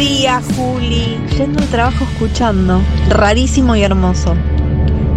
día, 0.00 0.40
Juli. 0.56 1.18
Yendo 1.36 1.60
al 1.60 1.68
trabajo 1.68 2.04
escuchando. 2.12 2.80
Rarísimo 3.08 3.76
y 3.76 3.82
hermoso. 3.82 4.34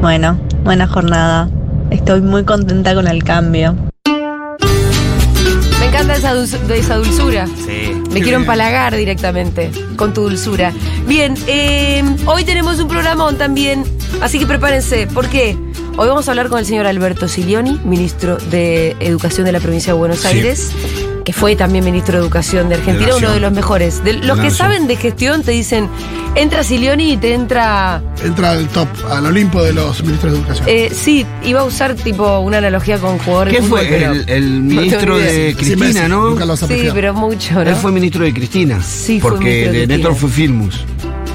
Bueno, 0.01 0.39
buena 0.63 0.87
jornada. 0.87 1.49
Estoy 1.89 2.21
muy 2.21 2.43
contenta 2.43 2.93
con 2.93 3.07
el 3.07 3.23
cambio. 3.23 3.75
Me 5.79 5.87
encanta 5.87 6.15
esa, 6.15 6.33
dulz- 6.35 6.59
de 6.67 6.79
esa 6.79 6.95
dulzura. 6.97 7.47
Sí. 7.47 7.93
Me 8.11 8.21
quiero 8.21 8.37
empalagar 8.37 8.95
directamente 8.95 9.71
con 9.95 10.13
tu 10.13 10.23
dulzura. 10.23 10.71
Bien, 11.07 11.35
eh, 11.47 12.03
hoy 12.25 12.43
tenemos 12.43 12.79
un 12.79 12.87
programón 12.87 13.37
también, 13.37 13.83
así 14.21 14.39
que 14.39 14.45
prepárense. 14.45 15.07
¿Por 15.07 15.27
qué? 15.27 15.57
Hoy 15.95 16.07
vamos 16.07 16.27
a 16.27 16.31
hablar 16.31 16.49
con 16.49 16.57
el 16.59 16.65
señor 16.65 16.87
Alberto 16.87 17.27
Silioni, 17.27 17.79
ministro 17.85 18.37
de 18.49 18.95
Educación 18.99 19.45
de 19.45 19.51
la 19.51 19.59
provincia 19.59 19.93
de 19.93 19.99
Buenos 19.99 20.19
Sí. 20.19 20.27
Aires, 20.27 20.71
que 21.23 21.33
fue 21.33 21.55
también 21.55 21.85
ministro 21.85 22.17
de 22.17 22.23
Educación 22.23 22.69
de 22.69 22.75
Argentina, 22.75 23.07
De 23.07 23.17
uno 23.17 23.31
de 23.31 23.39
los 23.39 23.51
mejores. 23.53 24.03
De 24.03 24.13
los 24.13 24.37
De 24.37 24.43
que 24.43 24.51
saben 24.51 24.87
de 24.87 24.95
gestión 24.97 25.41
te 25.43 25.51
dicen, 25.51 25.89
entra 26.35 26.63
Silioni 26.63 27.13
y 27.13 27.17
te 27.17 27.33
entra... 27.33 28.01
Entra 28.23 28.51
al 28.51 28.67
top, 28.69 28.87
al 29.09 29.25
Olimpo 29.25 29.63
de 29.63 29.73
los 29.73 30.03
ministros 30.03 30.33
de 30.33 30.39
educación. 30.39 30.67
eh, 30.69 30.89
sí, 30.93 31.25
iba 31.43 31.61
a 31.61 31.63
usar 31.63 31.95
tipo 31.95 32.39
una 32.39 32.57
analogía 32.57 32.97
con 32.97 33.17
jugadores 33.19 33.55
¿Qué 33.55 33.61
fútbol, 33.61 33.79
fue? 33.79 33.87
pero- 33.87 34.13
El, 34.27 34.61
ministro 34.61 35.17
de 35.17 35.55
Cristina, 35.57 36.07
¿no? 36.07 36.29
Nunca 36.31 36.45
lo 36.45 36.57
Sí, 36.57 36.89
pero 36.93 37.13
mucho, 37.13 37.53
¿no? 37.55 37.61
Él 37.69 37.75
fue 37.75 37.91
ministro 37.91 38.23
de 38.25 38.33
Cristina. 38.33 38.81
Sí, 38.81 39.19
fue 39.19 39.31
Porque 39.31 39.45
ministro 39.45 39.79
de. 39.79 39.87
Néstor 39.87 40.15
fue 40.15 40.29
Filmus. 40.29 40.85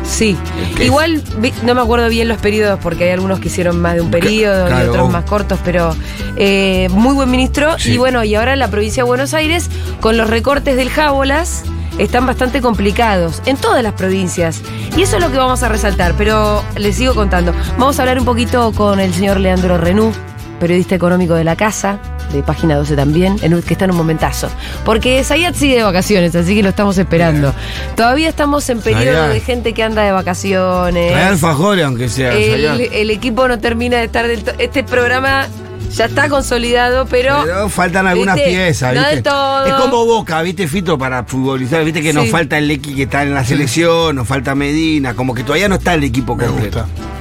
Sí, 0.09 0.37
igual 0.81 1.23
vi- 1.39 1.53
no 1.65 1.75
me 1.75 1.83
acuerdo 1.83 2.09
bien 2.09 2.29
los 2.29 2.39
periodos 2.39 2.81
porque 2.83 3.05
hay 3.05 3.11
algunos 3.11 3.41
que 3.41 3.49
hicieron 3.49 3.79
más 3.81 3.95
de 3.95 4.01
un 4.01 4.11
periodo 4.11 4.67
y 4.67 4.71
claro. 4.71 4.91
otros 4.91 5.11
más 5.11 5.25
cortos, 5.25 5.59
pero 5.65 5.95
eh, 6.37 6.89
muy 6.91 7.15
buen 7.15 7.31
ministro. 7.31 7.79
Sí. 7.79 7.93
Y 7.93 7.99
bueno, 7.99 8.25
y 8.25 8.35
ahora 8.35 8.57
la 8.57 8.69
provincia 8.69 9.03
de 9.03 9.07
Buenos 9.07 9.35
Aires, 9.35 9.69
con 10.01 10.17
los 10.17 10.29
recortes 10.31 10.77
del 10.77 10.89
Jábolas, 10.89 11.63
están 11.99 12.27
bastante 12.27 12.61
complicados 12.63 13.43
en 13.45 13.57
todas 13.59 13.83
las 13.83 13.93
provincias. 13.93 14.63
Y 14.97 15.03
eso 15.03 15.17
es 15.17 15.23
lo 15.23 15.31
que 15.31 15.37
vamos 15.37 15.63
a 15.63 15.69
resaltar, 15.69 16.15
pero 16.17 16.63
les 16.77 16.97
sigo 16.97 17.15
contando. 17.15 17.53
Vamos 17.77 17.99
a 17.99 18.03
hablar 18.03 18.19
un 18.19 18.25
poquito 18.25 18.73
con 18.73 19.01
el 19.01 19.13
señor 19.13 19.39
Leandro 19.41 19.77
Renú, 19.79 20.13
periodista 20.59 20.95
económico 20.95 21.35
de 21.35 21.45
la 21.45 21.55
casa. 21.55 21.99
De 22.33 22.43
página 22.43 22.77
12 22.77 22.95
también, 22.95 23.37
en 23.43 23.55
un- 23.55 23.63
que 23.63 23.73
está 23.73 23.87
en 23.87 23.93
un 23.93 23.97
momentazo. 23.97 24.51
Porque 24.85 25.25
Zayat 25.25 25.55
sigue 25.55 25.77
de 25.77 25.83
vacaciones, 25.83 26.35
así 26.37 26.55
que 26.55 26.63
lo 26.63 26.69
estamos 26.69 26.99
esperando. 26.99 27.55
Todavía 27.97 28.29
estamos 28.29 28.69
en 28.69 28.81
periodo 28.81 29.17
Zayat. 29.17 29.33
de 29.33 29.41
gente 29.41 29.73
que 29.73 29.83
anda 29.83 30.03
de 30.03 30.13
vacaciones. 30.13 31.11
Trae 31.13 31.25
alfajores, 31.25 31.85
aunque 31.87 32.09
sea. 32.09 32.33
El, 32.35 33.11
equipo 33.11 33.49
no 33.49 33.59
termina 33.59 33.97
de 33.99 34.05
estar 34.05 34.27
del 34.29 34.45
to- 34.45 34.53
Este 34.59 34.85
programa 34.85 35.47
ya 35.95 36.05
está 36.05 36.29
consolidado, 36.29 37.07
pero. 37.07 37.41
Pero 37.45 37.69
faltan 37.71 38.07
algunas 38.07 38.35
¿viste? 38.35 38.51
piezas, 38.51 38.95
No 38.95 39.01
¿viste? 39.01 39.15
del 39.17 39.23
todo. 39.25 39.67
Es 39.67 39.73
como 39.73 40.05
Boca, 40.05 40.43
¿viste, 40.43 40.69
Fito? 40.69 40.99
Para 40.99 41.25
futbolizar, 41.25 41.83
¿viste? 41.85 42.03
Que 42.03 42.13
nos 42.13 42.29
falta 42.29 42.59
el 42.59 42.71
X 42.71 42.95
que 42.95 43.05
está 43.05 43.23
en 43.23 43.33
la 43.35 43.45
selección, 43.45 44.15
nos 44.17 44.29
falta 44.29 44.55
Medina, 44.55 45.15
como 45.15 45.33
que 45.35 45.43
todavía 45.45 45.69
no 45.69 45.77
está 45.77 45.95
el 45.95 46.05
equipo 46.05 46.37
Me 46.37 46.45
completo. 46.45 46.81
gusta. 46.85 47.18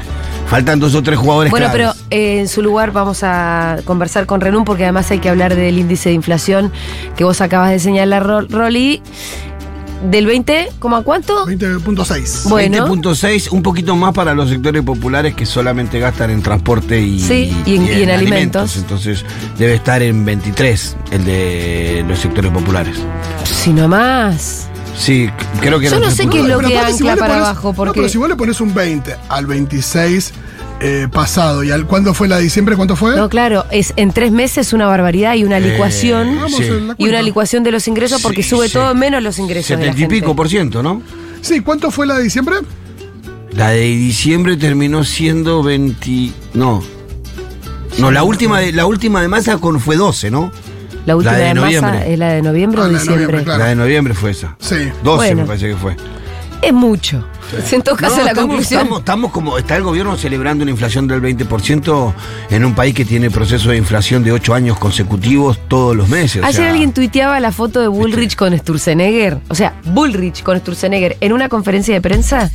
Faltan 0.50 0.80
dos 0.80 0.95
o 0.95 1.03
tres 1.03 1.20
jugadores 1.20 1.52
Bueno, 1.52 1.67
pero 1.72 1.92
eh, 2.09 2.40
en 2.40 2.48
su 2.48 2.62
lugar 2.62 2.92
vamos 2.92 3.20
a 3.23 3.78
conversar 3.84 4.26
con 4.26 4.40
Renún 4.40 4.64
porque 4.64 4.84
además 4.84 5.12
hay 5.12 5.20
que 5.20 5.28
hablar 5.30 5.56
del 5.56 5.78
índice 5.78 6.09
de 6.09 6.16
inflación 6.16 6.72
que 7.17 7.23
vos 7.26 7.42
acabas 7.42 7.72
de 7.72 7.80
señalar, 7.80 8.26
Ro- 8.26 8.48
Rolly. 8.50 9.02
¿Del 10.12 10.28
20? 10.28 10.70
¿Cómo 10.78 10.95
a 10.95 11.02
cuánto? 11.04 11.48
20.6. 11.48 12.48
Bueno. 12.50 12.88
20.6, 12.88 13.50
un 13.52 13.64
poquito 13.64 13.95
más 13.95 14.14
para 14.14 14.36
los 14.36 14.48
sectores 14.48 14.84
populares 14.84 15.34
que 15.34 15.45
solamente 15.48 16.00
gastan 16.00 16.30
en 16.30 16.44
transporte 16.44 17.02
y, 17.02 17.20
Sí, 17.20 17.52
y 17.66 17.76
en- 17.78 17.86
y 17.88 18.04
en 18.04 18.11
alimentos. 18.11 18.78
Entonces 18.78 19.26
debe 19.58 19.73
estar 19.73 20.04
en 20.04 20.23
23 20.23 20.95
el 21.11 21.26
de 21.26 22.06
los 22.08 22.20
sectores 22.20 22.52
populares. 22.52 22.95
Si 23.44 23.72
no 23.73 23.88
más. 23.88 24.70
Sí, 24.98 25.30
creo 25.62 25.80
que 25.80 25.90
Yo 25.90 26.00
no 26.00 26.09
sé 26.12 26.23
3.9. 26.26 26.30
qué 26.31 26.40
es 26.40 26.45
lo 26.45 26.58
Pero 26.58 26.70
que 26.70 26.76
si 26.76 26.80
ancla 27.08 27.16
para 27.16 27.34
pones- 27.36 27.45
abajo, 27.45 27.86
No, 27.86 27.94
pero 27.94 28.09
si 28.09 28.17
vos 28.17 28.28
le 28.30 28.36
pones 28.36 28.59
un 28.62 28.73
20 28.73 29.16
al 29.30 29.45
26 29.45 30.34
eh, 30.80 31.08
pasado 31.12 31.64
y 31.64 31.72
al 31.72 31.86
cuándo 31.86 32.14
fue 32.14 32.27
la 32.27 32.38
de 32.38 32.44
diciembre, 32.44 32.76
¿cuánto 32.76 32.95
fue? 32.95 33.16
No, 33.16 33.30
claro, 33.30 33.66
es 33.71 33.94
en 33.95 34.11
tres 34.11 34.32
meses 34.32 34.73
una 34.73 34.86
barbaridad 34.88 35.36
y 35.36 35.44
una 35.44 35.58
Eh, 35.58 35.61
licuación. 35.71 36.39
Sí. 36.49 36.64
Y 36.98 37.08
una 37.10 37.21
licuación 37.21 37.64
de 37.64 37.71
los 37.71 37.88
ingresos 37.88 38.21
porque 38.21 38.42
Sí, 38.44 38.49
sube 38.49 38.67
sí. 38.67 38.73
todo 38.73 38.94
menos 38.95 39.21
los 39.23 39.38
ingresos. 39.39 39.70
de 39.70 39.86
la 39.86 39.92
70 39.94 40.16
y 40.16 40.20
pico 40.20 40.36
por 40.36 40.49
ciento, 40.49 40.82
¿no? 40.83 41.02
Sí, 41.42 41.60
¿cuánto 41.61 41.92
fue 41.92 42.05
la 42.08 42.16
de 42.17 42.23
diciembre? 42.23 42.58
La 43.54 43.70
de 43.70 43.82
diciembre 43.82 44.58
terminó 44.58 45.04
siendo 45.04 45.64
20. 45.64 46.32
No. 46.54 46.83
No, 47.98 48.11
la 48.11 48.23
última 48.23 48.60
de, 48.60 48.71
la 48.71 48.86
última 48.86 49.21
de 49.21 49.27
masa 49.27 49.58
con- 49.58 49.80
fue 49.80 49.95
12, 49.95 50.30
¿no? 50.30 50.52
La 51.08 51.16
última 51.16 51.32
La 51.34 51.38
de 51.40 51.45
de, 51.45 51.54
masa 51.56 52.06
es 52.06 52.20
la 52.20 52.30
de 52.34 52.42
noviembre 52.44 52.82
Ah, 52.82 52.84
o 52.84 52.88
la 52.88 52.94
de 52.94 53.00
diciembre. 53.00 53.23
noviembre, 53.26 53.44
Claro. 53.45 53.60
La 53.64 53.70
de 53.70 53.76
noviembre 53.76 54.14
fue 54.14 54.30
esa. 54.32 54.56
Sí. 54.60 54.76
12 55.04 55.16
Bueno. 55.16 55.42
me 55.42 55.48
parece 55.48 55.70
que 55.70 55.76
fue. 55.76 55.95
Es 56.62 56.73
mucho. 56.73 57.23
En 57.72 57.82
todo 57.82 57.95
caso, 57.95 58.18
No, 58.18 58.23
la 58.23 58.30
estamos, 58.32 58.50
conclusión. 58.50 58.82
Estamos, 58.82 59.00
estamos 59.00 59.32
como. 59.32 59.58
Está 59.58 59.78
el 59.78 59.84
gobierno 59.84 60.18
celebrando 60.18 60.64
una 60.64 60.72
inflación 60.72 61.08
del 61.08 61.22
20% 61.22 62.14
en 62.50 62.66
un 62.66 62.73
país 62.76 62.94
que 62.94 63.06
tiene 63.06 63.30
proceso 63.32 63.70
de 63.70 63.78
inflación 63.78 64.23
de 64.23 64.32
8 64.34 64.54
años 64.54 64.78
consecutivos 64.78 65.58
todos 65.70 65.95
los 65.95 66.10
meses. 66.10 66.42
o 66.44 66.45
Ayer 66.45 66.56
sea, 66.64 66.72
alguien 66.72 66.92
tuiteaba 66.94 67.39
la 67.39 67.52
foto 67.54 67.80
de 67.80 67.88
Bullrich 67.88 68.36
con 68.36 68.58
Sturzenegger. 68.58 69.38
O 69.48 69.56
sea, 69.56 69.76
Bullrich 69.86 70.44
con 70.44 70.58
Sturzenegger 70.60 71.16
en 71.22 71.32
una 71.32 71.48
conferencia 71.48 71.94
de 71.94 72.02
prensa 72.02 72.52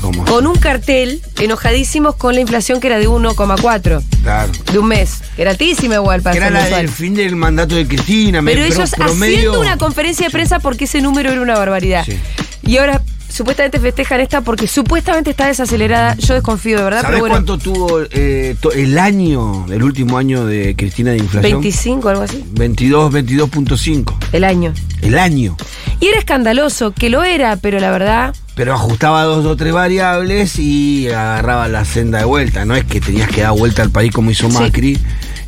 como. 0.00 0.24
con 0.24 0.46
un 0.46 0.56
cartel 0.56 1.20
enojadísimos 1.40 2.16
con 2.16 2.34
la 2.34 2.40
inflación 2.40 2.80
que 2.80 2.86
era 2.88 2.98
de 2.98 3.08
1,4 3.08 4.02
Claro. 4.22 4.52
de 4.72 4.78
un 4.78 4.86
mes. 4.88 5.22
Era 5.36 5.50
altísima 5.50 5.94
igual 5.96 6.22
para 6.22 6.36
era 6.36 6.50
la 6.50 6.64
del 6.64 6.88
fin 6.88 7.14
del 7.14 7.36
mandato 7.36 7.74
de 7.74 7.86
Cristina. 7.86 8.42
me- 8.42 8.52
Pero 8.52 8.64
ellos 8.64 8.90
promedio- 8.96 9.36
haciendo 9.38 9.60
una 9.60 9.76
conferencia 9.78 10.26
de 10.26 10.30
prensa 10.32 10.58
porque 10.60 10.84
ese 10.84 11.00
número 11.00 11.30
era 11.32 11.40
una 11.40 11.56
barbaridad. 11.58 12.04
Sí. 12.04 12.18
Y 12.62 12.78
ahora 12.78 13.02
supuestamente 13.28 13.78
festejan 13.78 14.20
esta 14.20 14.40
porque 14.40 14.66
supuestamente 14.66 15.30
está 15.30 15.46
desacelerada. 15.46 16.16
Yo 16.16 16.34
desconfío 16.34 16.78
de 16.78 16.84
verdad, 16.84 17.02
¿Sabes 17.02 17.16
pero 17.16 17.20
bueno. 17.20 17.34
cuánto 17.34 17.58
tuvo 17.58 18.00
eh, 18.10 18.56
el 18.74 18.98
año, 18.98 19.66
el 19.70 19.82
último 19.82 20.16
año 20.18 20.46
de 20.46 20.74
Cristina 20.74 21.10
de 21.10 21.18
inflación? 21.18 21.60
25, 21.60 22.08
algo 22.08 22.22
así. 22.22 22.42
22, 22.52 23.12
22.5. 23.12 24.14
El 24.32 24.44
año. 24.44 24.72
El 25.02 25.18
año. 25.18 25.56
Y 26.00 26.06
era 26.06 26.18
escandaloso, 26.18 26.92
que 26.92 27.10
lo 27.10 27.22
era, 27.24 27.56
pero 27.56 27.78
la 27.78 27.90
verdad. 27.90 28.34
Pero 28.56 28.72
ajustaba 28.72 29.22
dos 29.24 29.44
o 29.44 29.54
tres 29.54 29.74
variables 29.74 30.58
y 30.58 31.08
agarraba 31.08 31.68
la 31.68 31.84
senda 31.84 32.18
de 32.20 32.24
vuelta. 32.24 32.64
No 32.64 32.74
es 32.74 32.84
que 32.84 33.02
tenías 33.02 33.28
que 33.28 33.42
dar 33.42 33.52
vuelta 33.52 33.82
al 33.82 33.90
país 33.90 34.10
como 34.12 34.30
hizo 34.30 34.48
Sí. 34.50 34.56
Macri 34.56 34.98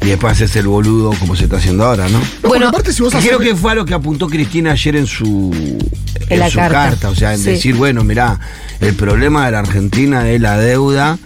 y 0.03 0.07
después 0.07 0.35
haces 0.35 0.55
el 0.57 0.67
boludo 0.69 1.13
como 1.19 1.35
se 1.35 1.45
está 1.45 1.57
haciendo 1.57 1.87
ahora, 1.87 2.07
¿no? 2.11 2.19
No, 2.43 2.49
Bueno, 2.51 2.69
aparte 2.69 2.93
si 2.93 3.03
vos 3.03 3.15
haces- 3.15 3.27
creo 3.27 3.39
que 3.39 3.57
fue 3.57 3.73
a 3.73 3.77
lo 3.77 3.87
que 3.87 3.95
apuntó 3.95 4.29
Cristina 4.29 4.73
ayer 4.73 4.95
en 4.97 5.07
su, 5.07 5.51
En 6.29 6.39
la 6.39 6.51
su 6.51 6.59
carta. 6.59 7.09
o 7.09 7.15
sea, 7.15 7.33
en 7.33 7.39
Sí. 7.41 7.51
decir, 7.53 7.75
bueno, 7.77 8.05
mirá, 8.05 8.39
el 8.81 8.95
problema 8.95 9.47
de 9.47 9.53
la 9.53 9.61
Argentina 9.61 10.29
es 10.29 10.39
la 10.43 10.59
deuda 10.59 11.19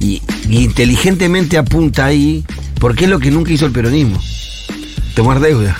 y, 0.00 0.20
y 0.50 0.58
inteligentemente 0.62 1.56
apunta 1.56 2.04
ahí, 2.04 2.44
porque 2.78 3.04
es 3.04 3.10
lo 3.10 3.18
que 3.18 3.30
nunca 3.30 3.50
hizo 3.50 3.64
el 3.64 3.72
peronismo, 3.72 4.20
tomar 5.14 5.40
deuda. 5.40 5.74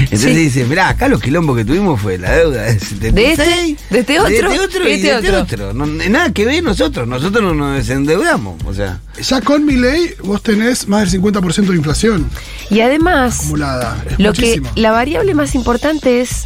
Entonces 0.00 0.20
Sí. 0.20 0.34
dice, 0.34 0.64
mirá, 0.64 0.88
acá 0.88 1.08
los 1.08 1.20
quilombos 1.22 1.56
que 1.56 1.64
tuvimos 1.64 2.00
fue 2.00 2.18
la 2.18 2.32
deuda 2.32 2.62
de 2.62 2.78
76, 2.78 3.16
De 3.18 3.32
este, 3.32 3.74
de 3.94 4.00
este 4.00 4.20
otro, 4.20 4.30
de 4.30 4.36
este 4.56 4.60
otro 4.60 4.84
de 4.84 4.90
y 4.90 4.94
este 4.94 5.06
de 5.08 5.14
este 5.14 5.28
otro. 5.36 5.68
otro. 5.70 5.74
No, 5.74 5.86
nada 5.86 6.32
que 6.32 6.44
ver 6.44 6.62
nosotros, 6.62 7.06
nosotros 7.08 7.42
no 7.42 7.54
nos 7.54 7.76
desendeudamos, 7.76 8.62
o 8.64 8.74
sea. 8.74 9.00
Ya 9.22 9.40
con 9.40 9.64
mi 9.64 9.76
ley 9.76 10.10
vos 10.24 10.42
tenés 10.42 10.86
más 10.88 11.10
del 11.10 11.22
50% 11.22 11.66
de 11.72 11.76
inflación 11.76 12.28
Y 12.70 12.80
además, 12.80 13.38
acumulada. 13.40 14.04
Es 14.10 14.18
lo 14.18 14.32
que 14.32 14.60
la 14.74 14.90
variable 14.90 15.34
más 15.34 15.54
importante 15.54 16.20
es 16.20 16.44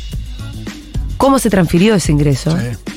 cómo 1.17 1.39
se 1.39 1.51
transfirió 1.51 1.95
ese 1.95 2.13
ingreso. 2.13 2.57
Sí. 2.57 2.93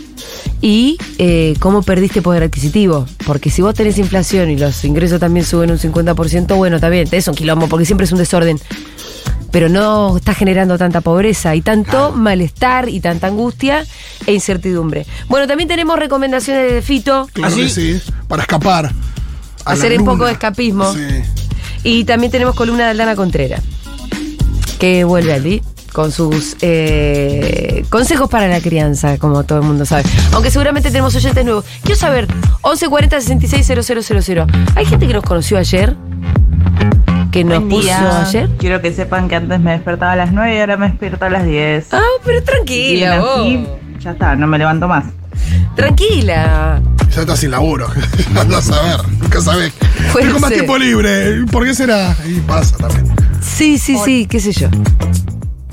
y 0.66 0.98
eh, 1.18 1.56
cómo 1.60 1.82
perdiste 1.84 2.22
poder 2.22 2.44
adquisitivo. 2.44 3.06
Porque 3.26 3.50
si 3.50 3.62
vos 3.62 3.74
tenés 3.76 3.98
inflación 3.98 4.50
y 4.50 4.58
los 4.58 4.86
ingresos 4.86 5.20
también 5.20 5.46
suben 5.46 5.72
un 5.72 5.78
50%, 5.78 6.56
bueno, 6.56 6.80
también, 6.80 7.06
es 7.12 7.28
un 7.28 7.36
quilombo, 7.36 7.68
porque 7.68 7.86
siempre 7.86 8.06
es 8.06 8.12
un 8.14 8.18
desorden. 8.18 8.58
Pero 9.54 9.70
no 9.70 10.18
está 10.18 10.34
generando 10.34 10.78
tanta 10.78 11.00
pobreza 11.00 11.56
y 11.56 11.62
tanto 11.62 11.92
Claro. 11.92 12.12
malestar 12.16 12.90
y 12.90 13.00
tanta 13.00 13.28
angustia 13.28 13.86
e 14.26 14.34
incertidumbre. 14.34 15.06
Bueno, 15.30 15.48
también 15.48 15.70
tenemos 15.70 15.98
recomendaciones 15.98 16.74
de 16.74 16.82
Fito 16.82 17.30
Claro 17.32 17.54
¿Ah, 17.54 17.58
que 17.58 17.70
sí? 17.70 17.94
sí. 18.00 18.12
Para 18.28 18.42
escapar. 18.42 18.88
a 18.88 19.70
la 19.70 19.72
Hacer 19.80 19.98
un 20.00 20.06
poco 20.06 20.26
de 20.26 20.34
escapismo. 20.34 20.92
Sí. 20.94 21.00
y 21.86 22.04
también 22.04 22.32
tenemos 22.32 22.56
columna 22.56 22.86
de 22.86 22.90
Aldana 22.92 23.16
Contreras, 23.16 23.62
que 24.80 25.04
vuelve 25.04 25.32
allí 25.34 25.62
con 25.94 26.12
sus 26.12 26.56
eh, 26.62 27.86
consejos 27.90 28.28
para 28.30 28.48
la 28.48 28.60
crianza, 28.60 29.18
como 29.20 29.44
todo 29.44 29.60
el 29.60 29.66
mundo 29.66 29.86
sabe. 29.86 30.04
Aunque 30.32 30.50
seguramente 30.50 30.90
tenemos 30.90 31.14
oyentes 31.16 31.46
nuevos. 31.46 31.64
Quiero 31.84 31.96
saber, 32.00 32.28
1140 32.66 33.22
66 33.22 34.26
000. 34.26 34.48
¿Hay 34.76 34.86
gente 34.86 35.06
que 35.08 35.14
nos 35.14 35.24
conoció 35.24 35.58
ayer? 35.60 35.96
¿Que 37.34 37.44
nos 37.44 37.58
Buen 37.62 37.70
puso 37.70 37.82
día. 37.82 38.22
ayer? 38.22 38.50
Quiero 38.60 38.80
que 38.80 38.94
sepan 38.94 39.28
que 39.28 39.36
antes 39.36 39.60
me 39.60 39.72
despertaba 39.72 40.12
a 40.12 40.16
las 40.16 40.32
9 40.32 40.56
y 40.56 40.60
ahora 40.60 40.78
me 40.78 40.88
despierto 40.90 41.26
a 41.26 41.32
las 41.32 41.44
10. 41.44 41.88
Ah, 41.92 42.02
pero 42.24 42.44
tranquila, 42.44 43.24
así, 43.40 43.66
ya 44.00 44.12
está, 44.12 44.36
no 44.36 44.46
me 44.46 44.60
levanto 44.60 44.88
más. 44.88 45.06
Tranquila. 45.76 46.80
Ya 47.10 47.22
está 47.22 47.36
sin 47.36 47.50
laburo. 47.50 47.88
Andás 48.40 48.70
a 48.70 48.82
ver. 48.84 49.00
Nunca 49.20 49.42
sabés. 49.42 49.74
Puede 50.12 50.28
Tengo 50.28 50.40
más 50.42 50.50
ser. 50.50 50.60
tiempo 50.60 50.78
libre. 50.78 51.44
¿Por 51.52 51.66
qué 51.66 51.74
será? 51.74 52.16
Y 52.24 52.40
pasa 52.42 52.78
también. 52.78 53.12
Sí, 53.42 53.80
sí, 53.80 53.98
sí, 54.06 54.28
qué 54.28 54.40
sé 54.40 54.52
yo. 54.52 54.68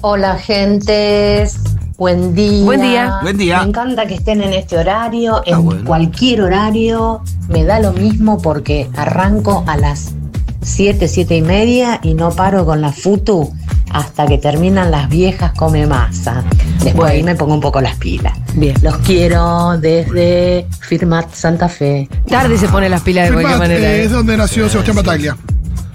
Hola 0.00 0.38
gentes, 0.38 1.60
Buen 1.98 2.34
día. 2.34 2.64
Buen 2.64 2.80
día. 2.80 3.18
Buen 3.20 3.36
día. 3.36 3.58
Me 3.60 3.68
encanta 3.68 4.06
que 4.06 4.14
estén 4.14 4.40
en 4.40 4.54
este 4.54 4.78
horario, 4.78 5.42
en 5.44 5.62
bueno. 5.62 5.84
cualquier 5.84 6.40
horario. 6.40 7.20
Me 7.50 7.64
da 7.64 7.78
lo 7.80 7.92
mismo 7.92 8.40
porque 8.40 8.88
arranco 8.96 9.62
a 9.66 9.76
las 9.76 10.14
7, 10.62 11.08
7 11.08 11.36
y 11.36 11.42
media 11.42 12.00
y 12.02 12.14
no 12.14 12.30
paro 12.30 12.64
con 12.64 12.80
la 12.80 12.92
futu 12.92 13.52
hasta 13.92 14.26
que 14.26 14.38
terminan 14.38 14.90
las 14.90 15.08
viejas 15.08 15.52
come 15.56 15.86
masa. 15.86 16.44
Después 16.84 17.10
ahí 17.10 17.22
me 17.22 17.34
pongo 17.34 17.54
un 17.54 17.60
poco 17.60 17.80
las 17.80 17.96
pilas. 17.96 18.32
Bien. 18.54 18.74
Los 18.82 18.96
quiero 18.98 19.76
desde 19.78 20.66
Firmat 20.80 21.32
Santa 21.32 21.68
Fe. 21.68 22.08
Tarde 22.28 22.56
se 22.58 22.68
pone 22.68 22.88
las 22.88 23.02
pilas 23.02 23.26
de 23.28 23.32
cualquier 23.34 23.58
manera. 23.58 23.80
eh, 23.80 24.00
¿eh? 24.00 24.04
es 24.04 24.10
donde 24.12 24.36
nació 24.36 24.68
Sebastián 24.68 24.96
Bataglia. 24.96 25.36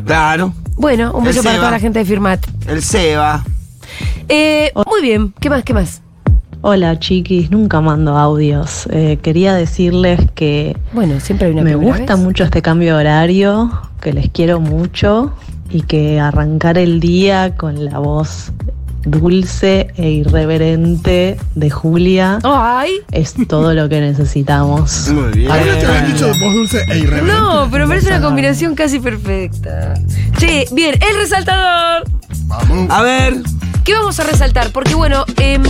Claro. 0.06 0.54
Bueno, 0.78 1.14
un 1.14 1.24
beso 1.24 1.42
para 1.42 1.56
toda 1.58 1.72
la 1.72 1.80
gente 1.80 2.00
de 2.00 2.06
Firmat. 2.06 2.46
El 2.68 2.82
Seba. 2.84 3.44
Eh, 4.28 4.72
muy 4.90 5.02
bien, 5.02 5.34
¿qué 5.40 5.50
más? 5.50 5.64
¿Qué 5.64 5.74
más? 5.74 6.02
Hola 6.62 7.00
chiquis, 7.00 7.52
nunca 7.52 7.80
mando 7.80 8.18
audios. 8.18 8.88
Eh, 8.92 9.20
quería 9.22 9.54
decirles 9.54 10.20
que 10.34 10.76
Bueno, 10.94 11.20
siempre 11.20 11.48
hay 11.48 11.54
una 11.54 11.62
me 11.62 11.76
gusta 11.76 12.16
vez. 12.16 12.24
mucho 12.24 12.44
este 12.44 12.62
cambio 12.62 12.96
de 12.96 13.02
horario, 13.02 13.72
que 14.06 14.14
les 14.14 14.30
quiero 14.30 14.60
mucho 14.60 15.34
y 15.72 15.82
que 15.82 16.20
arrancar 16.20 16.78
el 16.78 17.00
día 17.00 17.58
con 17.58 17.86
la 17.86 17.98
voz 17.98 18.52
dulce 19.06 19.94
e 19.96 20.10
irreverente 20.10 21.38
de 21.56 21.70
Julia 21.70 22.40
Ay, 22.44 22.92
es 23.12 23.36
todo 23.48 23.74
lo 23.74 23.88
que 23.90 24.02
necesitamos. 24.02 25.08
Muy 25.14 25.32
bien. 25.32 25.52
Te 25.52 25.86
habían 25.86 26.14
dicho 26.14 26.28
voz 26.28 26.54
dulce 26.54 26.84
e 26.90 26.98
irreverente. 27.00 27.32
no, 27.32 27.70
pero 27.72 27.86
me 27.86 27.96
parece 27.96 28.08
una 28.10 28.22
combinación 28.22 28.76
casi 28.76 29.00
perfecta. 29.00 29.94
Che, 30.38 30.68
bien, 30.72 30.96
el 31.02 31.16
resaltador. 31.18 32.04
Vamos. 32.48 32.90
A 32.90 33.02
ver. 33.02 33.36
¿Qué 33.84 33.94
vamos 33.94 34.20
a 34.20 34.24
resaltar? 34.24 34.72
Porque 34.72 34.96
bueno, 34.96 35.26
em, 35.38 35.64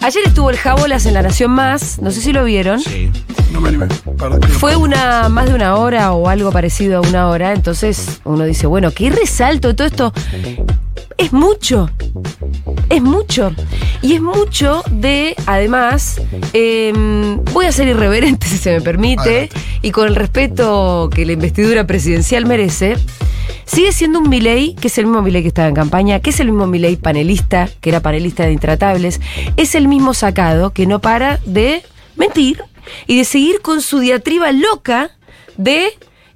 ayer 0.00 0.22
estuvo 0.24 0.48
el 0.48 0.56
Jabolas 0.56 1.04
en 1.04 1.12
La 1.12 1.20
Nación 1.20 1.50
Más, 1.50 2.00
no 2.00 2.10
sé 2.10 2.22
si 2.22 2.32
lo 2.32 2.44
vieron. 2.44 2.80
Sí. 2.80 3.10
No 3.52 3.60
me 3.60 3.68
animé. 3.68 3.88
Perdón. 4.18 4.40
Fue 4.42 4.74
una 4.76 5.28
más 5.28 5.46
de 5.48 5.54
una 5.54 5.76
hora 5.76 6.12
o 6.12 6.28
algo 6.28 6.50
parecido 6.50 6.98
a 6.98 7.00
una 7.02 7.28
hora, 7.28 7.52
entonces 7.52 8.20
uno 8.24 8.44
dice, 8.44 8.66
bueno, 8.66 8.90
¿qué 8.90 9.10
resalto 9.10 9.68
de 9.68 9.74
todo 9.74 9.86
esto? 9.86 10.12
Es 11.18 11.32
mucho, 11.34 11.90
es 12.90 13.02
mucho. 13.02 13.52
Y 14.02 14.14
es 14.14 14.20
mucho 14.20 14.82
de, 14.90 15.34
además, 15.46 16.20
em, 16.52 17.42
voy 17.52 17.66
a 17.66 17.72
ser 17.72 17.88
irreverente 17.88 18.46
si 18.48 18.58
se 18.58 18.72
me 18.72 18.80
permite, 18.80 19.20
Adelante. 19.20 19.56
y 19.82 19.90
con 19.90 20.08
el 20.08 20.16
respeto 20.16 21.10
que 21.12 21.26
la 21.26 21.32
investidura 21.32 21.86
presidencial 21.86 22.46
merece, 22.46 22.96
sigue 23.64 23.92
siendo 23.92 24.20
un 24.20 24.28
Milei, 24.28 24.74
que 24.74 24.88
es 24.88 24.98
el 24.98 25.06
mismo 25.06 25.22
Milei 25.22 25.42
que 25.42 25.48
estaba 25.48 25.68
en 25.68 25.74
campaña, 25.74 26.20
que 26.20 26.30
es 26.30 26.40
el 26.40 26.48
mismo 26.48 26.66
Milei 26.66 26.96
panelista, 26.96 27.68
que 27.80 27.90
era 27.90 28.00
panelista 28.00 28.44
de 28.44 28.52
Intratables, 28.52 29.20
es 29.56 29.74
el 29.74 29.88
mismo 29.88 30.14
sacado 30.14 30.70
que 30.70 30.86
no 30.86 31.00
para 31.00 31.38
de 31.44 31.82
mentir 32.16 32.62
y 33.06 33.18
de 33.18 33.24
seguir 33.24 33.60
con 33.60 33.82
su 33.82 33.98
diatriba 33.98 34.52
loca 34.52 35.10
de 35.56 35.90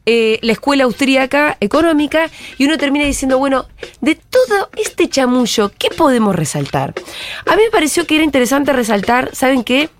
eh, 0.04 0.38
la 0.42 0.52
escuela 0.52 0.84
austríaca 0.84 1.56
económica 1.60 2.28
y 2.58 2.64
uno 2.64 2.76
termina 2.76 3.04
diciendo, 3.04 3.38
bueno, 3.38 3.66
de 4.00 4.16
todo 4.16 4.68
este 4.76 5.08
chamullo, 5.08 5.70
¿qué 5.78 5.90
podemos 5.90 6.34
resaltar? 6.34 6.94
A 7.46 7.56
mí 7.56 7.62
me 7.62 7.70
pareció 7.70 8.06
que 8.06 8.16
era 8.16 8.24
interesante 8.24 8.72
resaltar, 8.72 9.30
¿saben 9.34 9.62
qué? 9.62 9.90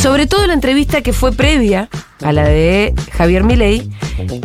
Sobre 0.00 0.26
todo 0.26 0.46
la 0.46 0.54
entrevista 0.54 1.02
que 1.02 1.12
fue 1.12 1.30
previa 1.30 1.90
a 2.22 2.32
la 2.32 2.44
de 2.44 2.94
Javier 3.12 3.44
Milei, 3.44 3.90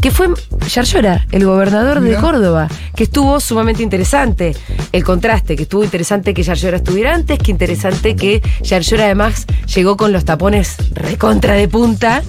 que 0.02 0.12
fue 0.12 0.28
Yarlora, 0.68 1.26
el 1.32 1.46
gobernador 1.46 2.02
de. 2.02 2.18
Córdoba, 2.18 2.68
que 2.94 3.06
estuvo 3.06 3.40
sumamente 3.40 3.82
interesante. 3.82 4.54
El 4.92 5.06
contraste, 5.06 5.56
que 5.56 5.64
estuvo 5.64 5.86
interesante 5.86 6.34
que 6.34 6.44
Yarlora 6.44 6.76
estuviera 6.76 7.16
antes, 7.16 7.40
que 7.40 7.52
interesante 7.52 8.18
que 8.18 8.42
Yarlora 8.64 9.06
además 9.06 9.46
llegó 9.74 9.96
con 9.96 10.12
los 10.12 10.26
tapones 10.26 10.76
recontra 10.92 11.54
de 11.54 11.70
punta, 11.70 12.22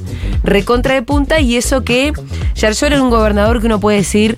recontra 0.45 0.95
de 0.95 1.03
punta, 1.03 1.41
y 1.41 1.57
eso 1.57 1.83
que 1.83 2.13
Yarlora 2.55 2.95
era 2.95 3.03
un 3.03 3.11
gobernador 3.11 3.61
que 3.61 3.67
uno 3.67 3.81
puede 3.81 3.99
decir 3.99 4.37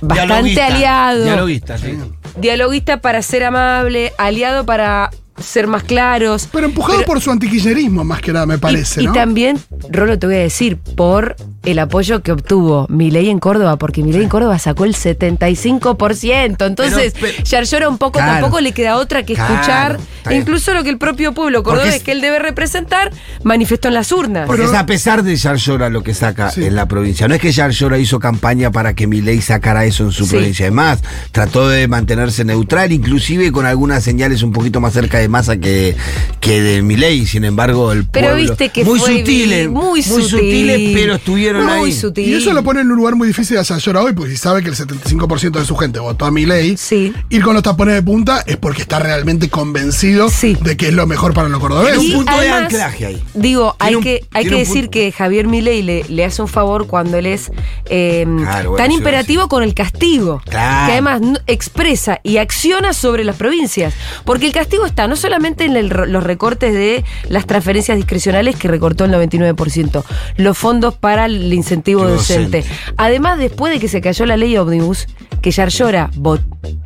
bastante 0.00 0.52
Dialoguista. 0.52 0.66
aliado 0.66 1.24
Dialoguista, 1.24 1.76
sí. 1.76 1.98
dialoguista 2.38 3.00
para 3.02 3.20
ser 3.20 3.44
amable, 3.44 4.14
aliado 4.16 4.64
para 4.64 5.10
ser 5.42 5.66
más 5.66 5.82
claros. 5.82 6.48
Pero 6.52 6.66
empujado 6.66 6.98
Pero- 6.98 7.06
por 7.06 7.20
su 7.20 7.30
antikirchnerismo, 7.30 8.04
más 8.04 8.20
que 8.20 8.32
nada, 8.32 8.46
me 8.46 8.58
parece, 8.58 9.00
y, 9.00 9.04
y 9.04 9.06
¿no? 9.08 9.12
también, 9.12 9.58
Rolo, 9.90 10.18
te 10.18 10.26
voy 10.26 10.36
a 10.36 10.40
decir, 10.40 10.76
por 10.78 11.36
el 11.62 11.78
apoyo 11.78 12.22
que 12.22 12.32
obtuvo 12.32 12.86
Milei 12.88 13.28
en 13.28 13.38
Córdoba, 13.38 13.76
porque 13.76 14.02
Milei 14.02 14.22
en 14.22 14.28
Córdoba 14.30 14.58
sacó 14.58 14.84
el 14.86 14.94
75%. 14.94 16.66
Entonces, 16.66 17.12
Pero- 17.20 17.32
pero- 17.36 17.44
Yarlora 17.44 17.88
un 17.88 17.98
poco 17.98 18.12
Claro. 18.18 18.32
tampoco 18.40 18.60
le 18.60 18.72
queda 18.72 18.96
otra 18.96 19.24
que 19.24 19.34
Claro, 19.34 19.54
escuchar, 19.54 20.00
incluso 20.30 20.72
lo 20.72 20.82
que 20.82 20.88
el 20.90 20.96
propio 20.98 21.32
pueblo 21.34 21.62
cordobés 21.62 21.96
es- 21.96 22.02
que 22.02 22.12
él 22.12 22.20
debe 22.22 22.38
representar, 22.38 23.12
manifestó 23.42 23.88
en 23.88 23.94
las 23.94 24.10
urnas. 24.10 24.46
Porque 24.46 24.62
Pero- 24.62 24.72
es 24.72 24.78
a 24.78 24.86
pesar 24.86 25.22
de 25.22 25.36
Yarlora 25.36 25.90
lo 25.90 26.02
que 26.02 26.14
saca 26.14 26.50
Sí. 26.50 26.64
en 26.64 26.74
la 26.74 26.86
provincia. 26.86 27.28
No 27.28 27.34
es 27.34 27.40
que 27.42 27.52
Yarlora 27.52 27.98
hizo 27.98 28.18
campaña 28.20 28.70
para 28.72 28.94
que 28.94 29.06
Milei 29.06 29.42
sacara 29.42 29.84
eso 29.84 30.04
en 30.04 30.12
su 30.12 30.24
Sí. 30.24 30.30
provincia. 30.36 30.64
Además, 30.66 31.00
trató 31.30 31.68
de 31.68 31.86
mantenerse 31.88 32.42
neutral, 32.44 32.90
inclusive 32.92 33.52
con 33.52 33.66
algunas 33.66 34.02
señales 34.02 34.42
un 34.42 34.52
poquito 34.52 34.80
más 34.80 34.94
cerca 34.94 35.18
de 35.18 35.28
masa 35.28 35.58
que, 35.58 35.94
que 36.40 36.62
de 36.62 36.80
Milei. 36.82 37.26
Sin 37.26 37.44
embargo, 37.44 37.92
el 37.92 38.06
Pero 38.06 38.28
pueblo... 38.28 38.48
viste 38.48 38.70
que 38.70 38.82
muy 38.84 38.98
fue 38.98 39.18
sutiles, 39.18 39.68
muy 39.68 40.02
sutil. 40.02 40.24
sutiles, 40.28 40.90
pero 40.94 41.14
estuvieron 41.16 41.49
Muy 41.56 41.86
ahí. 41.90 41.92
sutil. 41.92 42.28
Y 42.28 42.34
eso 42.34 42.52
lo 42.52 42.62
pone 42.62 42.80
en 42.80 42.90
un 42.90 42.96
lugar 42.96 43.14
muy 43.16 43.28
difícil 43.28 43.56
a 43.58 43.64
Sayora 43.64 44.02
hoy, 44.02 44.12
porque 44.12 44.30
si 44.32 44.36
sabe 44.36 44.62
que 44.62 44.68
el 44.68 44.76
75% 44.76 45.58
de 45.58 45.64
su 45.64 45.76
gente 45.76 45.98
votó 46.00 46.24
a 46.26 46.30
Milei, 46.30 46.76
Sí. 46.76 47.12
ir 47.28 47.42
con 47.42 47.54
los 47.54 47.62
tapones 47.62 47.94
de 47.94 48.02
punta 48.02 48.42
es 48.46 48.56
porque 48.56 48.82
está 48.82 48.98
realmente 48.98 49.48
convencido 49.48 50.28
Sí. 50.30 50.56
de 50.60 50.76
que 50.76 50.88
es 50.88 50.94
lo 50.94 51.06
mejor 51.06 51.34
para 51.34 51.48
los 51.48 51.60
cordobeses. 51.60 51.98
Tiene 52.00 52.16
un 52.16 52.24
punto 52.24 52.40
de 52.40 52.50
anclaje 52.50 53.06
ahí. 53.06 53.22
Digo, 53.34 53.76
hay 53.78 53.94
un- 53.96 54.02
que, 54.02 54.24
hay 54.32 54.44
que 54.46 54.56
decir 54.56 54.82
punto. 54.84 54.90
que 54.92 55.12
Javier 55.12 55.46
Milei 55.46 55.82
le, 55.82 56.04
le 56.08 56.24
hace 56.24 56.42
un 56.42 56.48
favor 56.48 56.86
cuando 56.86 57.16
él 57.16 57.26
es 57.26 57.50
eh, 57.92 58.24
Claro, 58.26 58.70
bueno, 58.70 58.76
tan 58.76 58.90
sí, 58.92 58.98
imperativo 58.98 59.42
sí. 59.44 59.48
con 59.48 59.62
el 59.62 59.74
castigo. 59.74 60.40
Claro. 60.48 60.86
Que 60.86 60.92
además 60.92 61.20
expresa 61.46 62.20
y 62.22 62.36
acciona 62.38 62.92
sobre 62.92 63.24
las 63.24 63.36
provincias. 63.36 63.94
Porque 64.24 64.46
el 64.46 64.52
castigo 64.52 64.86
está 64.86 65.06
no 65.08 65.16
solamente 65.16 65.64
en 65.64 65.76
el- 65.76 65.88
los 65.88 66.22
recortes 66.22 66.72
de 66.72 67.04
las 67.28 67.46
transferencias 67.46 67.96
discrecionales 67.96 68.56
que 68.56 68.68
recortó 68.68 69.04
el 69.04 69.10
99%, 69.10 70.04
los 70.36 70.56
fondos 70.56 70.94
para 70.94 71.26
el 71.26 71.39
incentivo 71.52 72.04
Lo 72.04 72.10
docente. 72.10 72.58
docente. 72.62 72.92
Además, 72.96 73.38
después 73.38 73.72
de 73.72 73.80
que 73.80 73.88
se 73.88 74.00
cayó 74.00 74.26
la 74.26 74.36
ley 74.36 74.56
Omnibus, 74.56 75.06
que 75.42 75.50
Yarlora, 75.50 76.10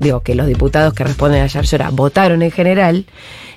digo, 0.00 0.20
que 0.20 0.34
los 0.34 0.46
diputados 0.46 0.94
que 0.94 1.04
responden 1.04 1.42
a 1.42 1.46
Yarlora 1.46 1.90
votaron 1.90 2.42
en 2.42 2.50
general, 2.50 3.06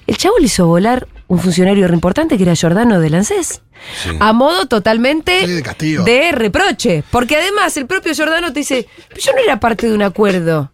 el 0.07 0.17
chavo 0.17 0.37
le 0.39 0.45
hizo 0.45 0.65
volar 0.67 1.07
un 1.27 1.39
funcionario 1.39 1.87
re 1.87 1.93
importante 1.93 2.37
que 2.37 2.43
era 2.43 2.55
Giordano 2.55 2.99
de 3.01 3.09
Lancés. 3.09 3.61
Sí. 4.03 4.09
A 4.19 4.31
modo 4.33 4.65
totalmente 4.67 5.45
Sí, 5.45 5.61
de 5.61 6.03
de 6.03 6.31
reproche. 6.31 7.03
Porque 7.11 7.35
además 7.35 7.75
el 7.77 7.85
propio 7.85 8.13
Giordano 8.15 8.51
te 8.53 8.59
dice, 8.61 8.87
"Pero 9.09 9.21
yo 9.21 9.31
no 9.33 9.39
era 9.39 9.59
parte 9.59 9.87
de 9.87 9.93
un 9.93 10.01
acuerdo. 10.03 10.71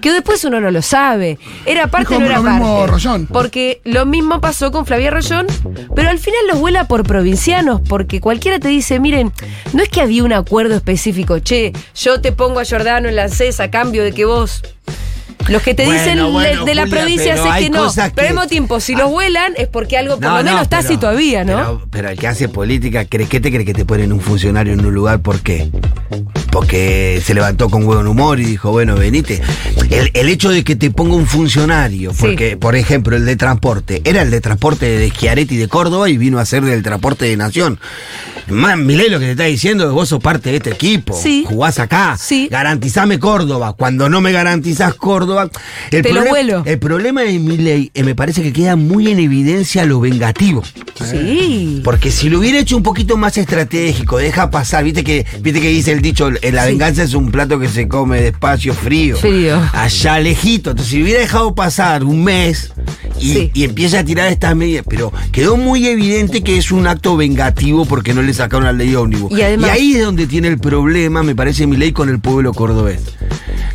Que 0.00 0.12
después 0.12 0.44
uno 0.44 0.60
no 0.60 0.70
lo 0.70 0.82
sabe. 0.82 1.38
Era 1.64 1.86
parte 1.86 2.08
Dijo 2.08 2.20
no 2.20 2.26
era 2.26 2.36
lo 2.38 2.42
mismo 2.42 2.76
parte. 2.78 2.92
Rollón. 2.92 3.26
Porque 3.26 3.80
lo 3.84 4.04
mismo 4.06 4.40
pasó 4.40 4.72
con 4.72 4.84
Flavia 4.84 5.10
Rollón, 5.10 5.46
pero 5.94 6.10
al 6.10 6.18
final 6.18 6.40
los 6.48 6.58
vuela 6.58 6.88
por 6.88 7.04
provincianos, 7.04 7.80
porque 7.88 8.20
cualquiera 8.20 8.58
te 8.58 8.68
dice, 8.68 8.98
miren, 8.98 9.32
no 9.72 9.82
es 9.82 9.88
que 9.88 10.00
había 10.00 10.24
un 10.24 10.32
acuerdo 10.32 10.74
específico, 10.74 11.38
che, 11.38 11.72
yo 11.94 12.20
te 12.20 12.32
pongo 12.32 12.58
a 12.60 12.64
Giordano 12.64 13.08
en 13.08 13.16
la 13.16 13.28
CES 13.28 13.60
a 13.60 13.70
cambio 13.70 14.02
de 14.02 14.12
que 14.12 14.24
vos. 14.24 14.62
Los 15.48 15.60
que 15.62 15.74
te 15.74 15.84
Bueno, 15.86 16.00
dicen 16.00 16.32
bueno, 16.32 16.64
de 16.64 16.74
la 16.76 16.82
Julia, 16.82 16.96
provincia 17.00 17.52
hay 17.52 17.64
que 17.64 17.70
no. 17.70 17.90
Pero 18.14 18.28
al 18.28 18.34
mismo 18.34 18.46
tiempo, 18.46 18.78
si 18.78 18.94
Ah. 18.94 18.98
los 18.98 19.10
vuelan 19.10 19.54
es 19.56 19.66
porque 19.66 19.98
algo 19.98 20.14
por 20.14 20.22
No, 20.22 20.30
lo 20.30 20.36
menos 20.44 20.54
no, 20.54 20.62
está 20.62 20.78
así 20.78 20.96
todavía, 20.98 21.44
¿no? 21.44 21.56
Pero, 21.56 21.82
pero 21.90 22.08
el 22.10 22.18
que 22.18 22.28
hace 22.28 22.48
política, 22.48 23.04
¿crees 23.06 23.28
que 23.28 23.40
te 23.40 23.50
cree 23.50 23.64
que 23.64 23.74
te 23.74 23.84
ponen 23.84 24.12
un 24.12 24.20
funcionario 24.20 24.72
en 24.72 24.84
un 24.86 24.94
lugar? 24.94 25.18
¿Por 25.20 25.40
qué? 25.40 25.68
Porque 26.52 27.22
se 27.24 27.32
levantó 27.32 27.70
con 27.70 27.86
buen 27.86 28.06
humor 28.06 28.38
y 28.38 28.44
dijo, 28.44 28.70
bueno, 28.70 28.94
venite. 28.94 29.40
El, 29.90 30.10
el 30.12 30.28
hecho 30.28 30.50
de 30.50 30.62
que 30.64 30.76
te 30.76 30.90
ponga 30.90 31.14
un 31.14 31.26
funcionario, 31.26 32.10
Sí. 32.12 32.16
porque, 32.20 32.56
por 32.58 32.76
ejemplo, 32.76 33.16
el 33.16 33.24
de 33.24 33.36
transporte, 33.36 34.02
era 34.04 34.20
el 34.20 34.30
de 34.30 34.40
transporte 34.42 34.86
de 34.86 35.08
Schiaretti 35.08 35.56
de 35.56 35.68
Córdoba 35.68 36.10
y 36.10 36.18
vino 36.18 36.38
a 36.38 36.44
ser 36.44 36.62
del 36.62 36.82
transporte 36.82 37.24
de 37.24 37.36
Nación. 37.38 37.80
Más, 38.48 38.76
Milei 38.76 39.08
lo 39.08 39.18
que 39.18 39.26
te 39.26 39.30
está 39.32 39.44
diciendo 39.44 39.84
es 39.84 39.90
que 39.90 39.94
vos 39.94 40.08
sos 40.08 40.20
parte 40.22 40.50
de 40.50 40.56
este 40.56 40.70
equipo. 40.70 41.18
Sí. 41.20 41.44
Jugás 41.48 41.78
acá. 41.78 42.16
Sí. 42.20 42.48
Garantizame 42.50 43.18
Córdoba. 43.18 43.72
Cuando 43.72 44.08
no 44.10 44.20
me 44.20 44.32
garantizás 44.32 44.94
Córdoba. 44.94 45.48
El 45.90 46.02
Te 46.02 46.08
lo 46.12 46.20
problema- 46.22 46.28
vuelo. 46.30 46.62
El 46.66 46.78
problema 46.78 47.22
de 47.22 47.38
Milei 47.38 47.90
eh, 47.94 48.02
me 48.02 48.14
parece 48.14 48.42
que 48.42 48.52
queda 48.52 48.76
muy 48.76 49.08
en 49.10 49.20
evidencia 49.20 49.86
lo 49.86 50.00
vengativo. 50.00 50.62
Sí. 51.08 51.80
Porque 51.84 52.10
si 52.10 52.28
lo 52.28 52.40
hubiera 52.40 52.58
hecho 52.58 52.76
un 52.76 52.82
poquito 52.82 53.16
más 53.16 53.38
estratégico, 53.38 54.18
deja 54.18 54.50
pasar, 54.50 54.84
viste 54.84 55.04
que, 55.04 55.24
viste 55.40 55.60
que 55.60 55.68
dice 55.68 55.92
el 55.92 56.02
dicho, 56.02 56.28
la 56.50 56.64
venganza 56.64 57.02
es 57.04 57.14
un 57.14 57.30
plato 57.30 57.58
que 57.60 57.68
se 57.68 57.86
come 57.86 58.20
despacio, 58.22 58.74
frío. 58.74 59.16
Frío. 59.16 59.60
Allá 59.72 60.18
lejito. 60.18 60.70
Entonces, 60.70 60.90
si 60.92 61.02
hubiera 61.02 61.20
dejado 61.20 61.54
pasar 61.54 62.02
un 62.04 62.24
mes 62.24 62.72
y, 63.20 63.32
Sí. 63.32 63.50
y 63.54 63.64
empieza 63.64 64.00
a 64.00 64.04
tirar 64.04 64.26
estas 64.32 64.56
medidas, 64.56 64.84
pero 64.88 65.12
quedó 65.30 65.56
muy 65.56 65.86
evidente 65.86 66.42
que 66.42 66.56
es 66.58 66.72
un 66.72 66.86
acto 66.86 67.16
vengativo 67.16 67.84
porque 67.84 68.14
no 68.14 68.22
le 68.22 68.34
sacaron 68.34 68.64
la 68.64 68.72
ley 68.72 68.94
ómnibus. 68.94 69.30
Y 69.38 69.42
además- 69.42 69.70
ahí 69.70 69.94
es 69.94 70.02
donde 70.04 70.26
tiene 70.26 70.48
el 70.48 70.58
problema, 70.58 71.22
me 71.22 71.34
parece, 71.36 71.66
mi 71.66 71.76
ley 71.76 71.92
con 71.92 72.08
el 72.08 72.18
pueblo 72.18 72.52
cordobés. 72.52 73.00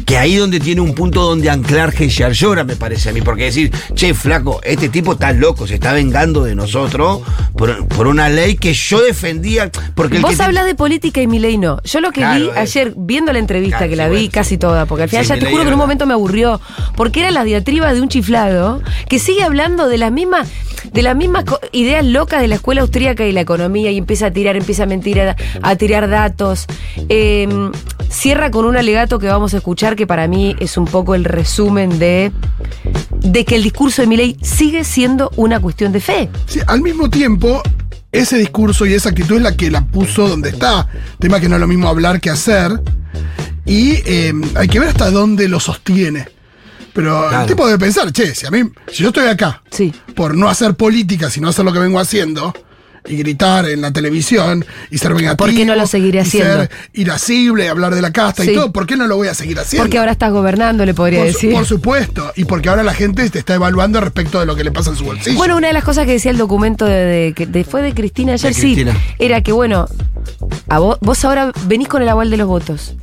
Que 0.08 0.18
ahí 0.18 0.38
donde 0.38 0.62
tiene 0.62 0.80
un 0.80 0.96
punto 0.96 1.22
donde 1.22 1.50
anclar 1.50 1.92
Geyar 1.92 2.32
llora, 2.32 2.64
me 2.64 2.78
parece 2.78 3.10
a 3.10 3.12
mí. 3.14 3.20
Porque 3.22 3.44
decir, 3.44 3.72
che, 3.94 4.14
flaco, 4.14 4.62
este 4.64 4.88
tipo 4.88 5.12
está 5.12 5.34
loco, 5.34 5.68
se 5.68 5.74
está 5.74 5.92
vengando 5.92 6.46
de 6.46 6.56
nosotros 6.56 7.20
por, 7.58 7.86
por 7.90 8.08
una 8.08 8.30
ley 8.30 8.56
que 8.56 8.74
yo 8.74 9.02
defendía. 9.02 9.70
Porque 9.96 10.20
Vos 10.20 10.38
te- 10.38 10.44
hablas 10.44 10.66
de 10.66 10.76
política 10.76 11.22
y 11.22 11.28
Milei 11.28 11.58
no. 11.58 11.82
Yo 11.84 12.00
lo 12.00 12.12
que 12.12 12.22
Claro, 12.22 12.52
vi 12.54 12.58
ayer, 12.58 12.94
viendo 12.96 13.34
la 13.34 13.40
entrevista, 13.40 13.80
Claro, 13.80 13.90
que 13.90 13.96
la 13.98 14.08
vi 14.08 14.30
casi 14.30 14.52
sí. 14.52 14.58
toda, 14.58 14.86
porque 14.86 15.04
al 15.04 15.10
final 15.10 15.26
Sí, 15.26 15.30
ya 15.34 15.40
te 15.40 15.46
juro 15.48 15.64
que 15.64 15.68
en 15.68 15.74
un 15.74 15.80
momento 15.80 16.06
me 16.06 16.14
aburrió, 16.14 16.62
porque 16.96 17.20
era 17.20 17.32
la 17.32 17.44
diatriba 17.44 17.94
de 17.94 18.00
un 18.02 18.08
chiflado 18.08 18.82
que 19.10 19.20
sigue 19.20 19.44
hablando 19.44 19.90
de 19.90 19.98
las 19.98 20.14
mismas 20.14 20.48
de 20.94 21.02
las 21.02 21.18
mismas 21.18 21.44
ideas 21.74 22.06
locas 22.06 22.40
de 22.40 22.48
la 22.48 22.56
escuela 22.56 22.82
austríaca 22.82 23.26
y 23.26 23.34
la 23.34 23.42
economía 23.42 23.92
y 23.92 23.98
empieza 23.98 24.28
a 24.28 24.32
tirar, 24.32 24.56
empieza 24.56 24.84
a 24.84 24.86
mentir, 24.86 25.20
a, 25.20 25.36
a 25.62 25.76
tirar 25.76 26.08
datos. 26.08 26.66
Eh, 27.10 27.46
cierra 28.10 28.52
con 28.52 28.66
un 28.66 28.78
alegato 28.78 29.20
que 29.20 29.28
vamos 29.28 29.54
a 29.54 29.58
escuchar 29.58 29.96
que 29.96 30.08
para 30.08 30.28
mí 30.28 30.56
es 30.60 30.78
un 30.78 30.86
poco 30.86 31.16
el 31.16 31.24
resumen 31.26 32.00
de, 32.00 32.32
de 33.12 33.46
que 33.46 33.56
el 33.56 33.64
discurso 33.64 34.02
de 34.02 34.08
Milei 34.08 34.38
sigue 34.42 34.84
siendo 34.84 35.32
una 35.36 35.60
cuestión 35.60 35.92
de 35.92 36.00
fe. 36.00 36.30
Sí, 36.46 36.60
al 36.68 36.82
mismo 36.82 37.10
tiempo, 37.10 37.62
ese 38.12 38.38
discurso 38.38 38.86
y 38.86 38.94
esa 38.94 39.10
actitud 39.10 39.38
es 39.38 39.42
la 39.42 39.56
que 39.56 39.70
la 39.72 39.86
puso 39.86 40.28
donde 40.28 40.50
está. 40.50 40.88
Tema 41.20 41.40
que 41.40 41.50
no 41.50 41.56
es 41.56 41.62
lo 41.62 41.68
mismo 41.68 41.88
hablar 41.88 42.20
que 42.22 42.30
hacer. 42.30 42.72
Y 43.66 43.96
eh, 44.06 44.34
hay 44.56 44.68
que 44.68 44.80
ver 44.80 44.90
hasta 44.90 45.12
dónde 45.12 45.48
lo 45.50 45.60
sostiene. 45.60 46.28
Pero 46.94 47.28
Claro. 47.28 47.42
el 47.42 47.48
tipo 47.48 47.66
debe 47.68 47.78
pensar, 47.78 48.12
che, 48.12 48.34
si 48.34 48.46
a 48.48 48.52
mí, 48.52 48.64
si 48.92 49.04
yo 49.04 49.10
estoy 49.10 49.28
acá 49.28 49.62
Sí. 49.70 49.94
por 50.16 50.36
no 50.36 50.50
hacer 50.50 50.74
política, 50.76 51.30
sino 51.30 51.48
hacer 51.50 51.64
lo 51.66 51.72
que 51.74 51.80
vengo 51.80 52.00
haciendo, 52.00 52.54
y 53.08 53.16
gritar 53.18 53.68
en 53.70 53.82
la 53.82 53.92
televisión, 53.92 54.66
y 54.92 54.98
ser 54.98 55.14
vengativo. 55.14 55.38
¿Por 55.38 55.54
qué 55.56 55.66
no 55.66 55.76
lo 55.76 55.88
seguiré 55.88 56.20
y 56.20 56.22
haciendo? 56.22 56.54
ser 56.62 56.70
irascible, 56.94 57.70
hablar 57.70 57.96
de 57.96 58.02
la 58.02 58.12
casta 58.12 58.44
Sí. 58.44 58.52
y 58.52 58.54
todo, 58.54 58.72
¿por 58.72 58.86
qué 58.86 58.98
no 58.98 59.08
lo 59.08 59.16
voy 59.18 59.28
a 59.28 59.34
seguir 59.34 59.60
haciendo? 59.60 59.84
Porque 59.84 59.98
ahora 59.98 60.12
estás 60.12 60.32
gobernando, 60.32 60.86
le 60.86 60.94
podría 60.94 61.20
por, 61.20 61.28
su- 61.30 61.34
decir. 61.34 61.54
por 61.54 61.66
supuesto, 61.66 62.32
y 62.36 62.46
porque 62.46 62.70
ahora 62.70 62.84
la 62.84 62.94
gente 62.94 63.30
te 63.30 63.40
está 63.40 63.56
evaluando 63.56 64.00
respecto 64.02 64.40
de 64.40 64.46
lo 64.46 64.56
que 64.56 64.64
le 64.64 64.72
pasa 64.72 64.90
en 64.92 64.96
su 64.98 65.06
bolsillo. 65.06 65.38
Bueno, 65.38 65.56
una 65.58 65.68
de 65.68 65.74
las 65.74 65.84
cosas 65.84 66.06
que 66.06 66.12
decía 66.14 66.32
el 66.32 66.38
documento 66.38 66.86
de, 66.86 67.34
de- 67.38 67.64
fue 67.64 67.82
de 67.82 67.94
Cristina 67.94 68.34
ayer, 68.34 68.54
De 68.54 68.60
sí, 68.62 68.86
era 69.20 69.42
que 69.42 69.52
bueno, 69.52 69.88
a 70.70 70.80
vos, 70.80 70.98
vos 71.02 71.24
ahora 71.26 71.52
venís 71.66 71.88
con 71.88 72.02
el 72.02 72.10
aval 72.10 72.30
de 72.30 72.38
los 72.38 72.48
votos. 72.48 72.96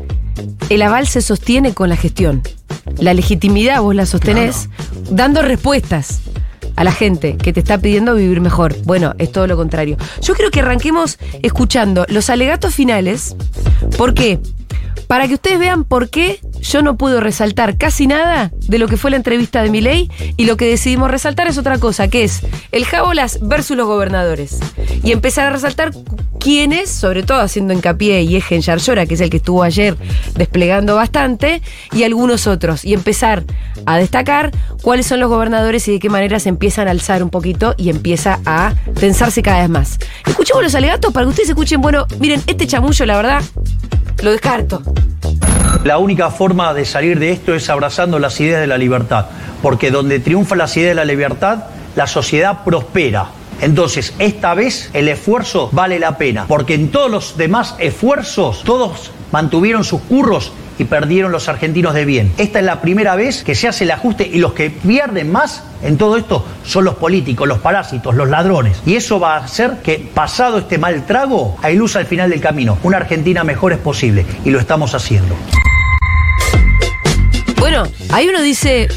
El 0.68 0.82
aval 0.82 1.06
se 1.06 1.22
sostiene 1.22 1.74
con 1.74 1.88
la 1.88 1.96
gestión. 1.96 2.42
La 2.98 3.14
legitimidad 3.14 3.80
vos 3.82 3.94
la 3.94 4.06
sostenés 4.06 4.68
dando 5.10 5.42
respuestas 5.42 6.20
a 6.76 6.84
la 6.84 6.92
gente 6.92 7.36
que 7.36 7.52
te 7.52 7.60
está 7.60 7.78
pidiendo 7.78 8.14
vivir 8.14 8.40
mejor. 8.40 8.74
Bueno, 8.84 9.14
es 9.18 9.32
todo 9.32 9.46
lo 9.46 9.56
contrario. 9.56 9.96
Yo 10.20 10.34
creo 10.34 10.50
que 10.50 10.60
arranquemos 10.60 11.18
escuchando 11.42 12.04
los 12.08 12.30
alegatos 12.30 12.74
finales. 12.74 13.36
¿Por 13.96 14.14
qué? 14.14 14.40
Para 15.06 15.28
que 15.28 15.34
ustedes 15.34 15.58
vean 15.58 15.84
por 15.84 16.08
qué 16.08 16.40
yo 16.64 16.82
no 16.82 16.96
puedo 16.96 17.20
resaltar 17.20 17.76
casi 17.76 18.06
nada 18.06 18.50
de 18.66 18.78
lo 18.78 18.88
que 18.88 18.96
fue 18.96 19.10
la 19.10 19.16
entrevista 19.16 19.62
de 19.62 19.70
Milei 19.70 20.10
y 20.36 20.46
lo 20.46 20.56
que 20.56 20.66
decidimos 20.66 21.10
resaltar 21.10 21.46
es 21.46 21.58
otra 21.58 21.78
cosa, 21.78 22.08
que 22.08 22.24
es 22.24 22.40
el 22.72 22.84
Jabolas 22.84 23.38
versus 23.42 23.76
los 23.76 23.86
gobernadores. 23.86 24.58
Y 25.02 25.12
empezar 25.12 25.46
a 25.46 25.50
resaltar 25.50 25.92
quiénes, 26.40 26.90
sobre 26.90 27.22
todo 27.22 27.40
haciendo 27.40 27.74
hincapié 27.74 28.22
y 28.22 28.36
eje 28.36 28.54
en 28.54 28.62
Yarlora, 28.62 29.06
que 29.06 29.14
es 29.14 29.20
el 29.20 29.30
que 29.30 29.36
estuvo 29.36 29.62
ayer 29.62 29.96
desplegando 30.34 30.94
bastante, 30.96 31.62
y 31.92 32.02
algunos 32.02 32.46
otros. 32.46 32.84
Y 32.84 32.94
empezar 32.94 33.44
a 33.86 33.98
destacar 33.98 34.50
cuáles 34.82 35.06
son 35.06 35.20
los 35.20 35.28
gobernadores 35.28 35.86
y 35.88 35.92
de 35.92 35.98
qué 35.98 36.08
manera 36.08 36.40
se 36.40 36.48
empiezan 36.48 36.88
a 36.88 36.92
alzar 36.92 37.22
un 37.22 37.30
poquito 37.30 37.74
y 37.76 37.90
empieza 37.90 38.40
a 38.46 38.74
tensarse 38.98 39.42
cada 39.42 39.60
vez 39.60 39.70
más. 39.70 39.98
Escuchemos 40.26 40.62
los 40.62 40.74
alegatos 40.74 41.12
para 41.12 41.24
que 41.24 41.30
ustedes 41.30 41.50
escuchen, 41.50 41.80
bueno, 41.80 42.06
miren, 42.18 42.42
este 42.46 42.66
chamullo, 42.66 43.04
la 43.06 43.16
verdad, 43.16 43.42
lo 44.22 44.30
descarto. 44.30 44.82
La 45.82 45.98
única 45.98 46.30
forma 46.30 46.72
de 46.72 46.84
salir 46.84 47.18
de 47.18 47.30
esto 47.30 47.54
es 47.54 47.68
abrazando 47.68 48.18
las 48.18 48.40
ideas 48.40 48.60
de 48.60 48.66
la 48.66 48.78
libertad, 48.78 49.26
porque 49.62 49.90
donde 49.90 50.20
triunfan 50.20 50.58
las 50.58 50.76
ideas 50.76 50.90
de 50.90 50.94
la 50.94 51.04
libertad, 51.04 51.64
la 51.96 52.06
sociedad 52.06 52.64
prospera. 52.64 53.26
Entonces, 53.60 54.14
esta 54.18 54.54
vez 54.54 54.90
el 54.92 55.08
esfuerzo 55.08 55.68
vale 55.72 55.98
la 55.98 56.16
pena, 56.16 56.46
porque 56.46 56.74
en 56.74 56.90
todos 56.90 57.10
los 57.10 57.36
demás 57.36 57.74
esfuerzos, 57.78 58.62
todos 58.64 59.10
mantuvieron 59.32 59.84
sus 59.84 60.00
curros 60.02 60.52
y 60.78 60.84
perdieron 60.84 61.32
los 61.32 61.48
argentinos 61.48 61.94
de 61.94 62.04
bien. 62.04 62.32
Esta 62.38 62.58
es 62.58 62.64
la 62.64 62.80
primera 62.80 63.14
vez 63.16 63.44
que 63.44 63.54
se 63.54 63.68
hace 63.68 63.84
el 63.84 63.90
ajuste 63.90 64.26
y 64.26 64.38
los 64.38 64.52
que 64.54 64.70
pierden 64.70 65.30
más 65.30 65.64
en 65.82 65.98
todo 65.98 66.16
esto 66.16 66.44
son 66.64 66.84
los 66.84 66.94
políticos, 66.94 67.46
los 67.46 67.58
parásitos, 67.58 68.14
los 68.14 68.28
ladrones. 68.28 68.80
Y 68.86 68.96
eso 68.96 69.20
va 69.20 69.36
a 69.36 69.44
hacer 69.44 69.78
que, 69.82 70.10
pasado 70.12 70.58
este 70.58 70.78
mal 70.78 71.04
trago, 71.06 71.56
hay 71.62 71.76
luz 71.76 71.96
al 71.96 72.06
final 72.06 72.30
del 72.30 72.40
camino. 72.40 72.78
Una 72.82 72.98
Argentina 72.98 73.44
mejor 73.44 73.72
es 73.72 73.78
posible 73.78 74.24
y 74.44 74.50
lo 74.50 74.58
estamos 74.58 74.94
haciendo. 74.94 75.34
Ahí 78.10 78.28
uno 78.28 78.42
dice, 78.42 78.88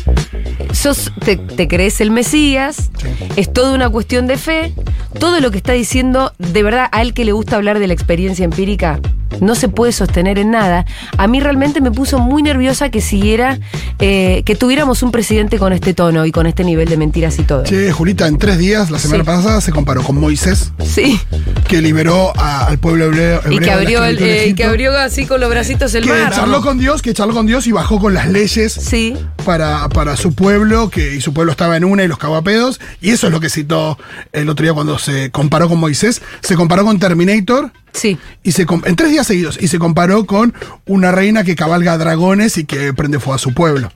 sos, 0.74 1.12
te, 1.24 1.38
te 1.38 1.68
crees 1.68 2.02
el 2.02 2.12
Mesías, 2.12 2.92
es 3.36 3.52
toda 3.52 3.74
una 3.74 3.90
cuestión 3.90 4.28
de 4.28 4.38
fe, 4.38 4.74
todo 5.20 5.40
lo 5.40 5.52
que 5.52 5.58
está 5.58 5.74
diciendo, 5.74 6.34
de 6.38 6.64
verdad, 6.64 6.88
a 6.92 7.02
él 7.02 7.14
que 7.14 7.26
le 7.26 7.32
gusta 7.32 7.56
hablar 7.56 7.80
de 7.80 7.88
la 7.88 7.94
experiencia 7.94 8.46
empírica, 8.46 9.00
no 9.42 9.56
se 9.56 9.68
puede 9.70 9.92
sostener 9.92 10.40
en 10.40 10.52
nada. 10.52 10.86
A 11.18 11.28
mí 11.28 11.40
realmente 11.40 11.82
me 11.82 11.92
puso 11.92 12.20
muy 12.20 12.44
nerviosa 12.44 12.90
que 12.90 13.02
siguiera, 13.02 13.60
eh, 14.00 14.44
que 14.46 14.56
tuviéramos 14.56 15.04
un 15.04 15.12
presidente 15.12 15.58
con 15.60 15.74
este 15.74 15.94
tono 15.94 16.26
y 16.26 16.32
con 16.32 16.48
este 16.48 16.64
nivel 16.64 16.88
de 16.90 16.98
mentiras 16.98 17.38
y 17.40 17.44
todo. 17.44 17.64
Che, 17.64 17.92
Julita, 17.92 18.28
en 18.28 18.38
tres 18.38 18.58
días, 18.58 18.90
la 18.92 19.00
semana 19.00 19.24
Sí. 19.24 19.26
pasada, 19.28 19.62
se 19.62 19.72
comparó 19.72 20.04
con 20.04 20.20
Moisés, 20.20 20.72
Sí, 20.86 21.20
que 21.68 21.82
liberó 21.82 22.32
a- 22.38 22.66
al 22.68 22.78
pueblo 22.80 23.06
hebreo. 23.06 23.42
y 23.50 23.56
hebreo 23.56 23.60
que 23.60 23.60
de 23.60 23.66
la 23.68 23.74
abrió, 23.74 24.04
el- 24.06 24.18
eh, 24.20 24.48
y 24.50 24.54
que 24.54 24.64
abrió 24.64 24.98
así 24.98 25.26
con 25.26 25.40
los 25.42 25.50
bracitos 25.50 25.94
el 25.96 26.04
que 26.04 26.10
mar. 26.10 26.34
charló 26.34 26.62
con 26.62 26.78
Dios, 26.80 27.02
que 27.02 27.14
charló 27.14 27.34
con 27.34 27.46
Dios 27.48 27.68
y 27.68 27.72
bajó 27.72 28.00
con 28.00 28.14
las 28.14 28.28
leyes 28.28 28.74
Sí. 28.74 29.16
para, 29.46 29.88
para 29.90 30.16
su 30.18 30.34
pueblo, 30.34 30.90
que 30.90 31.16
y 31.16 31.22
su 31.22 31.34
pueblo 31.34 31.52
estaba 31.52 31.78
en 31.78 31.84
una 31.86 32.04
y 32.04 32.08
los 32.08 32.18
cagó 32.18 32.36
a 32.36 32.42
pedos. 32.42 32.80
Y 33.02 33.12
eso 33.12 33.28
es 33.28 33.34
lo 33.34 33.40
que 33.40 33.50
citó 33.50 33.98
el 34.34 34.50
otro 34.50 34.64
día 34.64 34.74
cuando 34.74 34.98
se 35.00 35.32
comparó 35.32 35.70
con 35.70 35.80
Moisés. 35.80 36.22
Se 36.42 36.56
comparó 36.56 36.84
con 36.86 37.00
Terminator 37.00 37.72
Sí. 37.98 38.18
y 38.44 38.52
se 38.52 38.66
en 38.86 38.96
tres 38.96 39.12
días 39.12 39.26
seguidos 39.28 39.58
y 39.60 39.68
se 39.68 39.80
comparó 39.80 40.26
con 40.26 40.54
una 40.86 41.12
reina 41.12 41.44
que 41.44 41.56
cabalga 41.56 41.98
dragones 41.98 42.58
y 42.58 42.66
que 42.66 42.94
prende 42.94 43.20
fuego 43.20 43.34
a 43.36 43.40
su 43.40 43.54
pueblo. 43.54 43.92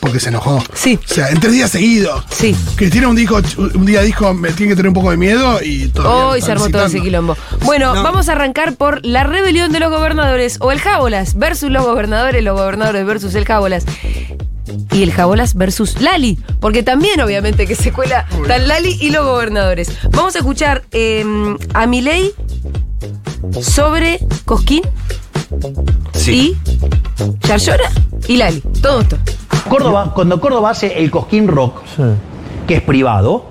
Porque 0.00 0.20
se 0.20 0.28
enojó. 0.28 0.62
Sí. 0.74 0.98
O 1.02 1.14
sea, 1.14 1.30
en 1.30 1.40
tres 1.40 1.54
días 1.54 1.70
seguidos. 1.70 2.26
Sí. 2.30 2.54
Cristina 2.76 3.08
un, 3.08 3.16
dijo, 3.16 3.40
un 3.56 3.86
día 3.86 4.02
dijo, 4.02 4.34
me 4.34 4.52
tiene 4.52 4.72
que 4.72 4.76
tener 4.76 4.88
un 4.88 4.94
poco 4.94 5.10
de 5.10 5.16
miedo 5.16 5.60
y 5.62 5.88
todo. 5.88 6.28
Hoy 6.28 6.42
se 6.42 6.52
armó 6.52 6.68
todo 6.68 6.84
ese 6.84 7.00
quilombo. 7.00 7.36
Bueno, 7.64 7.94
No. 7.94 8.02
vamos 8.02 8.28
a 8.28 8.32
arrancar 8.32 8.74
por 8.76 9.04
la 9.06 9.24
rebelión 9.24 9.72
de 9.72 9.80
los 9.80 9.90
gobernadores 9.90 10.58
o 10.60 10.72
el 10.72 10.80
Jábolas 10.80 11.36
versus 11.38 11.70
los 11.70 11.84
gobernadores, 11.86 12.44
los 12.44 12.58
gobernadores 12.58 13.06
versus 13.06 13.34
el 13.34 13.46
Jábolas. 13.46 13.86
Y 14.92 15.02
el 15.02 15.12
Jabolas 15.12 15.54
versus 15.54 16.00
Lali, 16.00 16.38
porque 16.60 16.82
también 16.82 17.20
obviamente 17.20 17.66
que 17.66 17.74
se 17.74 17.92
cuela 17.92 18.26
tan 18.46 18.66
Lali 18.68 18.96
y 19.00 19.10
los 19.10 19.24
gobernadores. 19.24 19.88
Vamos 20.10 20.34
a 20.36 20.38
escuchar 20.38 20.82
eh, 20.92 21.24
a 21.74 21.86
Milei 21.86 22.32
sobre 23.60 24.18
Cosquín 24.44 24.82
Sí. 26.12 26.56
y 27.42 27.46
Yarlora 27.46 27.90
y 28.28 28.36
Lali. 28.36 28.60
Todo 28.82 29.00
esto. 29.00 29.16
Córdoba, 29.68 30.12
cuando 30.14 30.40
Córdoba 30.40 30.70
hace 30.70 30.98
el 30.98 31.10
Cosquín 31.10 31.48
Rock, 31.48 31.82
que 32.66 32.76
es 32.76 32.82
privado, 32.82 33.46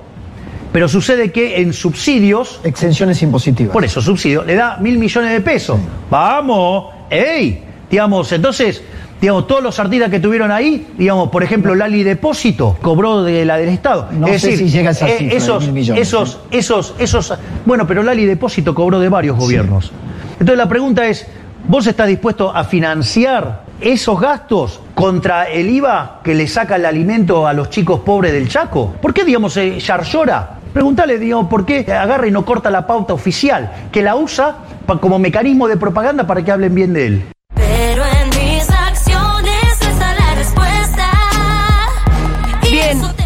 pero 0.71 0.87
sucede 0.87 1.31
que 1.31 1.61
en 1.61 1.73
subsidios, 1.73 2.59
Exenciones 2.63 3.21
impositivas. 3.21 3.71
por 3.73 3.83
eso 3.85 4.01
subsidio, 4.01 4.43
le 4.43 4.55
da 4.55 4.77
mil 4.77 4.97
millones 4.97 5.31
de 5.31 5.41
pesos. 5.41 5.79
Vamos, 6.09 6.85
¡ey! 7.09 7.63
Digamos, 7.89 8.31
entonces, 8.31 8.81
digamos, 9.23 9.47
todos 9.47 9.63
los 9.63 9.79
artistas 9.79 10.09
que 10.09 10.19
tuvieron 10.19 10.51
ahí, 10.51 10.85
digamos, 10.97 11.29
por 11.29 11.43
ejemplo, 11.43 11.73
Lali 11.75 12.03
Depósito 12.03 12.77
cobró 12.81 13.23
de 13.23 13.45
la 13.45 13.55
del 13.55 13.69
Estado. 13.69 14.09
No 14.11 14.27
sé 14.27 14.57
si 14.57 14.67
llega 14.67 14.89
a 14.89 14.91
esa 14.91 15.07
eh, 15.07 15.29
esos, 15.31 15.63
mil 15.63 15.71
millones, 15.71 16.01
esos, 16.09 16.39
esos, 16.51 16.93
esos, 16.99 17.33
bueno, 17.65 17.87
pero 17.87 18.03
Lali 18.03 18.25
Depósito 18.25 18.75
cobró 18.75 18.99
de 18.99 19.07
varios 19.07 19.37
gobiernos. 19.37 19.93
Entonces 20.33 20.57
la 20.57 20.67
pregunta 20.67 21.07
es, 21.07 21.25
¿vos 21.69 21.87
estás 21.87 22.07
dispuesto 22.09 22.53
a 22.53 22.65
financiar 22.65 23.63
esos 23.79 24.19
gastos 24.19 24.81
contra 24.93 25.45
el 25.49 25.69
IVA 25.69 26.19
que 26.21 26.35
le 26.35 26.45
saca 26.45 26.75
el 26.75 26.85
alimento 26.85 27.47
a 27.47 27.53
los 27.53 27.69
chicos 27.69 28.01
pobres 28.01 28.33
del 28.33 28.49
Chaco? 28.49 28.93
¿Por 29.01 29.13
qué, 29.13 29.23
digamos, 29.23 29.55
eh, 29.55 29.79
Yarlora? 29.79 30.59
Pregúntale, 30.73 31.17
digamos, 31.17 31.47
¿por 31.47 31.65
qué 31.65 31.85
agarra 31.93 32.27
y 32.27 32.31
no 32.31 32.43
corta 32.43 32.69
la 32.69 32.85
pauta 32.85 33.13
oficial? 33.13 33.71
Que 33.89 34.01
la 34.01 34.17
usa 34.17 34.57
pa- 34.85 34.97
como 34.99 35.17
mecanismo 35.17 35.69
de 35.69 35.77
propaganda 35.77 36.27
para 36.27 36.43
que 36.43 36.51
hablen 36.51 36.75
bien 36.75 36.91
de 36.91 37.07
él. 37.07 37.23
Pero 37.55 38.03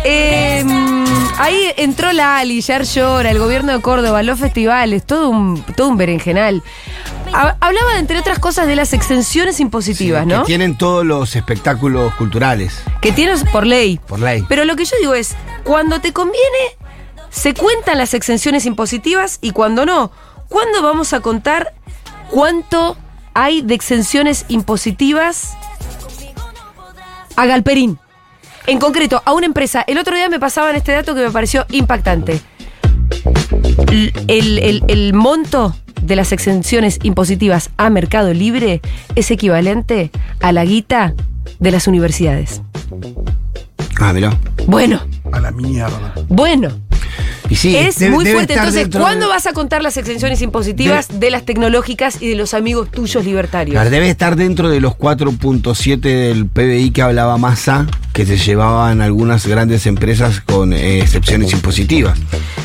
eh, 0.03 0.63
molesta. 0.65 1.43
ahí 1.43 1.73
entró 1.77 2.11
la 2.13 2.37
Ali, 2.37 2.61
Yar 2.61 2.83
Llora, 2.83 3.29
el 3.31 3.39
gobierno 3.39 3.73
de 3.73 3.81
Córdoba, 3.81 4.23
los 4.23 4.39
festivales, 4.39 5.05
todo 5.05 5.29
un, 5.29 5.61
todo 5.75 5.87
un 5.89 5.97
berenjenal. 5.97 6.63
Ha- 7.33 7.57
Hablaba, 7.59 7.99
entre 7.99 8.17
otras 8.19 8.39
cosas, 8.39 8.67
de 8.67 8.75
las 8.75 8.93
exenciones 8.93 9.59
impositivas, 9.59 10.25
Que 10.25 10.33
¿no? 10.33 10.43
tienen 10.43 10.77
todos 10.77 11.05
los 11.05 11.35
espectáculos 11.35 12.13
culturales, 12.15 12.81
Que 13.01 13.11
tienes 13.11 13.43
por 13.45 13.65
ley. 13.65 13.99
por 14.07 14.19
ley. 14.19 14.45
Pero 14.47 14.65
lo 14.65 14.75
que 14.75 14.85
yo 14.85 14.95
digo 15.01 15.13
es, 15.13 15.35
cuando 15.63 15.99
te 15.99 16.13
conviene, 16.13 16.77
se 17.29 17.53
cuentan 17.53 17.97
las 17.97 18.13
exenciones 18.13 18.65
impositivas 18.65 19.39
y 19.41 19.51
cuando 19.51 19.85
no, 19.85 20.11
¿cuándo 20.47 20.81
vamos 20.81 21.11
a 21.13 21.19
contar 21.19 21.73
cuánto 22.29 22.97
hay 23.33 23.61
de 23.61 23.75
exenciones 23.75 24.45
impositivas 24.47 25.55
a 27.35 27.45
Galperín. 27.45 27.99
En 28.67 28.79
concreto, 28.79 29.21
a 29.25 29.33
una 29.33 29.45
empresa. 29.45 29.83
El 29.87 29.97
otro 29.97 30.15
día 30.15 30.29
me 30.29 30.39
pasaban 30.39 30.75
este 30.75 30.91
dato 30.91 31.15
que 31.15 31.21
me 31.21 31.31
pareció 31.31 31.65
impactante. 31.71 32.41
El- 34.27 34.83
el 34.87 35.13
monto 35.13 35.75
de 36.01 36.15
las 36.15 36.31
exenciones 36.31 36.99
impositivas 37.03 37.69
a 37.77 37.89
Mercado 37.89 38.33
Libre 38.33 38.81
es 39.15 39.31
equivalente 39.31 40.11
a 40.41 40.51
la 40.51 40.65
guita 40.65 41.13
de 41.59 41.71
las 41.71 41.87
universidades. 41.87 42.61
Ah, 43.99 44.13
mirá. 44.13 44.37
Bueno, 44.67 45.01
A 45.31 45.39
la 45.39 45.51
mierda. 45.51 46.13
bueno. 46.27 46.69
Y 47.49 47.55
sí, 47.55 47.75
es 47.75 47.97
debe- 47.99 48.11
muy 48.13 48.25
debe 48.25 48.35
fuerte. 48.37 48.53
Entonces, 48.55 48.87
¿cuándo 48.91 49.27
de- 49.27 49.31
vas 49.31 49.47
a 49.47 49.53
contar 49.53 49.81
las 49.81 49.95
exenciones 49.97 50.41
impositivas 50.41 51.07
de 51.19 51.31
las 51.31 51.43
tecnológicas 51.45 52.21
y 52.21 52.27
de 52.27 52.35
los 52.35 52.53
amigos 52.53 52.91
tuyos 52.91 53.23
libertarios? 53.23 53.73
Claro, 53.73 53.89
debe 53.89 54.09
estar 54.09 54.35
dentro 54.35 54.69
de 54.69 54.81
los 54.81 54.95
4.7 54.95 55.99
del 56.01 56.45
PBI 56.47 56.91
que 56.91 57.01
hablaba 57.01 57.37
Massa, 57.37 57.87
que 58.13 58.25
se 58.25 58.37
llevaban 58.37 59.01
algunas 59.01 59.45
grandes 59.47 59.85
empresas 59.85 60.41
con 60.41 60.73
eh, 60.73 60.99
excepciones 61.01 61.53
impositivas. 61.53 62.17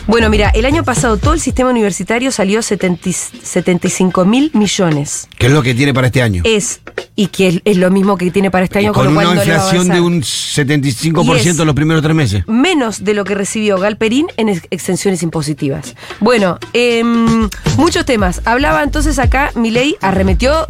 Bueno, 0.07 0.29
mira, 0.31 0.51
el 0.55 0.65
año 0.67 0.83
pasado 0.83 1.17
todo 1.17 1.35
el 1.35 1.41
sistema 1.41 1.71
universitario 1.71 2.33
salió 2.33 2.61
70 2.63 3.09
y- 3.09 3.13
75 3.13 4.25
mil 4.25 4.51
millones. 4.55 5.29
¿Qué 5.39 5.47
es 5.47 5.53
lo 5.53 5.63
que 5.63 5.75
tiene 5.75 5.95
para 5.95 6.09
este 6.09 6.23
año? 6.23 6.43
Es, 6.45 6.81
y 7.15 7.27
que 7.27 7.61
es, 7.65 7.77
lo 7.77 7.91
mismo 7.91 8.17
que 8.17 8.31
tiene 8.31 8.51
para 8.51 8.65
este 8.65 8.79
año, 8.79 8.93
con, 8.93 9.05
con 9.07 9.17
una 9.17 9.35
inflación 9.35 9.89
de 9.89 10.01
un 10.01 10.23
75% 10.23 11.25
Y 11.45 11.49
es- 11.49 11.59
en 11.59 11.67
los 11.67 11.75
primeros 11.75 12.03
tres 12.03 12.15
meses. 12.17 12.45
menos 12.49 13.05
de 13.05 13.15
lo 13.15 13.25
que 13.25 13.35
recibió 13.35 13.79
Galperín 13.79 14.27
en 14.37 14.49
ex- 14.49 14.67
exenciones 14.71 15.23
impositivas. 15.23 15.95
Bueno, 16.21 16.59
em, 16.73 17.49
muchos 17.77 18.05
temas. 18.07 18.41
Hablaba 18.47 18.83
entonces 18.83 19.19
acá, 19.19 19.51
Milei 19.55 19.97
arremetió 20.01 20.67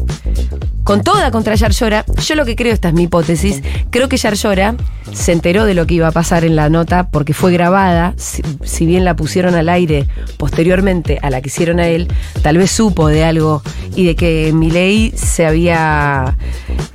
con 0.85 1.03
toda 1.05 1.31
contra 1.31 1.55
Yarlora. 1.55 2.05
Yo 2.27 2.35
lo 2.35 2.45
que 2.45 2.57
creo, 2.57 2.73
esta 2.73 2.89
es 2.89 2.95
mi 2.95 3.05
hipótesis, 3.05 3.63
creo 3.91 4.09
que 4.09 4.17
Yarlora 4.17 4.75
se 5.13 5.31
enteró 5.33 5.65
de 5.65 5.75
lo 5.75 5.87
que 5.87 5.95
iba 5.95 6.09
a 6.09 6.13
pasar 6.13 6.45
en 6.45 6.57
la 6.57 6.69
nota 6.71 7.09
porque 7.11 7.35
fue 7.35 7.53
grabada, 7.53 8.15
si, 8.17 8.43
si 8.65 8.85
bien 8.87 9.05
la 9.05 9.15
pusieron 9.15 9.55
al 9.55 9.69
aire 9.69 10.09
posteriormente 10.39 11.19
a 11.23 11.31
la 11.31 11.41
que 11.41 11.49
hicieron 11.49 11.79
a 11.79 11.87
él, 11.87 12.09
tal 12.43 12.59
vez 12.59 12.71
supo 12.73 13.07
de 13.09 13.25
algo 13.25 13.63
y 13.95 14.05
de 14.07 14.17
que 14.17 14.51
Milei 14.53 15.13
se 15.17 15.47
había... 15.47 16.32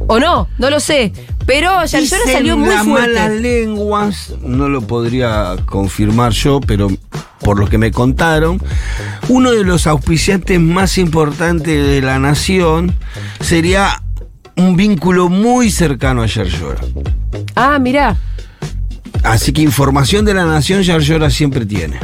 O 0.08 0.20
no, 0.20 0.48
no 0.58 0.70
lo 0.70 0.80
sé. 0.80 1.14
Pero 1.46 1.86
Yarlora 1.86 2.32
salió 2.32 2.58
muy 2.58 2.70
fuerte. 2.70 3.14
malas 3.14 3.32
lenguas, 3.32 4.34
no 4.42 4.68
lo 4.68 4.82
podría 4.82 5.56
confirmar 5.66 6.34
yo, 6.34 6.60
pero 6.60 6.90
por 7.40 7.60
lo 7.60 7.68
que 7.68 7.78
me 7.78 7.92
contaron, 7.92 8.62
uno 9.30 9.52
de 9.52 9.64
los 9.64 9.88
auspiciantes 9.88 10.60
más 10.60 10.98
importantes 10.98 11.88
de 11.88 12.02
la 12.02 12.20
nación 12.20 12.94
sería 13.40 14.02
un 14.58 14.76
vínculo 14.76 15.30
muy 15.30 15.72
cercano 15.72 16.24
a 16.24 16.26
Yerjora. 16.26 16.82
Ah, 17.56 17.80
mirá. 17.80 18.18
Así 19.24 19.52
que 19.54 19.62
información 19.62 20.26
de 20.26 20.34
la 20.34 20.46
nación 20.46 20.84
Yerjora 20.84 21.30
siempre 21.30 21.66
tiene. 21.66 22.00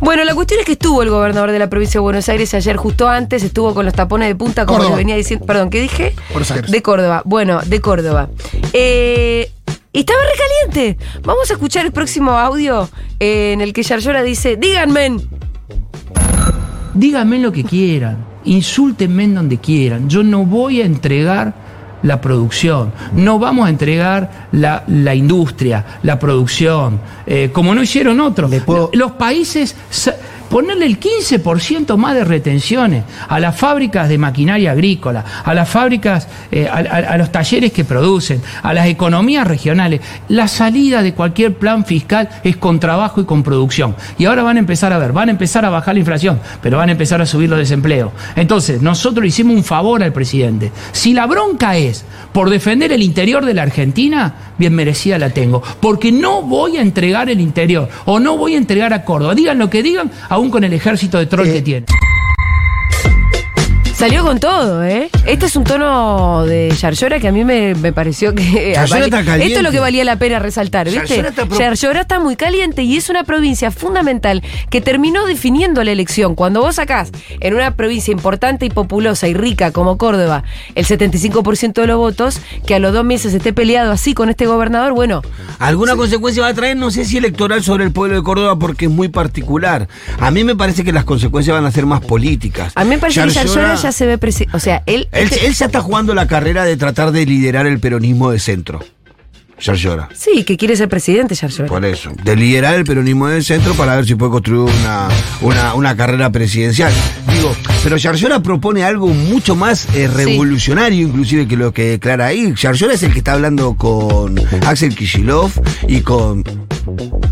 Bueno, 0.00 0.24
la 0.24 0.34
cuestión 0.34 0.60
es 0.60 0.66
que 0.66 0.72
estuvo 0.72 1.02
el 1.02 1.10
gobernador 1.10 1.52
de 1.52 1.58
la 1.58 1.70
provincia 1.70 1.98
de 1.98 2.02
Buenos 2.02 2.28
Aires 2.28 2.52
ayer 2.54 2.76
justo 2.76 3.08
antes, 3.08 3.42
estuvo 3.42 3.74
con 3.74 3.84
los 3.84 3.94
tapones 3.94 4.28
de 4.28 4.34
punta, 4.34 4.66
como 4.66 4.82
les 4.82 4.96
venía 4.96 5.16
diciendo. 5.16 5.46
Perdón, 5.46 5.70
¿qué 5.70 5.80
dije? 5.80 6.14
Buenos 6.30 6.50
Aires. 6.50 6.70
De 6.70 6.82
Córdoba. 6.82 7.22
Bueno, 7.24 7.60
de 7.64 7.80
Córdoba. 7.80 8.28
Eh, 8.72 9.50
y 9.92 10.00
estaba 10.00 10.20
recaliente. 10.30 11.02
Vamos 11.22 11.50
a 11.50 11.54
escuchar 11.54 11.86
el 11.86 11.92
próximo 11.92 12.32
audio 12.32 12.88
eh, 13.18 13.52
en 13.52 13.62
el 13.62 13.72
que 13.72 13.82
Yarlora 13.82 14.22
dice: 14.22 14.56
Díganme. 14.56 15.16
Díganme 16.92 17.38
lo 17.38 17.52
que 17.52 17.62
quieran, 17.62 18.24
insúltenme 18.44 19.24
en 19.24 19.34
donde 19.34 19.58
quieran. 19.58 20.08
Yo 20.08 20.22
no 20.22 20.44
voy 20.44 20.80
a 20.80 20.86
entregar 20.86 21.65
la 22.02 22.20
producción, 22.20 22.92
no 23.14 23.38
vamos 23.38 23.66
a 23.66 23.70
entregar 23.70 24.48
la, 24.52 24.84
la 24.86 25.14
industria, 25.14 25.84
la 26.02 26.18
producción, 26.18 27.00
eh, 27.26 27.50
como 27.52 27.74
no 27.74 27.82
hicieron 27.82 28.20
otros. 28.20 28.50
Los 28.92 29.12
países, 29.12 29.74
ponerle 30.48 30.86
el 30.86 30.98
15% 30.98 31.96
más 31.96 32.14
de 32.14 32.24
retenciones 32.24 33.04
a 33.28 33.38
las 33.40 33.56
fábricas 33.56 34.08
de 34.08 34.18
maquinaria 34.18 34.72
agrícola, 34.72 35.24
a 35.44 35.54
las 35.54 35.68
fábricas, 35.68 36.28
eh, 36.50 36.68
a, 36.70 36.76
a- 36.76 37.12
a 37.14 37.18
los 37.18 37.30
talleres 37.32 37.72
que 37.72 37.84
producen, 37.84 38.40
a 38.62 38.72
las 38.72 38.86
economías 38.86 39.46
regionales. 39.46 40.00
La 40.28 40.48
salida 40.48 41.02
de 41.02 41.14
cualquier 41.14 41.54
plan 41.54 41.84
fiscal 41.84 42.28
es 42.44 42.56
con 42.56 42.80
trabajo 42.80 43.20
y 43.20 43.24
con 43.24 43.42
producción. 43.42 43.94
Y 44.18 44.24
ahora 44.26 44.42
van 44.42 44.56
a 44.56 44.60
empezar 44.60 44.92
a 44.92 44.98
ver, 44.98 45.12
van 45.12 45.28
a 45.28 45.32
empezar 45.32 45.64
a 45.64 45.70
bajar 45.70 45.94
la 45.94 46.00
inflación, 46.00 46.40
pero 46.62 46.78
van 46.78 46.88
a 46.88 46.92
empezar 46.92 47.20
a 47.20 47.26
subir 47.26 47.48
los 47.50 47.58
desempleos. 47.58 48.12
Entonces, 48.34 48.82
nosotros 48.82 49.22
le 49.22 49.28
hicimos 49.28 49.56
un 49.56 49.64
favor 49.64 50.02
al 50.02 50.12
presidente. 50.12 50.72
Si 50.92 51.12
la 51.12 51.26
bronca 51.26 51.76
es 51.76 52.04
por 52.32 52.50
defender 52.50 52.92
el 52.92 53.02
interior 53.02 53.44
de 53.44 53.54
la 53.54 53.62
Argentina, 53.62 54.34
bien 54.58 54.74
merecida 54.74 55.18
la 55.18 55.30
tengo. 55.30 55.62
Porque 55.80 56.12
no 56.12 56.42
voy 56.42 56.76
a 56.76 56.82
entregar 56.82 57.28
el 57.30 57.40
interior 57.40 57.88
o 58.04 58.18
no 58.20 58.36
voy 58.36 58.54
a 58.54 58.58
entregar 58.58 58.92
a 58.92 59.04
Córdoba. 59.04 59.34
Digan 59.34 59.58
lo 59.58 59.70
que 59.70 59.82
digan, 59.82 60.10
aún 60.36 60.50
con 60.50 60.64
el 60.64 60.72
ejército 60.74 61.18
de 61.18 61.24
troll 61.24 61.50
que 61.50 61.62
tiene. 61.62 61.86
Salió 63.94 64.22
con 64.22 64.38
todo, 64.38 64.84
¿eh? 64.84 65.08
Este 65.24 65.46
es 65.46 65.56
un 65.56 65.64
tono 65.64 66.44
de 66.44 66.70
Yarlora 66.70 67.18
que 67.18 67.28
a 67.28 67.32
mí 67.32 67.46
me, 67.46 67.74
me 67.74 67.94
pareció 67.94 68.34
que. 68.34 68.74
Yarlora 68.74 69.06
está 69.06 69.24
caliente. 69.24 69.46
Esto 69.46 69.60
es 69.60 69.62
lo 69.62 69.70
que 69.70 69.80
valía 69.80 70.04
la 70.04 70.16
pena 70.16 70.38
resaltar, 70.38 70.90
¿viste? 70.90 71.16
Yarlora 71.16 72.00
está 72.00 72.00
está 72.02 72.20
muy 72.20 72.36
caliente 72.36 72.82
y 72.82 72.98
es 72.98 73.08
una 73.08 73.24
provincia 73.24 73.70
fundamental 73.70 74.42
que 74.68 74.82
terminó 74.82 75.24
definiendo 75.24 75.82
la 75.82 75.92
elección. 75.92 76.34
Cuando 76.34 76.60
vos 76.60 76.74
sacás 76.74 77.10
en 77.40 77.54
una 77.54 77.74
provincia 77.74 78.12
importante 78.12 78.66
y 78.66 78.68
populosa 78.68 79.28
y 79.28 79.34
rica 79.34 79.72
como 79.72 79.96
Córdoba 79.96 80.44
el 80.74 80.84
75% 80.84 81.72
de 81.72 81.86
los 81.86 81.96
votos, 81.96 82.38
que 82.66 82.74
a 82.74 82.78
los 82.78 82.92
dos 82.92 83.04
meses 83.06 83.32
esté 83.32 83.54
peleado 83.54 83.92
así 83.92 84.12
con 84.12 84.28
este 84.28 84.44
gobernador, 84.44 84.92
bueno, 84.92 85.22
¿Alguna 85.58 85.96
consecuencia 85.96 86.42
va 86.42 86.48
a 86.48 86.54
traer? 86.54 86.76
No 86.76 86.90
sé 86.90 87.04
si 87.04 87.16
electoral 87.16 87.62
sobre 87.62 87.84
el 87.84 87.92
pueblo 87.92 88.16
de 88.16 88.22
Córdoba 88.22 88.58
porque 88.58 88.86
es 88.86 88.90
muy 88.90 89.08
particular. 89.08 89.88
A 90.18 90.30
mí 90.30 90.44
me 90.44 90.54
parece 90.56 90.84
que 90.84 90.92
las 90.92 91.04
consecuencias 91.04 91.54
van 91.54 91.64
a 91.64 91.70
ser 91.70 91.86
más 91.86 92.00
políticas. 92.00 92.72
a 92.74 92.84
mí 92.84 92.90
me 92.90 92.98
parece 92.98 93.22
que 93.22 93.30
ya 93.30 93.92
se 93.92 94.06
ve. 94.06 94.18
O 94.52 94.58
sea, 94.60 94.82
él. 94.86 95.08
Él, 95.12 95.30
él 95.42 95.54
ya 95.54 95.66
está 95.66 95.80
jugando 95.80 96.14
la 96.14 96.26
carrera 96.26 96.64
de 96.64 96.76
tratar 96.76 97.12
de 97.12 97.26
liderar 97.26 97.66
el 97.66 97.80
peronismo 97.80 98.30
de 98.30 98.38
centro. 98.38 98.80
Yarlora. 99.58 100.08
Sí, 100.14 100.44
que 100.44 100.56
quiere 100.56 100.76
ser 100.76 100.88
presidente, 100.88 101.34
Yarlora. 101.34 101.66
Por 101.66 101.84
eso. 101.84 102.12
De 102.22 102.36
liderar 102.36 102.74
el 102.74 102.84
peronismo 102.84 103.28
del 103.28 103.42
centro 103.42 103.74
para 103.74 103.96
ver 103.96 104.06
si 104.06 104.14
puede 104.14 104.32
construir 104.32 104.60
una, 104.60 105.08
una, 105.40 105.74
una 105.74 105.96
carrera 105.96 106.30
presidencial. 106.30 106.92
Digo, 107.32 107.54
pero 107.86 107.98
Yarlora 107.98 108.40
propone 108.42 108.82
algo 108.82 109.06
mucho 109.06 109.54
más 109.54 109.86
eh, 109.94 110.08
revolucionario, 110.08 111.06
inclusive, 111.06 111.46
que 111.46 111.56
lo 111.56 111.72
que 111.72 111.84
declara 111.90 112.26
ahí. 112.26 112.52
Yarlora 112.60 112.94
es 112.94 113.02
el 113.04 113.12
que 113.12 113.18
está 113.18 113.34
hablando 113.34 113.76
con 113.76 114.34
Axel 114.66 114.92
Kishilov 114.96 115.52
y 115.86 116.00
con. 116.00 116.42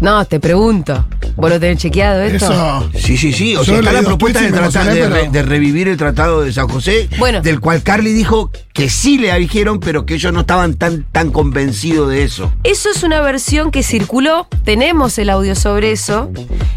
No, 0.00 0.24
te 0.26 0.38
pregunto. 0.38 1.06
¿Vos 1.36 1.50
lo 1.50 1.58
tenés 1.58 1.78
chequeado 1.78 2.22
esto? 2.22 2.52
Eso. 2.52 2.90
Sí, 2.96 3.16
sí, 3.16 3.32
sí. 3.32 3.56
O 3.56 3.64
Yo 3.64 3.72
sea, 3.72 3.78
está 3.80 3.92
la 3.92 4.02
propuesta 4.02 4.40
de, 4.42 4.52
tratar- 4.52 4.86
re- 5.10 5.28
de 5.28 5.42
revivir 5.42 5.88
el 5.88 5.96
Tratado 5.96 6.42
de 6.42 6.52
San 6.52 6.68
José, 6.68 7.08
Bueno. 7.18 7.42
del 7.42 7.58
cual 7.58 7.82
Carly 7.82 8.12
dijo 8.12 8.52
que 8.72 8.88
sí 8.88 9.18
le 9.18 9.36
dijeron, 9.38 9.80
pero 9.80 10.06
que 10.06 10.14
ellos 10.14 10.32
no 10.32 10.40
estaban 10.40 10.74
tan, 10.74 11.02
tan 11.10 11.32
convencidos 11.32 12.10
de 12.10 12.22
eso. 12.22 12.52
Eso 12.62 12.90
es 12.94 13.02
una 13.02 13.20
versión 13.22 13.72
que 13.72 13.82
circuló. 13.82 14.46
Tenemos 14.64 15.18
el 15.18 15.30
audio 15.30 15.56
sobre 15.56 15.90
eso. 15.90 16.30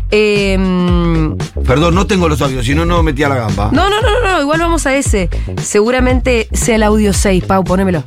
Eh, 0.10 0.56
no, 0.58 1.36
Perdón, 1.66 1.96
no 1.96 2.08
tengo 2.08 2.30
los 2.30 2.42
audios, 2.42 2.66
si 2.66 2.74
no, 2.74 2.86
no 2.86 3.04
metía 3.04 3.28
la 3.28 3.36
gamba. 3.36 3.70
no, 3.74 3.90
no, 3.90 4.02
no, 4.02 4.22
no, 4.32 4.42
igual 4.42 4.60
vamos 4.60 4.86
a 4.86 4.96
ese. 4.96 5.30
Seguramente 5.62 6.48
sea 6.54 6.76
el 6.76 6.84
audio 6.84 7.12
6, 7.14 7.44
Pau, 7.46 7.64
ponémelo. 7.64 8.04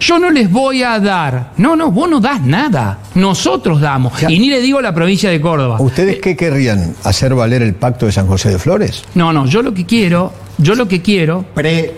Yo 0.00 0.18
no 0.18 0.30
les 0.30 0.50
voy 0.50 0.82
a 0.82 0.98
dar. 1.00 1.52
No, 1.56 1.76
no, 1.76 1.90
vos 1.90 2.10
no 2.10 2.20
das 2.20 2.42
nada. 2.42 2.98
Nosotros 3.14 3.80
damos. 3.80 4.12
Y 4.28 4.38
ni 4.38 4.50
le 4.50 4.60
digo 4.60 4.78
a 4.78 4.82
la 4.82 4.94
provincia 4.94 5.30
de 5.30 5.40
Córdoba. 5.40 5.80
¿Ustedes 5.80 6.18
qué 6.20 6.36
querrían? 6.36 6.94
¿Hacer 7.04 7.34
valer 7.34 7.62
el 7.62 7.74
pacto 7.74 8.04
de 8.04 8.12
San 8.12 8.26
José 8.26 8.50
de 8.50 8.58
Flores? 8.58 9.04
No, 9.14 9.32
no, 9.32 9.46
yo 9.46 9.62
lo 9.62 9.72
que 9.72 9.86
quiero, 9.86 10.32
yo 10.58 10.74
lo 10.74 10.86
que 10.88 11.00
quiero. 11.00 11.44
Pre. 11.54 11.94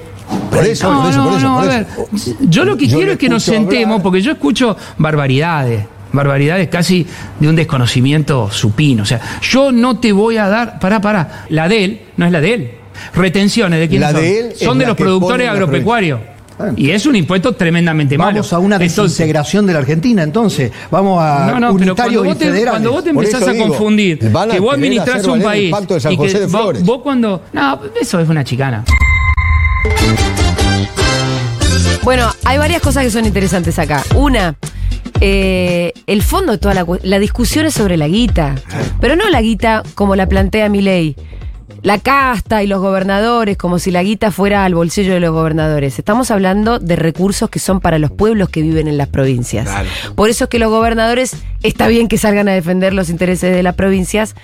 Por 0.51 0.64
eso, 0.64 0.92
no, 0.92 1.03
por 1.03 1.11
eso, 1.11 1.19
no, 1.25 1.29
por 1.31 1.38
eso. 1.38 1.49
no, 1.49 1.61
por 1.61 1.69
a 1.71 1.79
eso. 1.81 2.09
ver. 2.38 2.49
Yo 2.49 2.64
lo 2.64 2.77
que 2.77 2.87
Yo 2.87 2.97
quiero 2.97 3.12
es 3.12 3.19
que 3.19 3.29
nos 3.29 3.42
sentemos, 3.42 3.95
hablar. 3.95 4.03
porque 4.03 4.21
yo 4.23 4.33
escucho 4.33 4.77
barbaridades. 4.99 5.87
Barbaridades 6.12 6.69
casi 6.69 7.07
de 7.40 7.49
un 7.49 7.57
desconocimiento 7.57 8.51
supino. 8.51 9.03
O 9.03 9.07
sea, 9.07 9.21
yo 9.42 9.73
no 9.73 9.99
te 9.99 10.12
voy 10.12 10.37
a 10.37 10.49
dar. 10.49 10.79
Pará, 10.79 11.01
pará. 11.01 11.45
La 11.51 11.69
de 11.69 11.85
él 11.85 12.01
no 12.16 12.27
es 12.27 12.33
la 12.33 12.40
de 12.40 12.55
él. 12.55 12.71
Retenciones 13.14 13.79
de 13.81 13.88
quién 13.88 14.01
La 14.01 14.12
son. 14.12 14.21
de 14.21 14.38
él 14.40 14.53
son 14.57 14.79
de 14.79 14.87
los 14.87 14.97
productores 14.97 15.49
agropecuarios. 15.49 16.21
Y 16.75 16.90
es 16.90 17.05
un 17.05 17.14
impuesto 17.16 17.53
tremendamente 17.53 18.16
malo. 18.16 18.37
Vamos 18.37 18.53
a 18.55 18.59
una 18.59 18.77
Entonces, 18.77 19.19
desintegración 19.19 19.66
de 19.66 19.75
la 19.75 19.81
Argentina, 19.81 20.23
entonces. 20.23 20.73
Vamos 20.90 21.23
a 21.23 21.49
no, 21.53 21.61
no, 21.61 21.77
pero 21.77 21.95
cuando 21.95 22.25
y 22.25 22.29
vos, 22.29 22.38
te, 22.38 22.64
cuando 22.64 22.92
vos 22.92 23.05
te 23.05 23.11
empezás 23.11 23.42
a 23.47 23.53
digo, 23.53 23.69
confundir 23.69 24.19
a 24.35 24.47
que 24.49 24.59
vos 24.61 24.73
administrás 24.75 25.27
un 25.27 25.42
país 25.42 25.71
pacto 25.71 25.92
de 25.95 26.01
San 26.01 26.12
y 26.12 26.16
que 26.16 26.29
de 26.33 26.47
vos- 26.47 26.83
vos 26.83 27.03
cuando 27.03 27.42
no 27.53 27.81
eso 28.01 28.21
es 28.21 28.29
una 28.31 28.42
chicana 28.42 28.85
Bueno, 32.03 32.33
hay 32.45 32.57
varias 32.57 32.81
cosas 32.81 33.05
que 33.05 33.11
son 33.11 33.27
interesantes 33.27 33.79
acá. 33.79 34.03
Una, 34.14 34.55
eh, 35.21 35.93
el 36.07 36.23
fondo 36.23 36.53
de 36.53 36.59
toda 36.59 36.75
la, 36.75 36.87
la 37.03 37.19
discusión 37.19 37.67
es 37.67 37.75
sobre 37.75 37.97
la 37.97 38.09
guita. 38.09 38.55
Pero 39.01 39.17
no 39.17 39.29
la 39.31 39.41
guita 39.43 39.83
como 39.95 40.17
la 40.17 40.29
plantea 40.29 40.69
mi 40.69 40.83
ley. 40.83 41.17
la 41.83 41.99
casta 41.99 42.65
y 42.65 42.67
los 42.67 42.81
gobernadores, 42.81 43.57
como 43.57 43.79
si 43.79 43.93
la 43.93 44.03
guita 44.03 44.33
fuera 44.33 44.65
al 44.65 44.75
bolsillo 44.75 45.15
de 45.15 45.21
los 45.21 45.31
gobernadores. 45.31 45.99
Estamos 46.01 46.33
hablando 46.33 46.81
de 46.81 46.97
recursos 46.97 47.49
que 47.49 47.61
son 47.61 47.79
para 47.81 48.01
los 48.01 48.11
pueblos 48.11 48.49
que 48.49 48.61
viven 48.61 48.89
en 48.89 48.97
las 48.97 49.07
provincias. 49.09 49.67
Claro. 49.67 49.89
Por 50.17 50.29
eso 50.29 50.45
es 50.45 50.51
que 50.51 50.59
los 50.59 50.69
gobernadores 50.71 51.37
está 51.63 51.87
bien 51.87 52.09
que 52.09 52.19
salgan 52.19 52.49
a 52.49 52.53
defender 52.53 52.93
los 52.93 53.09
intereses 53.09 53.55
de 53.55 53.63
las 53.63 53.77
provincias, 53.77 54.35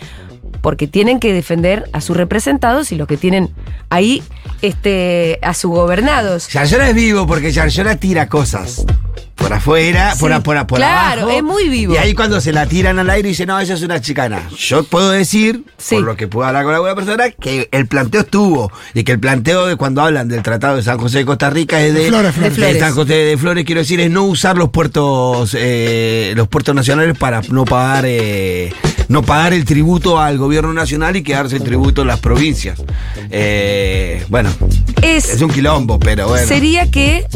porque 0.60 0.86
tienen 0.86 1.18
que 1.18 1.32
defender 1.32 1.88
a 1.92 2.00
sus 2.00 2.16
representados 2.16 2.92
y 2.92 2.96
los 2.96 3.08
que 3.08 3.16
tienen 3.16 3.50
ahí 3.90 4.22
este, 4.60 5.40
a 5.42 5.54
sus 5.54 5.72
gobernados. 5.72 6.48
Yarlora 6.48 6.90
es 6.90 6.94
vivo 6.94 7.26
porque 7.26 7.50
Yarlora 7.50 7.96
tira 7.96 8.28
cosas. 8.28 8.84
Por 9.34 9.52
afuera, 9.52 10.12
Sí, 10.14 10.20
por, 10.20 10.32
a- 10.32 10.40
por, 10.42 10.56
a- 10.56 10.66
por 10.66 10.78
claro, 10.78 11.22
abajo. 11.22 11.36
es 11.36 11.42
muy 11.42 11.68
vivo. 11.68 11.94
Y 11.94 11.96
ahí 11.96 12.14
cuando 12.14 12.40
se 12.40 12.52
la 12.52 12.66
tiran 12.66 12.98
al 12.98 13.10
aire 13.10 13.28
dice, 13.30 13.44
no, 13.46 13.58
esa 13.58 13.74
es 13.74 13.82
una 13.82 14.00
chicana. 14.00 14.42
Yo 14.56 14.84
puedo 14.84 15.10
decir, 15.10 15.64
por 15.90 16.02
lo 16.02 16.16
que 16.16 16.28
puedo 16.28 16.46
hablar 16.46 16.64
con 16.64 16.74
alguna 16.74 16.94
persona, 16.94 17.30
que 17.30 17.68
el 17.72 17.86
planteo 17.86 18.20
estuvo. 18.20 18.70
Y 18.94 19.02
que 19.04 19.12
el 19.12 19.18
planteo 19.20 19.66
de 19.66 19.76
cuando 19.76 20.02
hablan 20.02 20.28
del 20.28 20.42
Tratado 20.42 20.76
de 20.76 20.82
San 20.82 20.98
José 20.98 21.18
de 21.18 21.24
Costa 21.24 21.50
Rica 21.50 21.80
es 21.80 21.92
de, 21.94 22.00
De 22.04 22.08
Flores, 22.08 22.34
Flores. 22.34 22.56
de 22.56 22.78
San 22.78 22.94
José 22.94 23.14
de 23.14 23.36
Flores, 23.38 23.64
quiero 23.64 23.80
decir, 23.80 24.00
es 24.00 24.10
no 24.10 24.24
usar 24.24 24.56
los 24.56 24.68
puertos, 24.70 25.56
eh, 25.58 26.34
los 26.36 26.46
puertos 26.48 26.74
nacionales 26.74 27.16
para 27.18 27.40
no 27.50 27.64
pagar, 27.64 28.04
eh, 28.06 28.72
no 29.08 29.22
pagar 29.22 29.54
el 29.54 29.64
tributo 29.64 30.20
al 30.20 30.38
gobierno 30.38 30.72
nacional 30.72 31.16
y 31.16 31.22
quedarse 31.22 31.56
el 31.56 31.62
tributo 31.64 32.02
en 32.02 32.08
las 32.08 32.20
provincias. 32.20 32.80
Eh, 33.30 34.24
bueno, 34.28 34.50
Es- 35.02 35.40
un 35.40 35.50
quilombo, 35.50 35.98
pero 35.98 36.28
bueno. 36.28 36.46
Sería 36.46 36.90
que 36.90 37.26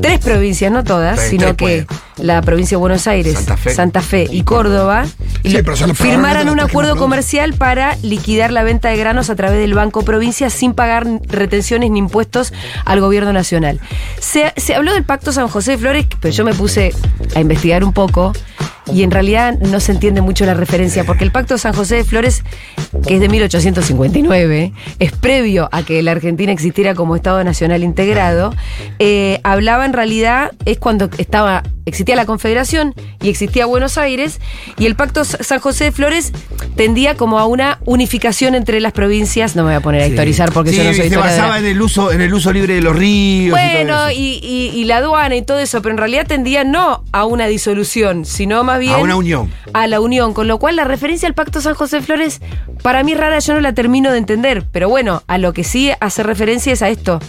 tres 0.00 0.20
provincias, 0.20 0.70
no 0.70 0.84
todas, 0.84 1.16
Tres, 1.16 1.30
sino 1.46 1.56
que 1.56 1.86
la 2.16 2.40
provincia 2.42 2.76
de 2.76 2.80
Buenos 2.80 3.06
Aires, 3.06 3.38
Santa 3.74 4.00
Fe. 4.02 4.26
y 4.30 4.42
Córdoba 4.42 5.06
Sí, 5.44 5.58
firmaran 5.94 6.48
un 6.48 6.60
acuerdo 6.60 6.96
comercial 6.96 7.52
para 7.54 7.96
liquidar 8.02 8.50
la 8.50 8.62
venta 8.64 8.88
de 8.88 8.96
granos 8.96 9.30
a 9.30 9.36
través 9.36 9.60
del 9.60 9.74
Banco 9.74 10.02
Provincia 10.02 10.50
sin 10.50 10.74
pagar 10.74 11.06
retenciones 11.28 11.90
ni 11.90 11.98
impuestos 12.00 12.52
al 12.84 13.00
gobierno 13.00 13.32
nacional. 13.32 13.80
Se, 14.18 14.52
se 14.56 14.74
habló 14.74 14.92
del 14.92 15.04
Pacto 15.04 15.32
San 15.32 15.48
José 15.48 15.72
de 15.72 15.78
Flores, 15.78 16.06
pero 16.20 16.34
yo 16.34 16.44
me 16.44 16.54
puse 16.54 16.92
a 17.34 17.40
investigar 17.40 17.84
un 17.84 17.92
poco 17.92 18.32
y 18.92 19.02
en 19.02 19.10
realidad 19.10 19.58
no 19.58 19.80
se 19.80 19.92
entiende 19.92 20.20
mucho 20.20 20.46
la 20.46 20.54
referencia, 20.54 21.04
porque 21.04 21.24
el 21.24 21.32
Pacto 21.32 21.58
San 21.58 21.72
José 21.72 21.96
de 21.96 22.04
Flores, 22.04 22.44
que 23.06 23.14
es 23.14 23.20
de 23.20 23.28
1859, 23.28 24.72
es 24.98 25.12
previo 25.12 25.68
a 25.72 25.82
que 25.82 26.02
la 26.02 26.12
Argentina 26.12 26.52
existiera 26.52 26.94
como 26.94 27.16
Estado 27.16 27.42
Nacional 27.42 27.82
integrado, 27.82 28.54
eh, 28.98 29.40
hablaba 29.42 29.84
en 29.84 29.92
realidad, 29.92 30.52
es 30.64 30.78
cuando 30.78 31.10
estaba, 31.18 31.62
existía 31.86 32.16
la 32.16 32.26
Confederación 32.26 32.94
y 33.22 33.28
existía 33.30 33.64
Buenos 33.64 33.96
Aires, 33.96 34.40
y 34.76 34.86
el 34.86 34.96
Pacto 34.96 35.24
San 35.24 35.60
José 35.60 35.84
de 35.84 35.92
Flores 35.92 36.32
tendía 36.76 37.14
como 37.16 37.38
a 37.38 37.46
una 37.46 37.78
unificación 37.86 38.54
entre 38.54 38.80
las 38.80 38.92
provincias, 38.92 39.56
no 39.56 39.62
me 39.62 39.68
voy 39.70 39.76
a 39.76 39.80
poner 39.80 40.02
a 40.02 40.06
historizar 40.08 40.52
porque 40.52 40.70
Sí, 40.72 40.76
yo 40.78 40.84
no 40.84 40.92
soy 40.92 41.08
se 41.08 41.16
basaba 41.16 41.58
en 41.58 41.64
el 41.64 41.80
uso, 41.80 42.12
en 42.12 42.20
el 42.20 42.34
uso 42.34 42.52
libre 42.52 42.74
de 42.74 42.82
los 42.82 42.94
ríos. 42.94 43.52
Bueno, 43.58 44.10
y, 44.10 44.40
y- 44.42 44.70
y 44.76 44.84
la 44.84 44.98
aduana 44.98 45.36
y 45.36 45.42
todo 45.42 45.58
eso, 45.58 45.80
pero 45.80 45.92
en 45.92 45.98
realidad 45.98 46.26
tendía 46.26 46.64
no 46.64 47.04
a 47.12 47.24
una 47.24 47.46
disolución, 47.46 48.24
sino 48.24 48.62
más 48.64 48.78
bien 48.80 48.94
a 48.94 48.98
una 48.98 49.16
unión. 49.16 49.50
a 49.72 49.86
la 49.86 50.00
unión, 50.00 50.34
con 50.34 50.48
lo 50.48 50.58
cual 50.58 50.76
la 50.76 50.84
referencia 50.84 51.28
al 51.28 51.34
Pacto 51.34 51.60
San 51.60 51.74
José 51.74 51.96
de 51.96 52.02
Flores, 52.02 52.40
para 52.82 53.04
mí 53.04 53.14
rara, 53.14 53.38
yo 53.38 53.54
no 53.54 53.60
la 53.60 53.72
termino 53.72 54.10
de 54.10 54.18
entender, 54.18 54.64
pero 54.72 54.88
bueno, 54.88 55.22
a 55.28 55.38
lo 55.38 55.52
que 55.52 55.62
sí 55.64 55.92
hace 56.00 56.22
referencia 56.24 56.72
es 56.72 56.82
a 56.82 56.88
esto. 56.88 57.20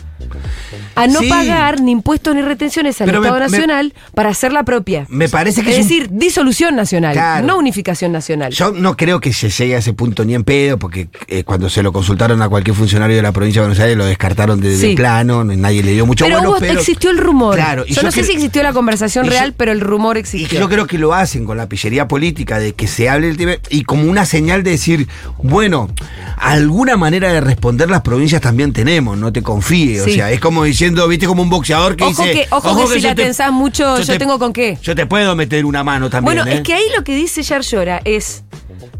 A 0.97 1.07
no 1.07 1.19
Sí. 1.19 1.29
pagar 1.29 1.81
ni 1.81 1.91
impuestos 1.91 2.33
ni 2.35 2.41
retenciones 2.41 2.99
al 3.01 3.05
Pero 3.07 3.19
Estado 3.23 3.39
me- 3.39 3.45
Nacional 3.49 3.93
para 4.15 4.29
hacer 4.29 4.51
la 4.51 4.63
propia. 4.63 5.05
Me 5.09 5.29
parece 5.29 5.61
que 5.63 5.69
es 5.71 5.77
es 5.77 5.81
un- 5.83 5.87
decir, 5.89 6.09
disolución 6.11 6.75
nacional, 6.75 7.13
Claro. 7.13 7.45
no 7.47 7.57
unificación 7.57 8.11
nacional. 8.11 8.51
Yo 8.51 8.71
no 8.71 8.97
creo 8.97 9.19
que 9.19 9.31
se 9.33 9.49
llegue 9.49 9.75
a 9.75 9.79
ese 9.79 9.93
punto 9.93 10.25
ni 10.25 10.33
en 10.35 10.43
pedo, 10.43 10.77
porque 10.77 11.07
eh, 11.27 11.43
cuando 11.43 11.69
se 11.69 11.83
lo 11.83 11.91
consultaron 11.93 12.41
a 12.41 12.49
cualquier 12.49 12.75
funcionario 12.75 13.15
de 13.15 13.21
la 13.21 13.31
provincia 13.31 13.61
de 13.61 13.67
Buenos 13.67 13.81
Aires 13.81 13.97
lo 13.97 14.05
descartaron 14.05 14.59
de, 14.59 14.69
de 14.69 14.77
Sí. 14.89 14.95
plano, 14.95 15.43
nadie 15.43 15.83
le 15.83 15.91
dio 15.93 16.05
mucho 16.05 16.25
pero, 16.25 16.37
bueno, 16.37 16.51
hubo- 16.51 16.59
pero 16.59 16.79
existió 16.79 17.09
el 17.11 17.17
rumor. 17.17 17.55
Claro, 17.55 17.83
y 17.85 17.89
yo, 17.89 17.97
yo 17.97 18.03
no 18.03 18.11
sé 18.11 18.23
si 18.23 18.33
existió 18.33 18.63
la 18.63 18.73
conversación 18.73 19.25
y 19.25 19.29
yo- 19.29 19.33
real, 19.33 19.53
pero 19.55 19.71
el 19.71 19.81
rumor 19.81 20.17
Y 20.17 20.21
existió. 20.21 20.59
yo 20.59 20.67
creo 20.69 20.87
que 20.87 20.97
lo 20.97 21.13
hacen 21.13 21.45
con 21.45 21.57
la 21.57 21.67
pillería 21.69 22.07
política 22.07 22.59
de 22.59 22.73
que 22.73 22.87
se 22.87 23.09
hable 23.09 23.29
el 23.29 23.37
tema 23.37 23.53
y 23.69 23.83
como 23.83 24.03
una 24.09 24.25
señal 24.25 24.63
de 24.63 24.71
decir, 24.71 25.07
bueno, 25.37 25.89
alguna 26.37 26.97
manera 26.97 27.31
de 27.31 27.41
responder 27.41 27.89
las 27.89 28.01
provincias 28.01 28.41
también 28.41 28.73
tenemos, 28.73 29.17
no 29.17 29.31
te 29.31 29.41
confíes. 29.41 30.03
Sí. 30.03 30.11
O 30.11 30.13
sea, 30.13 30.31
es 30.31 30.39
como 30.39 30.63
diciendo, 30.63 30.86
viste, 31.07 31.27
como 31.27 31.41
un 31.43 31.49
boxeador 31.49 31.95
que 31.95 32.03
Ojo 32.03 32.23
dice. 32.23 32.33
que, 32.33 32.47
ojo 32.51 32.87
que 32.89 32.93
si 32.95 33.01
la 33.01 33.15
te- 33.15 33.23
tensás 33.23 33.51
mucho, 33.51 33.99
yo, 33.99 34.05
te- 34.05 34.19
tengo 34.19 34.39
con 34.39 34.53
qué. 34.53 34.77
Yo 34.81 34.95
te 34.95 35.05
puedo 35.05 35.35
meter 35.35 35.65
una 35.65 35.83
mano 35.83 36.09
también. 36.09 36.35
Bueno, 36.37 36.49
¿eh? 36.51 36.55
es 36.57 36.61
que 36.61 36.73
ahí 36.73 36.83
lo 36.95 37.03
que 37.03 37.15
dice 37.15 37.41
Yarlora 37.43 38.01
es, 38.05 38.43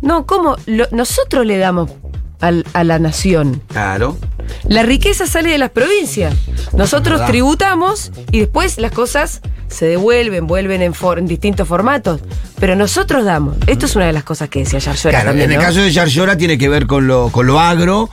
no, 0.01 0.25
¿cómo? 0.25 0.55
Lo- 0.65 0.87
nosotros 0.91 1.45
le 1.45 1.57
damos 1.57 1.89
al- 2.39 2.65
a 2.73 2.83
la 2.83 2.99
nación. 2.99 3.61
Claro. 3.67 4.17
La 4.67 4.83
riqueza 4.83 5.25
sale 5.27 5.49
de 5.49 5.57
las 5.57 5.71
provincias. 5.71 6.33
Nosotros 6.73 7.15
verdad. 7.19 7.27
tributamos 7.27 8.11
y 8.31 8.39
después 8.39 8.77
las 8.77 8.91
cosas 8.91 9.41
se 9.67 9.85
devuelven, 9.85 10.47
vuelven 10.47 10.81
en, 10.81 10.93
for- 10.93 11.19
en 11.19 11.27
distintos 11.27 11.67
formatos. 11.67 12.21
Pero 12.59 12.75
nosotros 12.75 13.25
damos. 13.25 13.57
Esto 13.67 13.85
es 13.85 13.95
una 13.97 14.05
de 14.05 14.13
las 14.13 14.23
cosas 14.23 14.47
que 14.49 14.59
decía 14.59 14.79
Yarlora 14.79 15.09
Claro, 15.09 15.29
también, 15.31 15.51
en 15.51 15.59
el 15.59 15.65
caso 15.65 15.79
de 15.81 15.91
Yarlora 15.91 16.37
tiene 16.37 16.57
que 16.57 16.69
ver 16.69 16.87
con 16.87 17.05
lo, 17.07 17.29
con 17.29 17.45
lo 17.47 17.59
agro. 17.59 18.09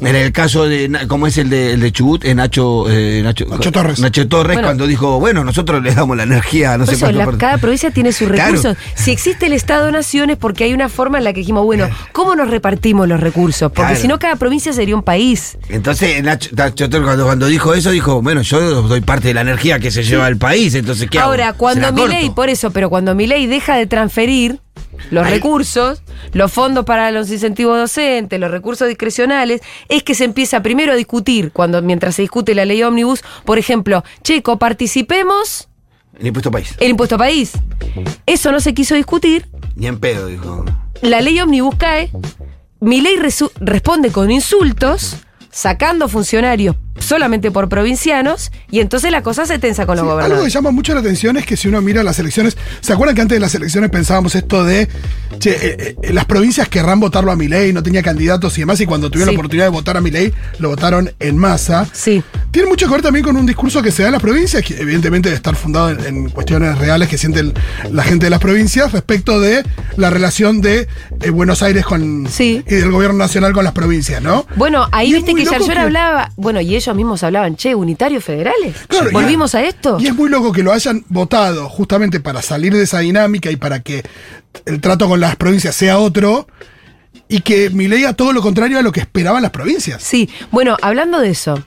En 0.00 0.14
el 0.14 0.30
caso 0.32 0.64
de, 0.68 0.90
¿cómo 1.08 1.26
es 1.26 1.38
el 1.38 1.50
de, 1.50 1.72
el 1.72 1.80
de 1.80 1.90
Chubut? 1.92 2.24
Eh, 2.24 2.34
Nacho, 2.34 2.88
eh, 2.88 3.20
Nacho, 3.24 3.46
Nacho 3.46 3.72
Torres. 3.72 3.98
Nacho 3.98 4.28
Torres, 4.28 4.54
Bueno. 4.56 4.68
cuando 4.68 4.86
dijo, 4.86 5.18
bueno, 5.18 5.42
nosotros 5.44 5.82
le 5.82 5.92
damos 5.94 6.16
la 6.16 6.22
energía, 6.22 6.78
no 6.78 6.86
sé 6.86 6.94
eso, 6.94 7.10
la- 7.10 7.26
cada 7.36 7.58
provincia 7.58 7.90
tiene 7.90 8.12
sus 8.12 8.28
Claro. 8.28 8.52
recursos. 8.52 8.76
Si 8.94 9.10
existe 9.10 9.46
el 9.46 9.52
Estado-Nación 9.54 10.30
es 10.30 10.36
porque 10.36 10.64
hay 10.64 10.72
una 10.72 10.88
forma 10.88 11.18
en 11.18 11.24
la 11.24 11.32
que 11.32 11.40
dijimos, 11.40 11.64
bueno, 11.64 11.88
¿cómo 12.12 12.34
nos 12.36 12.48
repartimos 12.48 13.08
los 13.08 13.18
recursos? 13.18 13.72
Porque 13.72 13.88
Claro. 13.92 14.00
si 14.00 14.06
no, 14.08 14.18
cada 14.18 14.36
provincia 14.36 14.72
sería 14.72 14.94
un 14.94 15.02
país. 15.02 15.58
Entonces, 15.68 16.22
Nacho, 16.22 16.50
Nacho 16.54 16.88
Torres 16.88 17.04
cuando, 17.06 17.24
cuando 17.24 17.46
dijo 17.46 17.74
eso, 17.74 17.90
dijo, 17.90 18.22
bueno, 18.22 18.42
yo 18.42 18.82
doy 18.82 19.00
parte 19.00 19.28
de 19.28 19.34
la 19.34 19.40
energía 19.40 19.78
que 19.80 19.90
se 19.90 20.04
lleva 20.04 20.28
el 20.28 20.36
país, 20.36 20.74
entonces. 20.74 21.08
Ahora, 21.20 21.52
cuando 21.54 21.92
mi 21.92 22.06
ley, 22.06 22.30
por 22.30 22.48
eso, 22.48 22.70
pero 22.70 22.88
cuando 22.88 23.14
mi 23.14 23.26
ley 23.26 23.46
deja 23.46 23.76
de 23.76 23.86
transferir 23.86 24.60
los 25.10 25.28
recursos, 25.28 26.02
los 26.32 26.52
fondos 26.52 26.84
para 26.84 27.10
los 27.10 27.30
incentivos 27.30 27.78
docentes, 27.78 28.38
los 28.38 28.50
recursos 28.50 28.88
discrecionales, 28.88 29.60
es 29.88 30.02
que 30.02 30.14
se 30.14 30.24
empieza 30.24 30.62
primero 30.62 30.92
a 30.92 30.96
discutir, 30.96 31.52
cuando 31.52 31.80
mientras 31.82 32.14
se 32.16 32.22
discute 32.22 32.54
la 32.54 32.64
ley 32.64 32.82
ómnibus, 32.82 33.22
por 33.44 33.58
ejemplo, 33.58 34.04
checo, 34.22 34.58
participemos 34.58 35.68
El 36.18 36.26
impuesto 36.28 36.50
país. 36.50 36.74
el 36.80 36.90
impuesto 36.90 37.16
país. 37.18 37.52
Eso 38.26 38.52
no 38.52 38.60
se 38.60 38.74
quiso 38.74 38.94
discutir, 38.94 39.46
Ni 39.76 39.86
en 39.86 39.98
pedo, 39.98 40.26
dijo. 40.26 40.64
la 41.02 41.20
ley 41.20 41.40
ómnibus 41.40 41.74
cae, 41.76 42.10
mi 42.80 43.00
ley 43.00 43.16
responde 43.60 44.10
con 44.12 44.30
insultos, 44.30 45.16
sacando 45.50 46.08
funcionarios 46.08 46.76
solamente 47.00 47.50
por 47.50 47.68
provincianos, 47.68 48.50
y 48.70 48.80
entonces 48.80 49.10
la 49.10 49.22
cosa 49.22 49.46
se 49.46 49.58
tensa 49.58 49.86
con 49.86 49.96
los 49.96 50.04
Sí, 50.04 50.08
algo 50.08 50.16
que 50.18 50.22
gobernadores. 50.22 50.52
llama 50.52 50.70
mucho 50.70 50.94
la 50.94 51.00
atención 51.00 51.36
es 51.36 51.46
que 51.46 51.56
si 51.56 51.68
uno 51.68 51.80
mira 51.80 52.02
las 52.02 52.18
elecciones, 52.18 52.56
¿se 52.80 52.92
acuerdan 52.92 53.14
que 53.14 53.22
antes 53.22 53.36
de 53.36 53.40
las 53.40 53.54
elecciones 53.54 53.90
pensábamos 53.90 54.34
esto 54.34 54.64
de, 54.64 54.88
che, 55.38 55.50
eh, 55.50 55.96
eh, 56.02 56.12
las 56.12 56.24
provincias 56.24 56.68
querrán 56.68 57.00
votarlo 57.00 57.30
a 57.32 57.36
Milei, 57.36 57.72
no 57.72 57.82
tenía 57.82 58.02
candidatos 58.02 58.56
y 58.58 58.62
demás, 58.62 58.80
y 58.80 58.86
cuando 58.86 59.10
tuvieron 59.10 59.30
Sí. 59.30 59.34
la 59.36 59.40
oportunidad 59.40 59.66
de 59.66 59.70
votar 59.70 59.96
a 59.96 60.00
Milei, 60.00 60.32
lo 60.58 60.68
votaron 60.70 61.10
en 61.20 61.36
masa. 61.36 61.86
Sí. 61.92 62.22
Tiene 62.50 62.68
mucho 62.68 62.86
que 62.86 62.92
ver 62.92 63.02
también 63.02 63.24
con 63.24 63.36
un 63.36 63.46
discurso 63.46 63.82
que 63.82 63.90
se 63.92 64.02
da 64.02 64.08
en 64.08 64.12
las 64.12 64.22
provincias, 64.22 64.62
que 64.62 64.74
evidentemente 64.80 65.28
debe 65.28 65.36
estar 65.36 65.54
fundado 65.56 65.90
en, 65.90 66.00
en 66.04 66.28
cuestiones 66.30 66.78
reales 66.78 67.08
que 67.08 67.18
sienten 67.18 67.52
la 67.90 68.02
gente 68.02 68.26
de 68.26 68.30
las 68.30 68.40
provincias 68.40 68.92
respecto 68.92 69.40
de 69.40 69.64
la 69.96 70.10
relación 70.10 70.60
de 70.60 70.88
eh, 71.22 71.30
Buenos 71.30 71.62
Aires 71.62 71.84
con 71.84 72.26
Sí. 72.28 72.62
y 72.66 72.74
del 72.74 72.90
gobierno 72.90 73.18
nacional 73.18 73.52
con 73.52 73.64
las 73.64 73.72
provincias, 73.72 74.22
¿no? 74.22 74.46
Bueno, 74.56 74.88
ahí 74.92 75.10
Y 75.10 75.14
viste 75.14 75.34
que 75.34 75.44
que- 75.44 75.78
hablaba, 75.78 76.30
bueno, 76.36 76.60
y 76.60 76.74
ellos 76.76 76.94
mismos 76.98 77.22
hablaban, 77.22 77.56
che, 77.56 77.74
unitarios 77.74 78.24
federales. 78.24 78.76
Claro, 78.88 79.10
¿Volvimos 79.12 79.54
a 79.54 79.62
esto? 79.62 79.98
Y 80.00 80.08
es 80.08 80.14
muy 80.14 80.28
loco 80.28 80.52
que 80.52 80.62
lo 80.62 80.72
hayan 80.72 81.04
votado 81.08 81.68
justamente 81.68 82.18
para 82.18 82.42
salir 82.42 82.74
de 82.74 82.82
esa 82.82 82.98
dinámica 82.98 83.50
y 83.50 83.56
para 83.56 83.80
que 83.80 84.02
el 84.66 84.80
trato 84.80 85.08
con 85.08 85.20
las 85.20 85.36
provincias 85.36 85.76
sea 85.76 85.98
otro 85.98 86.48
y 87.28 87.40
que 87.42 87.70
mi 87.70 87.86
ley 87.86 88.04
a 88.04 88.14
todo 88.14 88.32
lo 88.32 88.42
contrario 88.42 88.78
a 88.78 88.82
lo 88.82 88.90
que 88.90 89.00
esperaban 89.00 89.42
las 89.42 89.52
provincias. 89.52 90.02
Sí, 90.02 90.28
bueno, 90.50 90.76
hablando 90.82 91.20
de 91.20 91.30
eso, 91.30 91.62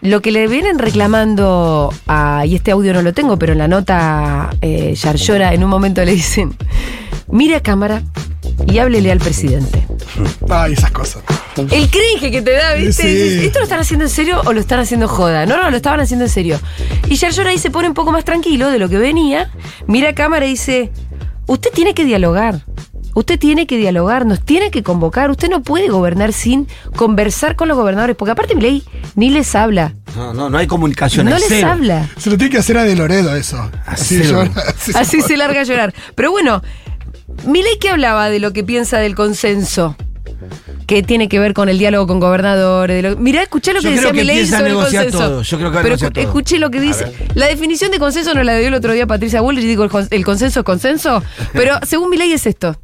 lo 0.00 0.22
que 0.22 0.32
le 0.32 0.48
vienen 0.48 0.78
reclamando 0.78 1.92
a, 2.06 2.46
y 2.46 2.54
este 2.54 2.70
audio 2.70 2.94
no 2.94 3.02
lo 3.02 3.12
tengo, 3.12 3.38
pero 3.38 3.52
en 3.52 3.58
la 3.58 3.68
nota 3.68 4.50
eh, 4.62 4.94
Yarlora 4.94 5.52
en 5.52 5.62
un 5.62 5.70
momento 5.70 6.02
le 6.04 6.14
dicen, 6.14 6.56
mire 7.28 7.56
a 7.56 7.62
cámara 7.62 8.02
y 8.66 8.78
háblele 8.78 9.10
al 9.12 9.18
presidente. 9.18 9.86
Ay, 10.50 10.72
esas 10.74 10.90
cosas. 10.90 11.22
El 11.56 11.88
cringe 11.90 12.30
que 12.30 12.42
te 12.42 12.52
da, 12.52 12.74
¿viste? 12.74 13.02
Sí. 13.02 13.08
Dices, 13.08 13.44
¿Esto 13.44 13.58
lo 13.58 13.64
están 13.64 13.80
haciendo 13.80 14.04
en 14.04 14.10
serio 14.10 14.40
o 14.44 14.52
lo 14.52 14.60
están 14.60 14.80
haciendo 14.80 15.08
joda? 15.08 15.44
No, 15.46 15.56
no, 15.62 15.70
lo 15.70 15.76
estaban 15.76 16.00
haciendo 16.00 16.24
en 16.24 16.30
serio. 16.30 16.58
Y 17.08 17.16
Yarlora 17.16 17.50
ahí 17.50 17.58
se 17.58 17.70
pone 17.70 17.88
un 17.88 17.94
poco 17.94 18.10
más 18.12 18.24
tranquilo 18.24 18.70
de 18.70 18.78
lo 18.78 18.88
que 18.88 18.98
venía, 18.98 19.50
mira 19.86 20.10
a 20.10 20.14
cámara 20.14 20.46
y 20.46 20.50
dice, 20.50 20.90
usted 21.46 21.70
tiene 21.72 21.94
que 21.94 22.04
dialogar. 22.04 22.64
Usted 23.14 23.38
tiene 23.38 23.66
que 23.66 23.76
dialogar, 23.76 24.24
nos 24.24 24.40
tiene 24.42 24.70
que 24.70 24.82
convocar. 24.82 25.30
Usted 25.30 25.50
no 25.50 25.62
puede 25.62 25.88
gobernar 25.90 26.32
sin 26.32 26.66
conversar 26.96 27.56
con 27.56 27.68
los 27.68 27.76
gobernadores, 27.76 28.16
porque 28.16 28.32
aparte 28.32 28.54
mi 28.54 28.62
ley 28.62 28.84
ni 29.16 29.28
les 29.28 29.54
habla. 29.54 29.92
No, 30.16 30.32
no, 30.32 30.48
no 30.48 30.56
hay 30.56 30.66
comunicación. 30.66 31.26
No 31.26 31.34
les 31.36 31.44
cero. 31.46 31.68
habla. 31.72 32.08
Se 32.16 32.30
lo 32.30 32.38
tiene 32.38 32.50
que 32.50 32.56
hacer 32.58 32.78
a 32.78 32.84
De 32.84 32.96
Loredo 32.96 33.36
eso. 33.36 33.70
Así, 33.84 34.22
yo- 34.22 34.40
así 34.40 34.92
Así 34.94 35.20
se 35.20 35.28
se 35.28 35.36
larga 35.36 35.60
a 35.60 35.64
llorar. 35.64 35.92
Pero 36.14 36.30
bueno, 36.30 36.62
mi 37.46 37.62
ley 37.62 37.78
que 37.80 37.90
hablaba 37.90 38.28
de 38.30 38.38
lo 38.40 38.52
que 38.52 38.64
piensa 38.64 38.98
del 38.98 39.14
consenso. 39.14 39.96
que 40.86 41.02
tiene 41.04 41.28
que 41.28 41.38
ver 41.38 41.54
con 41.54 41.68
el 41.68 41.78
diálogo 41.78 42.06
con 42.08 42.18
gobernadores. 42.20 43.00
de 43.02 43.10
lo- 43.10 43.16
Mirá, 43.16 43.42
escuché 43.42 43.72
lo 43.72 43.78
que 43.78 43.84
Yo 43.84 43.90
decía 43.90 44.02
creo 44.10 44.12
que 44.12 44.18
Milei 44.20 44.46
sobre 44.46 44.62
el 44.66 44.68
negociar 44.76 45.04
consenso. 45.04 45.28
todo. 45.28 45.42
Yo 45.42 45.56
creo 45.56 45.70
que 45.70 45.74
va 45.74 45.80
a 45.80 45.82
Pero 45.84 45.94
negociar 45.96 46.10
escu- 46.10 46.14
todo. 46.14 46.24
escuché 46.24 46.58
lo 46.58 46.70
que 46.70 46.80
dice. 46.80 47.12
La 47.34 47.46
definición 47.46 47.90
de 47.92 47.98
consenso 47.98 48.34
nos 48.34 48.44
la 48.44 48.56
dio 48.56 48.68
el 48.68 48.74
otro 48.74 48.92
día 48.92 49.06
Patricia 49.06 49.40
Bullrich 49.40 49.64
y 49.64 49.68
digo, 49.68 49.84
el, 49.84 49.90
el 50.10 50.24
consenso 50.24 50.60
es 50.60 50.66
consenso. 50.66 51.22
Pero 51.52 51.78
según 51.86 52.10
Milei 52.10 52.32
es 52.32 52.46
esto. 52.46 52.76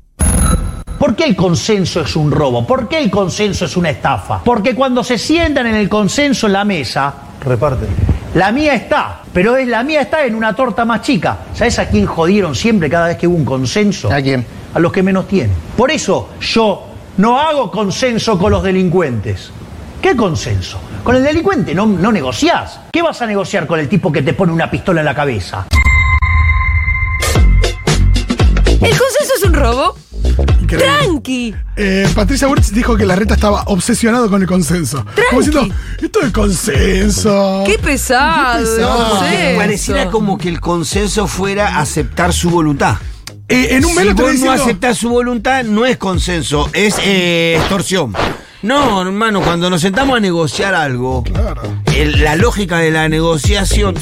¿Por 0.98 1.16
qué 1.16 1.24
el 1.24 1.36
consenso 1.36 2.00
es 2.00 2.16
un 2.16 2.30
robo? 2.30 2.66
¿Por 2.66 2.88
qué 2.88 2.98
el 3.00 3.10
consenso 3.10 3.64
es 3.66 3.76
una 3.76 3.90
estafa? 3.90 4.42
Porque 4.44 4.74
cuando 4.74 5.02
se 5.04 5.18
sientan 5.18 5.66
en 5.66 5.74
el 5.74 5.88
consenso 5.88 6.46
en 6.46 6.52
la 6.54 6.64
mesa, 6.64 7.12
Reparten. 7.44 7.88
La 8.34 8.52
mía 8.52 8.74
está, 8.74 9.22
pero 9.32 9.56
es 9.56 9.66
la 9.66 9.82
mía 9.82 10.02
está 10.02 10.24
en 10.24 10.34
una 10.34 10.54
torta 10.54 10.84
más 10.84 11.02
chica. 11.02 11.38
¿Sabes 11.54 11.78
a 11.78 11.88
quién 11.88 12.06
jodieron 12.06 12.54
siempre 12.54 12.90
cada 12.90 13.08
vez 13.08 13.16
que 13.16 13.26
hubo 13.26 13.36
un 13.36 13.44
consenso? 13.44 14.12
¿A 14.12 14.20
quién? 14.20 14.44
A 14.74 14.78
los 14.78 14.92
que 14.92 15.02
menos 15.02 15.26
tienen. 15.26 15.56
Por 15.76 15.90
eso 15.90 16.30
yo 16.40 16.84
no 17.16 17.40
hago 17.40 17.70
consenso 17.70 18.38
con 18.38 18.52
los 18.52 18.62
delincuentes. 18.62 19.50
¿Qué 20.02 20.14
consenso? 20.14 20.78
Con 21.02 21.16
el 21.16 21.24
delincuente 21.24 21.74
no, 21.74 21.86
no 21.86 22.12
negociás. 22.12 22.80
¿Qué 22.92 23.02
vas 23.02 23.20
a 23.22 23.26
negociar 23.26 23.66
con 23.66 23.80
el 23.80 23.88
tipo 23.88 24.12
que 24.12 24.22
te 24.22 24.34
pone 24.34 24.52
una 24.52 24.70
pistola 24.70 25.00
en 25.00 25.06
la 25.06 25.14
cabeza? 25.14 25.66
¿El 28.66 28.90
consenso 28.90 29.34
es 29.36 29.42
un 29.44 29.54
robo? 29.54 29.96
Increíble. 30.60 30.86
¡Tranqui! 30.86 31.54
Eh, 31.76 32.08
Patricia 32.14 32.46
Burch 32.48 32.66
dijo 32.70 32.96
que 32.96 33.06
la 33.06 33.16
reta 33.16 33.34
estaba 33.34 33.62
obsesionado 33.66 34.28
con 34.30 34.42
el 34.42 34.48
consenso. 34.48 35.04
Como 35.30 35.42
diciendo, 35.42 35.74
esto 36.00 36.20
es 36.22 36.32
consenso. 36.32 37.64
¡Qué 37.66 37.78
pesado! 37.78 38.58
Qué 38.58 38.64
pesado. 38.64 38.98
el 38.98 39.08
consenso. 39.20 39.58
Pareciera 39.58 40.10
como 40.10 40.38
que 40.38 40.48
el 40.48 40.60
consenso 40.60 41.26
fuera 41.26 41.78
aceptar 41.80 42.32
su 42.32 42.50
voluntad. 42.50 42.96
Eh, 43.48 43.68
en 43.76 43.84
un 43.84 43.92
si 43.94 44.04
vos 44.08 44.14
no 44.16 44.28
diciendo, 44.30 44.52
aceptás 44.62 44.98
su 44.98 45.08
voluntad, 45.08 45.64
no 45.64 45.86
es 45.86 45.96
consenso, 45.96 46.68
es 46.74 46.96
eh, 47.02 47.56
extorsión. 47.58 48.14
No, 48.60 49.00
hermano, 49.00 49.40
cuando 49.40 49.70
nos 49.70 49.80
sentamos 49.80 50.16
a 50.16 50.20
negociar 50.20 50.74
algo, 50.74 51.24
el- 51.94 52.22
la 52.24 52.34
lógica 52.36 52.78
de 52.78 52.90
la 52.90 53.08
negociación, 53.08 53.94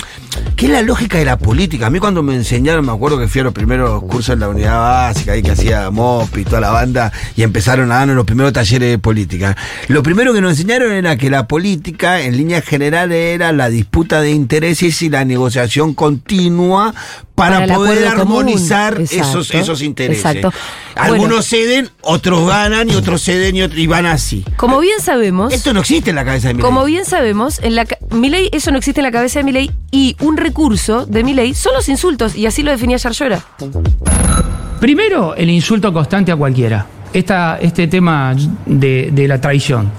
¿qué 0.56 0.66
es 0.66 0.72
la 0.72 0.82
lógica 0.82 1.18
de 1.18 1.24
la 1.26 1.36
política? 1.38 1.86
A 1.86 1.90
mí 1.90 1.98
cuando 1.98 2.22
me 2.22 2.34
enseñaron, 2.34 2.84
me 2.86 2.92
acuerdo 2.92 3.18
que 3.18 3.28
fui 3.28 3.42
a 3.42 3.44
los 3.44 3.52
primeros 3.52 4.02
cursos 4.04 4.30
en 4.34 4.40
la 4.40 4.48
unidad 4.48 4.78
básica, 4.78 5.32
ahí 5.32 5.42
que 5.42 5.50
hacía 5.52 5.90
MOP 5.90 6.36
y 6.38 6.44
toda 6.44 6.60
la 6.60 6.70
banda, 6.70 7.12
y 7.36 7.42
empezaron 7.42 7.92
a 7.92 7.96
darnos 7.96 8.16
los 8.16 8.24
primeros 8.24 8.52
talleres 8.52 8.88
de 8.90 8.98
política. 8.98 9.56
Lo 9.88 10.02
primero 10.02 10.32
que 10.32 10.40
nos 10.40 10.52
enseñaron 10.52 10.92
era 10.92 11.16
que 11.16 11.28
la 11.30 11.46
política, 11.46 12.20
en 12.22 12.36
líneas 12.36 12.64
generales, 12.64 13.34
era 13.34 13.52
la 13.52 13.68
disputa 13.68 14.20
de 14.20 14.30
intereses 14.30 15.00
y 15.02 15.10
la 15.10 15.24
negociación 15.24 15.94
continua 15.94 16.94
para, 17.34 17.66
poder 17.66 18.06
armonizar 18.08 18.98
esos, 18.98 19.50
esos 19.54 19.82
intereses. 19.82 20.24
exacto. 20.24 20.50
Algunos 20.94 21.28
Bueno. 21.28 21.42
ceden, 21.42 21.90
otros 22.00 22.48
ganan 22.48 22.88
y 22.88 22.94
otros 22.94 23.22
ceden 23.22 23.54
y, 23.56 23.60
otros- 23.62 23.78
y 23.78 23.86
van 23.86 24.06
así. 24.06 24.42
Como 24.56 24.80
bien 24.80 24.98
sabemos. 25.02 25.52
Esto 25.52 25.74
no 25.74 25.80
existe 25.80 26.08
en 26.08 26.16
la 26.16 26.24
cabeza 26.24 26.48
de 26.48 26.54
mi 26.54 26.62
Como 26.62 26.82
bien 26.86 27.04
sabemos, 27.04 27.58
en 27.62 27.74
la 27.74 27.86
Milei, 28.10 28.48
eso 28.52 28.70
no 28.70 28.78
existe 28.78 29.00
en 29.00 29.04
la 29.04 29.12
cabeza 29.12 29.40
de 29.40 29.44
Milei 29.44 29.70
y 29.90 30.16
un 30.20 30.38
recurso 30.46 31.06
de 31.06 31.24
Milei 31.24 31.54
son 31.54 31.74
los 31.74 31.88
insultos 31.88 32.36
y 32.36 32.46
así 32.46 32.62
lo 32.62 32.70
definía 32.70 32.96
Yarlora. 32.96 33.40
Primero, 34.80 35.34
el 35.34 35.50
insulto 35.50 35.92
constante 35.92 36.30
a 36.32 36.36
cualquiera. 36.36 36.86
Esta, 37.12 37.58
este 37.60 37.86
tema 37.88 38.34
de, 38.66 39.10
de 39.12 39.28
la 39.28 39.40
traición. 39.40 39.90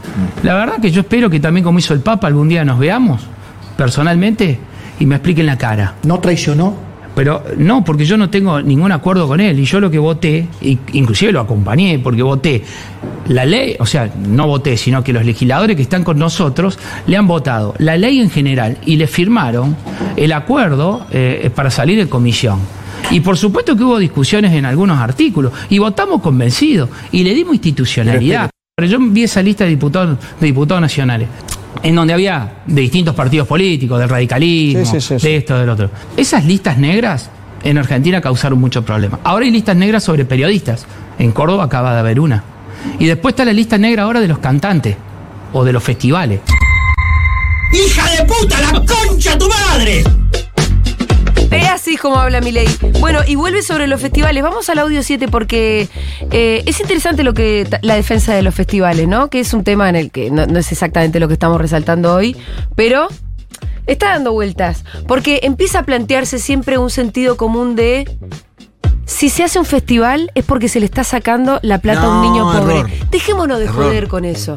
La 0.44 0.54
verdad 0.54 0.80
que 0.80 0.92
yo 0.92 1.02
espero 1.02 1.30
que 1.30 1.40
también, 1.40 1.64
como 1.64 1.80
hizo 1.80 1.94
el 1.94 2.02
Papa, 2.02 2.28
algún 2.28 2.48
día 2.48 2.64
nos 2.64 2.78
veamos 2.78 3.22
personalmente 3.76 4.60
y 5.00 5.06
me 5.06 5.16
expliquen 5.16 5.46
la 5.46 5.58
cara. 5.58 5.96
¿No 6.04 6.20
traicionó? 6.20 6.76
Pero 7.18 7.44
no, 7.58 7.84
porque 7.84 8.06
yo 8.06 8.16
no 8.16 8.30
tengo 8.30 8.62
ningún 8.62 8.92
acuerdo 8.92 9.28
con 9.28 9.40
él 9.40 9.60
y 9.60 9.66
yo 9.66 9.80
lo 9.80 9.90
que 9.90 9.98
voté, 9.98 10.48
inclusive 10.94 11.32
lo 11.32 11.40
acompañé 11.40 11.98
porque 11.98 12.22
voté 12.22 12.64
la 13.30 13.44
ley, 13.44 13.76
o 13.80 13.88
sea, 13.88 14.08
no 14.30 14.46
voté, 14.46 14.78
sino 14.78 15.04
que 15.04 15.14
los 15.14 15.26
legisladores 15.26 15.76
que 15.76 15.82
están 15.82 16.04
con 16.04 16.20
nosotros 16.20 16.78
le 17.08 17.18
han 17.18 17.26
votado 17.26 17.74
la 17.80 17.98
ley 17.98 18.22
en 18.22 18.30
general 18.30 18.78
y 18.86 18.98
le 18.98 19.08
firmaron 19.08 19.76
el 20.16 20.32
acuerdo 20.32 21.08
eh, 21.10 21.50
para 21.56 21.72
salir 21.72 21.98
de 21.98 22.08
comisión. 22.08 22.60
Y 23.10 23.22
por 23.22 23.36
supuesto 23.36 23.76
que 23.76 23.84
hubo 23.84 23.98
discusiones 23.98 24.54
en 24.54 24.66
algunos 24.66 25.00
artículos 25.00 25.54
y 25.70 25.80
votamos 25.80 26.22
convencidos 26.22 26.88
y 27.12 27.24
le 27.24 27.34
dimos 27.34 27.56
institucionalidad. 27.56 28.52
Pero 28.76 28.88
yo 28.92 29.00
vi 29.00 29.24
esa 29.24 29.42
lista 29.42 29.64
de 29.64 29.72
diputados, 29.72 30.20
de 30.40 30.46
diputados 30.46 30.82
nacionales, 30.82 31.28
en 31.84 31.96
donde 31.96 32.14
había 32.14 32.58
de 32.66 32.82
distintos 32.82 33.16
partidos 33.16 33.48
políticos, 33.48 34.00
del 34.00 34.10
radicalismo, 34.10 34.86
Sí, 34.86 35.00
sí, 35.00 35.02
sí, 35.02 35.20
sí. 35.20 35.28
de 35.28 35.38
esto, 35.38 35.58
del 35.58 35.70
otro. 35.70 35.90
Esas 36.16 36.46
listas 36.46 36.78
negras 36.78 37.30
en 37.64 37.78
Argentina 37.78 38.22
causaron 38.22 38.60
mucho 38.60 38.84
problema. 38.84 39.20
Ahora 39.24 39.46
hay 39.46 39.52
listas 39.52 39.76
negras 39.76 40.04
sobre 40.04 40.26
periodistas. 40.26 40.86
En 41.20 41.32
Córdoba 41.32 41.64
acaba 41.66 41.94
de 41.94 42.00
haber 42.00 42.20
una. 42.20 42.44
Y 43.00 43.06
después 43.06 43.34
está 43.34 43.44
la 43.46 43.54
lista 43.54 43.78
negra 43.78 44.04
ahora 44.04 44.20
de 44.20 44.28
los 44.28 44.40
cantantes 44.40 44.96
o 45.54 45.64
de 45.64 45.74
los 45.74 45.84
festivales. 45.84 46.42
¡Hija 47.74 48.10
de 48.12 48.26
puta, 48.26 48.60
la 48.62 48.72
concha 48.86 49.38
tu 49.38 49.48
madre! 49.50 50.04
Es 51.52 51.70
así 51.70 51.98
como 51.98 52.18
habla 52.18 52.42
Milei. 52.42 52.68
Bueno, 53.00 53.20
y 53.26 53.36
vuelve 53.36 53.62
sobre 53.62 53.88
los 53.88 54.02
festivales. 54.02 54.44
Vamos 54.44 54.70
al 54.70 54.80
audio 54.80 55.02
7 55.02 55.28
porque 55.28 55.88
eh, 56.32 56.64
es 56.66 56.80
interesante 56.80 57.24
lo 57.24 57.34
que 57.34 57.68
la 57.82 57.96
defensa 57.96 58.34
de 58.34 58.42
los 58.42 58.54
festivales, 58.54 59.08
¿no? 59.08 59.30
Que 59.30 59.40
es 59.40 59.54
un 59.54 59.64
tema 59.64 59.90
en 59.90 59.96
el 59.96 60.12
que 60.12 60.30
no, 60.30 60.46
no 60.46 60.60
es 60.60 60.72
exactamente 60.72 61.20
lo 61.20 61.28
que 61.28 61.34
estamos 61.34 61.60
resaltando 61.60 62.14
hoy, 62.14 62.36
pero 62.76 63.08
está 63.86 64.10
dando 64.10 64.34
vueltas. 64.34 64.84
Porque 65.08 65.40
empieza 65.44 65.80
a 65.80 65.84
plantearse 65.84 66.40
siempre 66.40 66.78
un 66.78 66.90
sentido 66.90 67.38
común 67.38 67.76
de 67.76 68.06
si 69.06 69.30
se 69.30 69.44
hace 69.44 69.58
un 69.58 69.66
festival 69.66 70.32
es 70.36 70.44
porque 70.44 70.68
se 70.68 70.80
le 70.82 70.86
está 70.86 71.04
sacando 71.04 71.60
la 71.64 71.80
plata 71.80 72.04
a 72.04 72.10
un 72.10 72.22
niño 72.22 72.44
pobre. 72.52 72.80
error. 72.80 72.90
Dejémonos 73.10 73.58
de 73.60 73.66
Error. 73.66 73.84
joder 73.86 74.08
con 74.10 74.26
eso. 74.26 74.56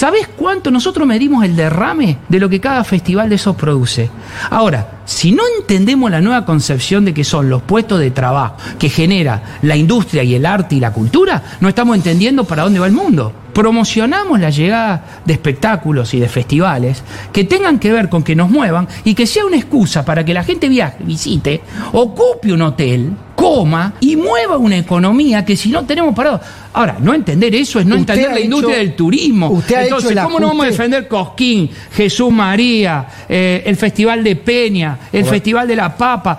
¿Sabés 0.00 0.28
cuánto 0.28 0.70
nosotros 0.70 1.06
medimos 1.06 1.44
el 1.44 1.54
derrame 1.54 2.16
de 2.26 2.40
lo 2.40 2.48
que 2.48 2.58
cada 2.58 2.84
festival 2.84 3.28
de 3.28 3.34
esos 3.34 3.54
produce? 3.54 4.08
Ahora, 4.48 5.02
si 5.04 5.30
no 5.30 5.42
entendemos 5.58 6.10
la 6.10 6.22
nueva 6.22 6.46
concepción 6.46 7.04
de 7.04 7.12
que 7.12 7.22
son 7.22 7.50
los 7.50 7.60
puestos 7.60 8.00
de 8.00 8.10
trabajo 8.10 8.56
que 8.78 8.88
genera 8.88 9.58
la 9.60 9.76
industria 9.76 10.22
y 10.22 10.34
el 10.34 10.46
arte 10.46 10.76
y 10.76 10.80
la 10.80 10.94
cultura, 10.94 11.42
no 11.60 11.68
estamos 11.68 11.96
entendiendo 11.96 12.44
para 12.44 12.62
dónde 12.62 12.78
va 12.78 12.86
el 12.86 12.94
mundo. 12.94 13.30
Promocionamos 13.52 14.40
la 14.40 14.48
llegada 14.48 15.20
de 15.26 15.34
espectáculos 15.34 16.14
y 16.14 16.20
de 16.20 16.30
festivales 16.30 17.02
que 17.30 17.44
tengan 17.44 17.78
que 17.78 17.92
ver 17.92 18.08
con 18.08 18.22
que 18.22 18.34
nos 18.34 18.48
muevan 18.48 18.88
y 19.04 19.14
que 19.14 19.26
sea 19.26 19.44
una 19.44 19.58
excusa 19.58 20.02
para 20.02 20.24
que 20.24 20.32
la 20.32 20.44
gente 20.44 20.70
viaje, 20.70 21.04
visite, 21.04 21.60
ocupe 21.92 22.54
un 22.54 22.62
hotel, 22.62 23.12
coma 23.40 23.94
y 24.00 24.16
mueva 24.16 24.56
una 24.56 24.76
economía 24.78 25.44
que 25.44 25.56
si 25.56 25.70
no 25.70 25.84
tenemos 25.84 26.14
parado. 26.14 26.40
Ahora, 26.72 26.96
no 27.00 27.14
entender 27.14 27.54
eso 27.54 27.80
es 27.80 27.86
no 27.86 27.96
Usted 27.96 28.00
entender 28.14 28.30
la 28.30 28.36
hecho- 28.36 28.44
industria 28.44 28.76
del 28.78 28.94
turismo. 28.94 29.48
usted 29.50 29.74
ha 29.76 29.82
Entonces, 29.84 30.10
hecho 30.12 30.22
¿cómo 30.22 30.38
no 30.40 30.48
vamos 30.48 30.66
a 30.66 30.68
defender 30.68 31.08
Cosquín, 31.08 31.70
Jesús 31.92 32.32
María, 32.32 33.06
eh, 33.28 33.62
el 33.66 33.76
Festival 33.76 34.22
de 34.22 34.36
Peña, 34.36 34.98
el 35.12 35.24
Festival 35.24 35.66
de 35.66 35.76
la 35.76 35.96
Papa? 35.96 36.38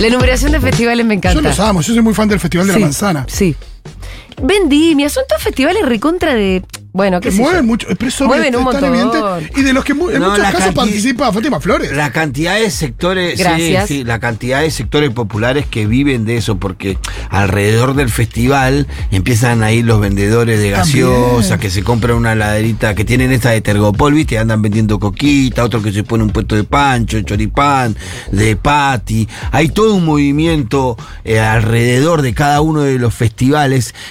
La 0.00 0.06
enumeración 0.06 0.52
de 0.52 0.60
festivales 0.60 1.04
me 1.04 1.14
encanta. 1.14 1.34
Yo 1.40 1.42
los 1.46 1.60
amo, 1.60 1.82
yo 1.82 1.92
soy 1.92 2.02
muy 2.02 2.14
fan 2.14 2.28
del 2.28 2.40
Festival 2.40 2.66
de 2.66 2.72
Sí, 2.72 2.78
la 2.80 2.86
Manzana. 2.86 3.26
Sí. 3.28 3.54
Vendimia, 4.42 5.10
son 5.10 5.24
todos 5.28 5.42
festivales 5.42 5.84
recontra 5.84 6.34
de. 6.34 6.62
Bueno, 6.92 7.20
Que 7.20 7.30
yo. 7.30 7.42
mueven 7.42 7.66
mucho, 7.66 7.86
pero 7.96 8.08
eso 8.08 8.26
Mueven 8.26 8.56
un 8.56 8.64
montón. 8.64 8.84
evidente. 8.84 9.18
Y 9.56 9.62
de 9.62 9.72
los 9.72 9.84
que 9.84 9.94
mu- 9.94 10.10
en 10.10 10.20
No, 10.20 10.30
muchos 10.30 10.44
casos 10.50 10.74
participa 10.74 11.32
Fátima 11.32 11.60
Flores. 11.60 11.92
La 11.92 12.10
cantidad 12.10 12.56
de 12.58 12.68
sectores, 12.70 13.36
sí, 13.38 13.44
Gracias. 13.44 13.86
sí, 13.88 14.04
la 14.04 14.18
cantidad 14.18 14.60
de 14.60 14.70
sectores 14.70 15.10
populares 15.10 15.66
que 15.66 15.86
viven 15.86 16.24
de 16.24 16.36
eso, 16.38 16.56
porque 16.58 16.98
alrededor 17.30 17.94
del 17.94 18.08
festival 18.10 18.88
empiezan 19.12 19.62
a 19.62 19.72
ir 19.72 19.84
los 19.84 20.00
vendedores 20.00 20.58
de 20.60 20.70
gaseosa, 20.70 21.58
que 21.58 21.70
se 21.70 21.82
compran 21.84 22.16
una 22.16 22.34
laderita, 22.34 22.94
que 22.94 23.04
tienen 23.04 23.30
esta 23.32 23.50
de 23.50 23.60
Tergopol, 23.60 24.12
viste, 24.14 24.38
andan 24.38 24.60
vendiendo 24.60 24.98
coquita, 24.98 25.64
otro 25.64 25.82
que 25.82 25.92
se 25.92 26.02
pone 26.02 26.24
un 26.24 26.30
puesto 26.30 26.56
de 26.56 26.64
pancho, 26.64 27.16
de 27.18 27.24
choripán, 27.24 27.96
de 28.32 28.56
pati. 28.56 29.28
Hay 29.52 29.68
todo 29.68 29.94
un 29.94 30.04
movimiento 30.04 30.96
eh, 31.24 31.38
alrededor 31.38 32.22
de 32.22 32.34
cada 32.34 32.60
uno 32.60 32.82
de 32.82 32.98
los 32.98 33.14
festivales 33.14 33.29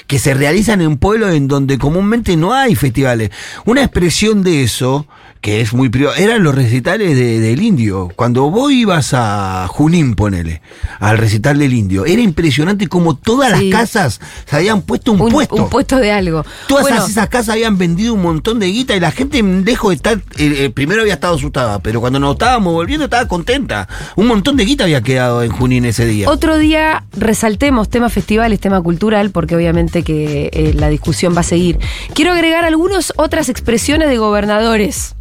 que 0.08 0.20
se 0.20 0.34
realizan 0.34 0.82
en 0.82 0.98
pueblos 0.98 1.34
en 1.34 1.48
donde 1.48 1.78
comúnmente 1.78 2.36
no 2.36 2.54
hay 2.54 2.76
festivales. 2.76 3.32
Una 3.66 3.84
expresión 3.84 4.44
de 4.44 4.64
eso, 4.64 5.08
que 5.42 5.62
es 5.62 5.74
muy 5.74 5.88
privado, 5.90 6.16
eran 6.18 6.44
los 6.44 6.54
recitales 6.54 7.16
de- 7.16 7.40
del 7.40 7.62
indio. 7.62 8.10
Cuando 8.16 8.50
vos 8.52 8.72
ibas 8.74 9.12
a 9.14 9.68
Junín, 9.70 10.16
ponele, 10.16 10.62
al 11.00 11.18
recital 11.18 11.58
del 11.60 11.74
indio, 11.74 12.06
era 12.06 12.22
impresionante 12.22 12.88
como 12.88 13.16
todas 13.16 13.58
Sí. 13.58 13.70
las 13.70 13.80
casas 13.82 14.20
se 14.46 14.56
habían 14.56 14.82
puesto 14.82 15.14
un, 15.14 15.22
Un 15.22 15.32
puesto. 15.32 15.56
un 15.56 15.70
puesto 15.70 15.96
de 15.98 16.12
algo. 16.12 16.44
Todas 16.68 16.84
Bueno, 16.84 16.98
esas, 16.98 17.12
esas 17.12 17.30
casas 17.30 17.50
habían 17.54 17.78
vendido 17.78 18.14
un 18.16 18.22
montón 18.22 18.60
de 18.60 18.68
guita 18.68 18.96
y 18.96 19.00
la 19.00 19.12
gente, 19.12 19.42
lejos 19.42 19.92
de 19.92 19.96
estar, 19.96 20.18
eh, 20.18 20.22
eh, 20.66 20.70
primero 20.72 21.02
había 21.02 21.14
estado 21.14 21.36
asustada, 21.36 21.80
pero 21.80 22.02
cuando 22.02 22.20
nos 22.20 22.34
estábamos 22.34 22.74
volviendo 22.74 23.06
estaba 23.06 23.28
contenta. 23.28 23.88
Un 24.18 24.28
montón 24.28 24.58
de 24.58 24.66
guita 24.66 24.84
había 24.84 25.02
quedado 25.02 25.42
en 25.44 25.52
Junín 25.52 25.86
ese 25.86 26.06
día. 26.06 26.30
Otro 26.30 26.58
día 26.58 27.06
resaltemos 27.16 27.88
tema 27.90 28.10
festivales, 28.10 28.60
tema 28.60 28.82
cultural, 28.82 29.32
porque 29.32 29.56
obviamente 29.56 30.04
que 30.04 30.50
eh, 30.52 30.74
la 30.76 30.90
discusión 30.90 31.34
va 31.36 31.40
a 31.42 31.44
seguir. 31.44 31.80
Quiero 32.14 32.34
agregar 32.34 32.66
algunas 32.66 33.14
otras 33.16 33.48
expresiones 33.48 34.10
de 34.10 34.18
gobernadores 34.18 35.16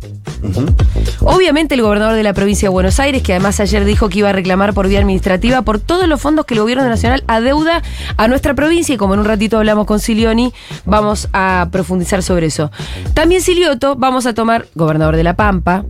Obviamente 1.20 1.74
el 1.74 1.82
gobernador 1.82 2.14
de 2.14 2.22
la 2.22 2.32
provincia 2.32 2.66
de 2.68 2.72
Buenos 2.72 3.00
Aires, 3.00 3.22
que 3.22 3.32
además 3.32 3.60
ayer 3.60 3.84
dijo 3.84 4.08
que 4.08 4.20
iba 4.20 4.30
a 4.30 4.32
reclamar 4.32 4.74
por 4.74 4.88
vía 4.88 4.98
administrativa 4.98 5.62
por 5.62 5.78
todos 5.78 6.08
los 6.08 6.20
fondos 6.20 6.46
que 6.46 6.54
el 6.54 6.60
gobierno 6.60 6.84
nacional 6.88 7.24
adeuda 7.26 7.82
a 8.16 8.28
nuestra 8.28 8.54
provincia, 8.54 8.94
y 8.94 8.98
como 8.98 9.14
en 9.14 9.20
un 9.20 9.26
ratito 9.26 9.58
hablamos 9.58 9.86
con 9.86 10.00
Silioni, 10.00 10.52
vamos 10.84 11.28
a 11.32 11.68
profundizar 11.70 12.22
sobre 12.22 12.46
eso. 12.46 12.70
También 13.14 13.42
Silioto, 13.42 13.96
vamos 13.96 14.26
a 14.26 14.34
tomar, 14.34 14.66
gobernador 14.74 15.16
de 15.16 15.24
La 15.24 15.34
Pampa, 15.34 15.84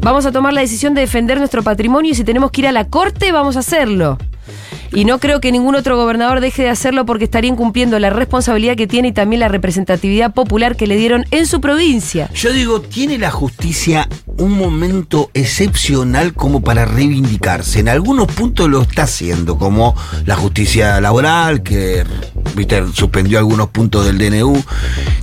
vamos 0.00 0.26
a 0.26 0.32
tomar 0.32 0.52
la 0.52 0.60
decisión 0.60 0.94
de 0.94 1.02
defender 1.02 1.38
nuestro 1.38 1.62
patrimonio 1.62 2.12
y 2.12 2.14
si 2.14 2.24
tenemos 2.24 2.50
que 2.50 2.62
ir 2.62 2.68
a 2.68 2.72
la 2.72 2.84
corte, 2.88 3.32
vamos 3.32 3.56
a 3.56 3.60
hacerlo. 3.60 4.18
Y 4.92 5.04
no 5.04 5.18
creo 5.18 5.40
que 5.40 5.52
ningún 5.52 5.74
otro 5.74 5.96
gobernador 5.96 6.40
deje 6.40 6.62
de 6.62 6.70
hacerlo 6.70 7.06
porque 7.06 7.24
estaría 7.24 7.50
incumpliendo 7.50 7.98
la 7.98 8.10
responsabilidad 8.10 8.76
que 8.76 8.86
tiene 8.86 9.08
y 9.08 9.12
también 9.12 9.40
la 9.40 9.48
representatividad 9.48 10.32
popular 10.32 10.76
que 10.76 10.86
le 10.86 10.96
dieron 10.96 11.24
en 11.30 11.46
su 11.46 11.60
provincia. 11.60 12.30
Yo 12.34 12.52
digo, 12.52 12.80
¿tiene 12.80 13.18
la 13.18 13.30
justicia 13.30 14.08
un 14.38 14.52
momento 14.58 15.30
excepcional 15.34 16.32
como 16.34 16.60
para 16.62 16.84
reivindicarse? 16.84 17.80
En 17.80 17.88
algunos 17.88 18.26
puntos 18.28 18.68
lo 18.68 18.82
está 18.82 19.02
haciendo, 19.04 19.58
como 19.58 19.94
la 20.24 20.36
justicia 20.36 21.00
laboral, 21.00 21.62
que 21.62 22.04
viste, 22.54 22.82
suspendió 22.94 23.38
algunos 23.38 23.68
puntos 23.70 24.04
del 24.06 24.18
DNU. 24.18 24.62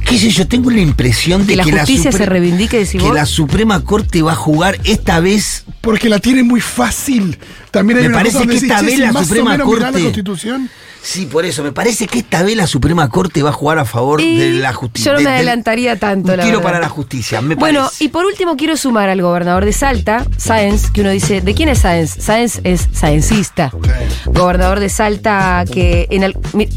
¿Qué 0.06 0.18
sé 0.20 0.30
yo? 0.30 0.48
Tengo 0.48 0.70
la 0.70 0.82
impresión 0.82 1.42
de 1.46 1.54
Que 1.54 1.56
la 1.58 1.64
que, 1.64 1.72
justicia 1.74 2.12
Supre- 2.12 2.18
se 2.18 2.26
reivindique, 2.26 2.78
decís 2.80 3.02
que 3.02 3.08
vos. 3.08 3.16
la 3.16 3.26
Suprema 3.26 3.84
Corte 3.84 4.22
va 4.22 4.34
a 4.34 4.36
jugar 4.36 4.80
esta 4.84 5.20
vez. 5.20 5.66
Porque 5.82 6.08
la 6.08 6.20
tiene 6.20 6.44
muy 6.44 6.62
fácil. 6.62 7.38
También 7.70 7.98
hay 7.98 8.04
Me 8.04 8.10
una 8.10 8.18
parece 8.20 8.38
cosa 8.38 8.48
que 8.48 8.54
decís, 8.54 8.70
esta 8.70 8.82
vez 8.82 8.94
si 8.96 9.00
la 9.02 9.12
Suprema 9.14 9.58
Corte- 9.60 9.82
la 9.82 9.92
Constitución. 9.92 10.70
Sí, 11.02 11.26
por 11.26 11.44
eso. 11.44 11.62
Me 11.64 11.74
parece 11.74 12.08
que 12.08 12.20
esta 12.20 12.42
vez 12.44 12.56
la 12.56 12.68
Suprema 12.68 13.10
Corte 13.10 13.44
va 13.44 13.50
a 13.50 13.54
jugar 13.54 13.78
a 13.80 13.84
favor 13.84 14.22
Y 14.22 14.38
de 14.38 14.52
la 14.52 14.72
justicia. 14.72 15.12
Yo 15.12 15.18
no 15.18 15.24
me 15.24 15.26
del- 15.32 15.34
adelantaría 15.40 16.00
tanto, 16.00 16.32
un 16.32 16.38
la 16.38 16.44
tiro 16.46 16.60
verdad. 16.60 16.72
para 16.72 16.80
la 16.80 16.88
justicia, 16.88 17.42
me 17.42 17.56
Bueno, 17.56 17.82
parece. 17.84 18.06
y 18.06 18.08
por 18.08 18.24
último 18.26 18.56
quiero 18.56 18.78
sumar 18.78 19.03
al 19.10 19.22
gobernador 19.22 19.66
de 19.66 19.74
Salta, 19.74 20.26
Sáenz, 20.38 20.90
que 20.92 21.02
uno 21.02 21.10
dice, 21.12 21.42
¿de 21.42 21.54
quién 21.54 21.70
es 21.70 21.80
Sáenz? 21.80 22.12
Sáenz 22.20 22.60
es 22.64 22.88
saencista. 22.92 23.72
Gobernador 24.26 24.80
de 24.80 24.90
Salta 24.90 25.64
que 25.72 26.08
en 26.10 26.24
el- 26.24 26.36
mi- 26.54 26.70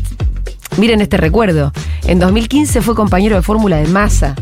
miren 0.79 1.01
este 1.01 1.17
recuerdo. 1.17 1.73
En 2.07 2.19
2015 2.19 2.83
fue 2.83 2.95
compañero 2.95 3.37
de 3.37 3.43
fórmula 3.43 3.77
de 3.79 3.87
Massa. 3.89 4.35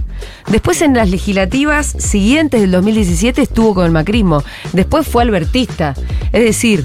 Después 0.49 0.81
en 0.83 0.94
las 0.94 1.09
legislativas 1.11 1.87
siguientes 1.99 2.61
del 2.61 2.70
2017 2.70 3.42
estuvo 3.42 3.75
con 3.75 3.87
el 3.87 3.92
macrismo. 3.92 4.42
Después 4.73 5.07
fue 5.07 5.23
albertista. 5.23 5.94
Es 6.33 6.44
decir, 6.44 6.85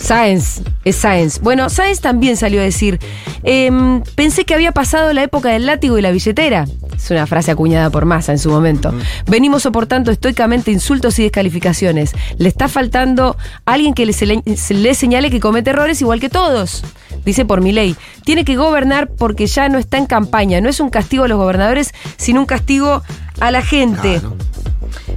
Sáenz, 0.00 0.62
es 0.84 0.96
Sáenz. 0.96 1.40
Bueno, 1.40 1.68
Sáenz 1.68 2.00
también 2.00 2.36
salió 2.36 2.60
a 2.60 2.64
decir, 2.64 2.98
em, 3.42 4.02
pensé 4.14 4.44
que 4.44 4.54
había 4.54 4.72
pasado 4.72 5.12
la 5.12 5.22
época 5.22 5.50
del 5.50 5.66
látigo 5.66 5.98
y 5.98 6.02
la 6.02 6.10
billetera. 6.10 6.66
Es 6.96 7.10
una 7.10 7.26
frase 7.26 7.50
acuñada 7.50 7.90
por 7.90 8.06
Massa 8.06 8.32
en 8.32 8.38
su 8.38 8.50
momento. 8.50 8.92
Venimos 9.26 9.62
soportando 9.62 10.10
estoicamente 10.10 10.70
insultos 10.70 11.18
y 11.18 11.22
descalificaciones. 11.22 12.14
Le 12.38 12.48
está 12.48 12.68
faltando 12.68 13.36
alguien 13.66 13.94
que 13.94 14.06
le, 14.06 14.12
se 14.12 14.26
le, 14.26 14.42
se 14.56 14.74
le 14.74 14.94
señale 14.94 15.30
que 15.30 15.38
comete 15.38 15.70
errores 15.70 16.00
igual 16.00 16.18
que 16.18 16.28
todos. 16.28 16.82
Dice 17.24 17.44
por 17.44 17.60
mi 17.60 17.72
ley. 17.72 17.94
Tiene 18.24 18.44
que 18.44 18.56
gobernar 18.56 19.08
porque 19.08 19.46
ya 19.46 19.68
no 19.68 19.78
está 19.78 19.98
en 19.98 20.06
campaña. 20.06 20.60
No 20.60 20.68
es 20.68 20.80
un 20.80 20.90
castigo 20.90 21.24
a 21.24 21.28
los 21.28 21.38
gobernadores, 21.38 21.92
sino 22.16 22.40
un 22.40 22.46
castigo 22.46 23.02
a 23.38 23.50
la 23.50 23.62
gente. 23.62 24.20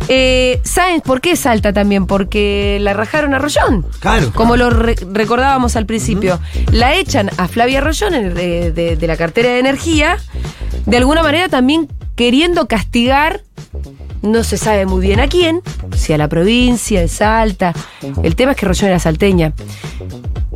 Eh, 0.08 0.60
Sáenz, 0.64 1.02
¿por 1.04 1.22
qué 1.22 1.36
salta 1.36 1.72
también? 1.74 2.06
Porque 2.08 2.78
la 2.82 2.94
rajaron 2.94 3.34
a 3.34 3.40
Rollón. 3.40 3.86
Claro. 4.00 4.32
Como 4.34 4.58
lo 4.58 4.70
re- 4.70 4.96
recordábamos 5.12 5.76
al 5.76 5.86
principio. 5.86 6.40
La 6.72 6.96
echan 6.96 7.30
a 7.38 7.48
Flavia 7.48 7.82
Rollón 7.82 8.34
de, 8.34 8.72
de- 8.72 8.96
de 8.98 9.08
la 9.08 9.18
cartera 9.18 9.50
de 9.50 9.60
energía, 9.60 10.18
de 10.86 10.98
alguna 10.98 11.24
manera 11.24 11.48
también 11.50 11.88
queriendo 12.16 12.68
castigar, 12.68 13.42
no 14.22 14.44
se 14.44 14.58
sabe 14.58 14.86
muy 14.86 15.02
bien 15.06 15.20
a 15.20 15.28
quién, 15.28 15.62
si 15.98 16.14
a 16.14 16.18
la 16.18 16.28
provincia 16.30 17.02
de 17.02 17.08
Salta. 17.08 17.74
El 18.24 18.36
tema 18.36 18.52
es 18.52 18.58
que 18.58 18.66
Rollón 18.66 18.90
era 18.90 19.00
salteña. 19.00 19.54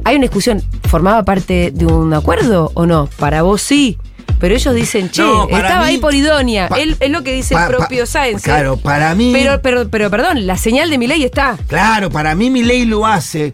Hay 0.03 0.15
una 0.15 0.23
discusión, 0.23 0.61
¿formaba 0.87 1.23
parte 1.23 1.71
de 1.73 1.85
un 1.85 2.13
acuerdo 2.13 2.71
o 2.75 2.85
no? 2.85 3.09
Para 3.17 3.41
vos 3.41 3.61
sí. 3.61 3.97
Pero 4.39 4.53
ellos 4.55 4.75
dicen, 4.75 5.09
che, 5.09 5.21
No, 5.21 5.47
estaba 5.49 5.81
mí- 5.81 5.85
ahí 5.89 5.97
por 5.97 6.13
idónea. 6.13 6.67
pa- 6.69 6.79
Él, 6.79 6.95
es 6.99 7.09
lo 7.09 7.23
que 7.23 7.33
dice 7.33 7.55
pa- 7.55 7.65
el 7.67 7.75
propio 7.75 8.01
pa- 8.03 8.05
Sáenz. 8.07 8.43
Claro, 8.43 8.77
para 8.77 9.15
mí. 9.15 9.31
Pero, 9.33 9.61
pero, 9.61 9.89
pero, 9.89 10.09
perdón, 10.09 10.45
la 10.45 10.57
señal 10.57 10.89
de 10.89 10.97
mi 10.97 11.07
ley 11.07 11.23
está. 11.23 11.57
Claro, 11.67 12.09
para 12.09 12.35
mí 12.35 12.49
mi 12.49 12.63
ley 12.63 12.85
lo 12.85 13.05
hace. 13.05 13.53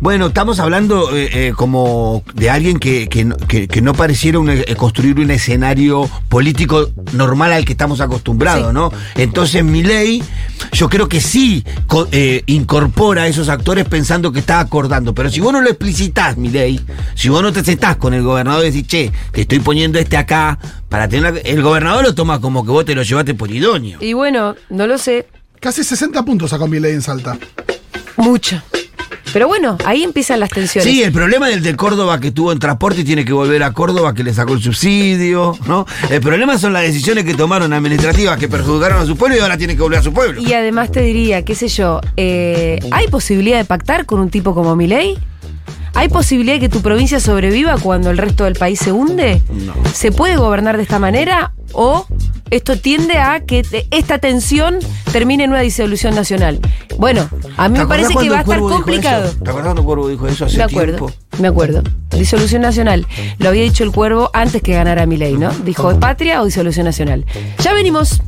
Bueno, 0.00 0.26
estamos 0.26 0.60
hablando 0.60 1.16
eh, 1.16 1.30
eh, 1.48 1.52
como 1.56 2.22
de 2.34 2.50
alguien 2.50 2.78
que, 2.78 3.08
que 3.08 3.24
no- 3.24 3.36
que- 3.36 3.68
que 3.68 3.80
no 3.80 3.94
pareciera 3.94 4.38
un- 4.38 4.50
eh, 4.50 4.64
construir 4.76 5.18
un 5.18 5.30
escenario 5.30 6.10
político 6.28 6.90
normal 7.12 7.52
al 7.52 7.64
que 7.64 7.72
estamos 7.72 8.00
acostumbrados, 8.02 8.68
Sí. 8.68 8.74
¿no? 8.74 8.92
Entonces 9.14 9.64
mi 9.64 9.82
ley, 9.82 10.22
yo 10.72 10.88
creo 10.88 11.08
que 11.08 11.20
sí 11.20 11.64
eh, 12.12 12.42
incorpora 12.46 13.22
a 13.22 13.26
esos 13.28 13.48
actores 13.48 13.86
pensando 13.86 14.32
que 14.32 14.40
está 14.40 14.60
acordando. 14.60 15.14
Pero 15.14 15.30
si 15.30 15.40
vos 15.40 15.52
no 15.52 15.60
lo 15.60 15.68
explicitas, 15.68 16.36
mi 16.36 16.48
ley, 16.48 16.80
si 17.14 17.28
vos 17.28 17.42
no 17.42 17.52
te 17.52 17.64
sentás 17.64 17.96
con 17.96 18.14
el 18.14 18.22
gobernador 18.22 18.64
y 18.64 18.70
decís, 18.70 18.86
che, 18.86 19.12
te 19.32 19.42
estoy 19.42 19.60
poniendo 19.60 19.98
este 19.98 20.16
acá 20.16 20.58
para 20.88 21.08
tener... 21.08 21.32
una-". 21.32 21.40
El 21.40 21.62
gobernador 21.62 22.04
lo 22.04 22.14
toma 22.14 22.40
como 22.40 22.64
que 22.64 22.70
vos 22.70 22.84
te 22.84 22.94
lo 22.94 23.02
llevaste 23.02 23.34
por 23.34 23.50
idóneo. 23.50 23.98
Y 24.00 24.12
bueno, 24.12 24.54
no 24.70 24.86
lo 24.86 24.98
sé, 24.98 25.26
Casi 25.60 25.82
60 25.82 26.22
puntos 26.26 26.50
sacó 26.50 26.66
mi 26.68 26.78
ley 26.78 26.92
en 26.92 27.00
Salta. 27.00 27.38
mucho. 28.18 28.60
Pero 29.34 29.48
bueno, 29.48 29.76
ahí 29.84 30.04
empiezan 30.04 30.38
las 30.38 30.48
tensiones. 30.48 30.88
Sí, 30.88 31.02
el 31.02 31.10
problema 31.10 31.48
del 31.48 31.60
de 31.60 31.74
Córdoba 31.74 32.20
que 32.20 32.28
estuvo 32.28 32.52
en 32.52 32.60
transporte 32.60 33.00
y 33.00 33.04
tiene 33.04 33.24
que 33.24 33.32
volver 33.32 33.64
a 33.64 33.72
Córdoba 33.72 34.14
que 34.14 34.22
le 34.22 34.32
sacó 34.32 34.52
el 34.52 34.62
subsidio, 34.62 35.58
¿no? 35.66 35.86
El 36.08 36.20
problema 36.20 36.56
son 36.56 36.72
las 36.72 36.82
decisiones 36.82 37.24
que 37.24 37.34
tomaron 37.34 37.72
administrativas 37.72 38.38
que 38.38 38.46
perjudicaron 38.46 39.02
a 39.02 39.06
su 39.06 39.16
pueblo 39.16 39.36
y 39.36 39.40
ahora 39.40 39.58
tiene 39.58 39.74
que 39.74 39.82
volver 39.82 39.98
a 39.98 40.02
su 40.04 40.12
pueblo. 40.12 40.40
Y 40.40 40.52
además 40.52 40.92
te 40.92 41.00
diría, 41.00 41.44
qué 41.44 41.56
sé 41.56 41.66
yo, 41.66 42.00
eh, 42.16 42.78
¿hay 42.92 43.08
posibilidad 43.08 43.58
de 43.58 43.64
pactar 43.64 44.06
con 44.06 44.20
un 44.20 44.30
tipo 44.30 44.54
como 44.54 44.76
Milei? 44.76 45.18
¿Hay 45.94 46.08
posibilidad 46.08 46.54
de 46.56 46.60
que 46.60 46.68
tu 46.68 46.80
provincia 46.82 47.20
sobreviva 47.20 47.76
cuando 47.78 48.10
el 48.10 48.18
resto 48.18 48.44
del 48.44 48.54
país 48.54 48.78
se 48.80 48.92
hunde? 48.92 49.40
¿Se 49.92 50.10
puede 50.12 50.36
gobernar 50.36 50.76
de 50.76 50.82
esta 50.82 50.98
manera? 50.98 51.52
¿O 51.72 52.06
esto 52.50 52.78
tiende 52.78 53.18
a 53.18 53.40
que 53.40 53.62
te- 53.62 53.86
esta 53.90 54.18
tensión 54.18 54.78
termine 55.12 55.44
en 55.44 55.50
una 55.50 55.60
disolución 55.60 56.14
nacional? 56.14 56.58
Bueno, 56.98 57.28
a 57.56 57.68
mí 57.68 57.74
¿Te 57.74 57.80
me 57.80 57.86
parece 57.88 58.14
que 58.14 58.28
va 58.30 58.38
a 58.38 58.40
estar 58.42 58.58
complicado. 58.60 59.30
¿Te 59.30 59.50
acordás 59.50 59.64
cuando 59.74 59.80
el 59.82 59.86
Cuervo 59.86 60.08
dijo 60.08 60.26
eso 60.28 60.44
hace 60.44 60.56
Me 60.58 60.64
acuerdo, 60.64 60.96
tiempo? 61.06 61.12
me 61.38 61.48
acuerdo. 61.48 61.82
Disolución 62.10 62.62
nacional. 62.62 63.06
Lo 63.38 63.48
había 63.48 63.62
dicho 63.62 63.82
el 63.82 63.90
cuervo 63.90 64.30
antes 64.32 64.62
que 64.62 64.72
ganara 64.74 65.04
Milei, 65.06 65.34
¿no? 65.36 65.50
Dijo, 65.64 65.90
¿es 65.90 65.98
patria 65.98 66.42
o 66.42 66.44
disolución 66.44 66.86
nacional? 66.86 67.24
Ya 67.60 67.72
venimos. 67.72 68.20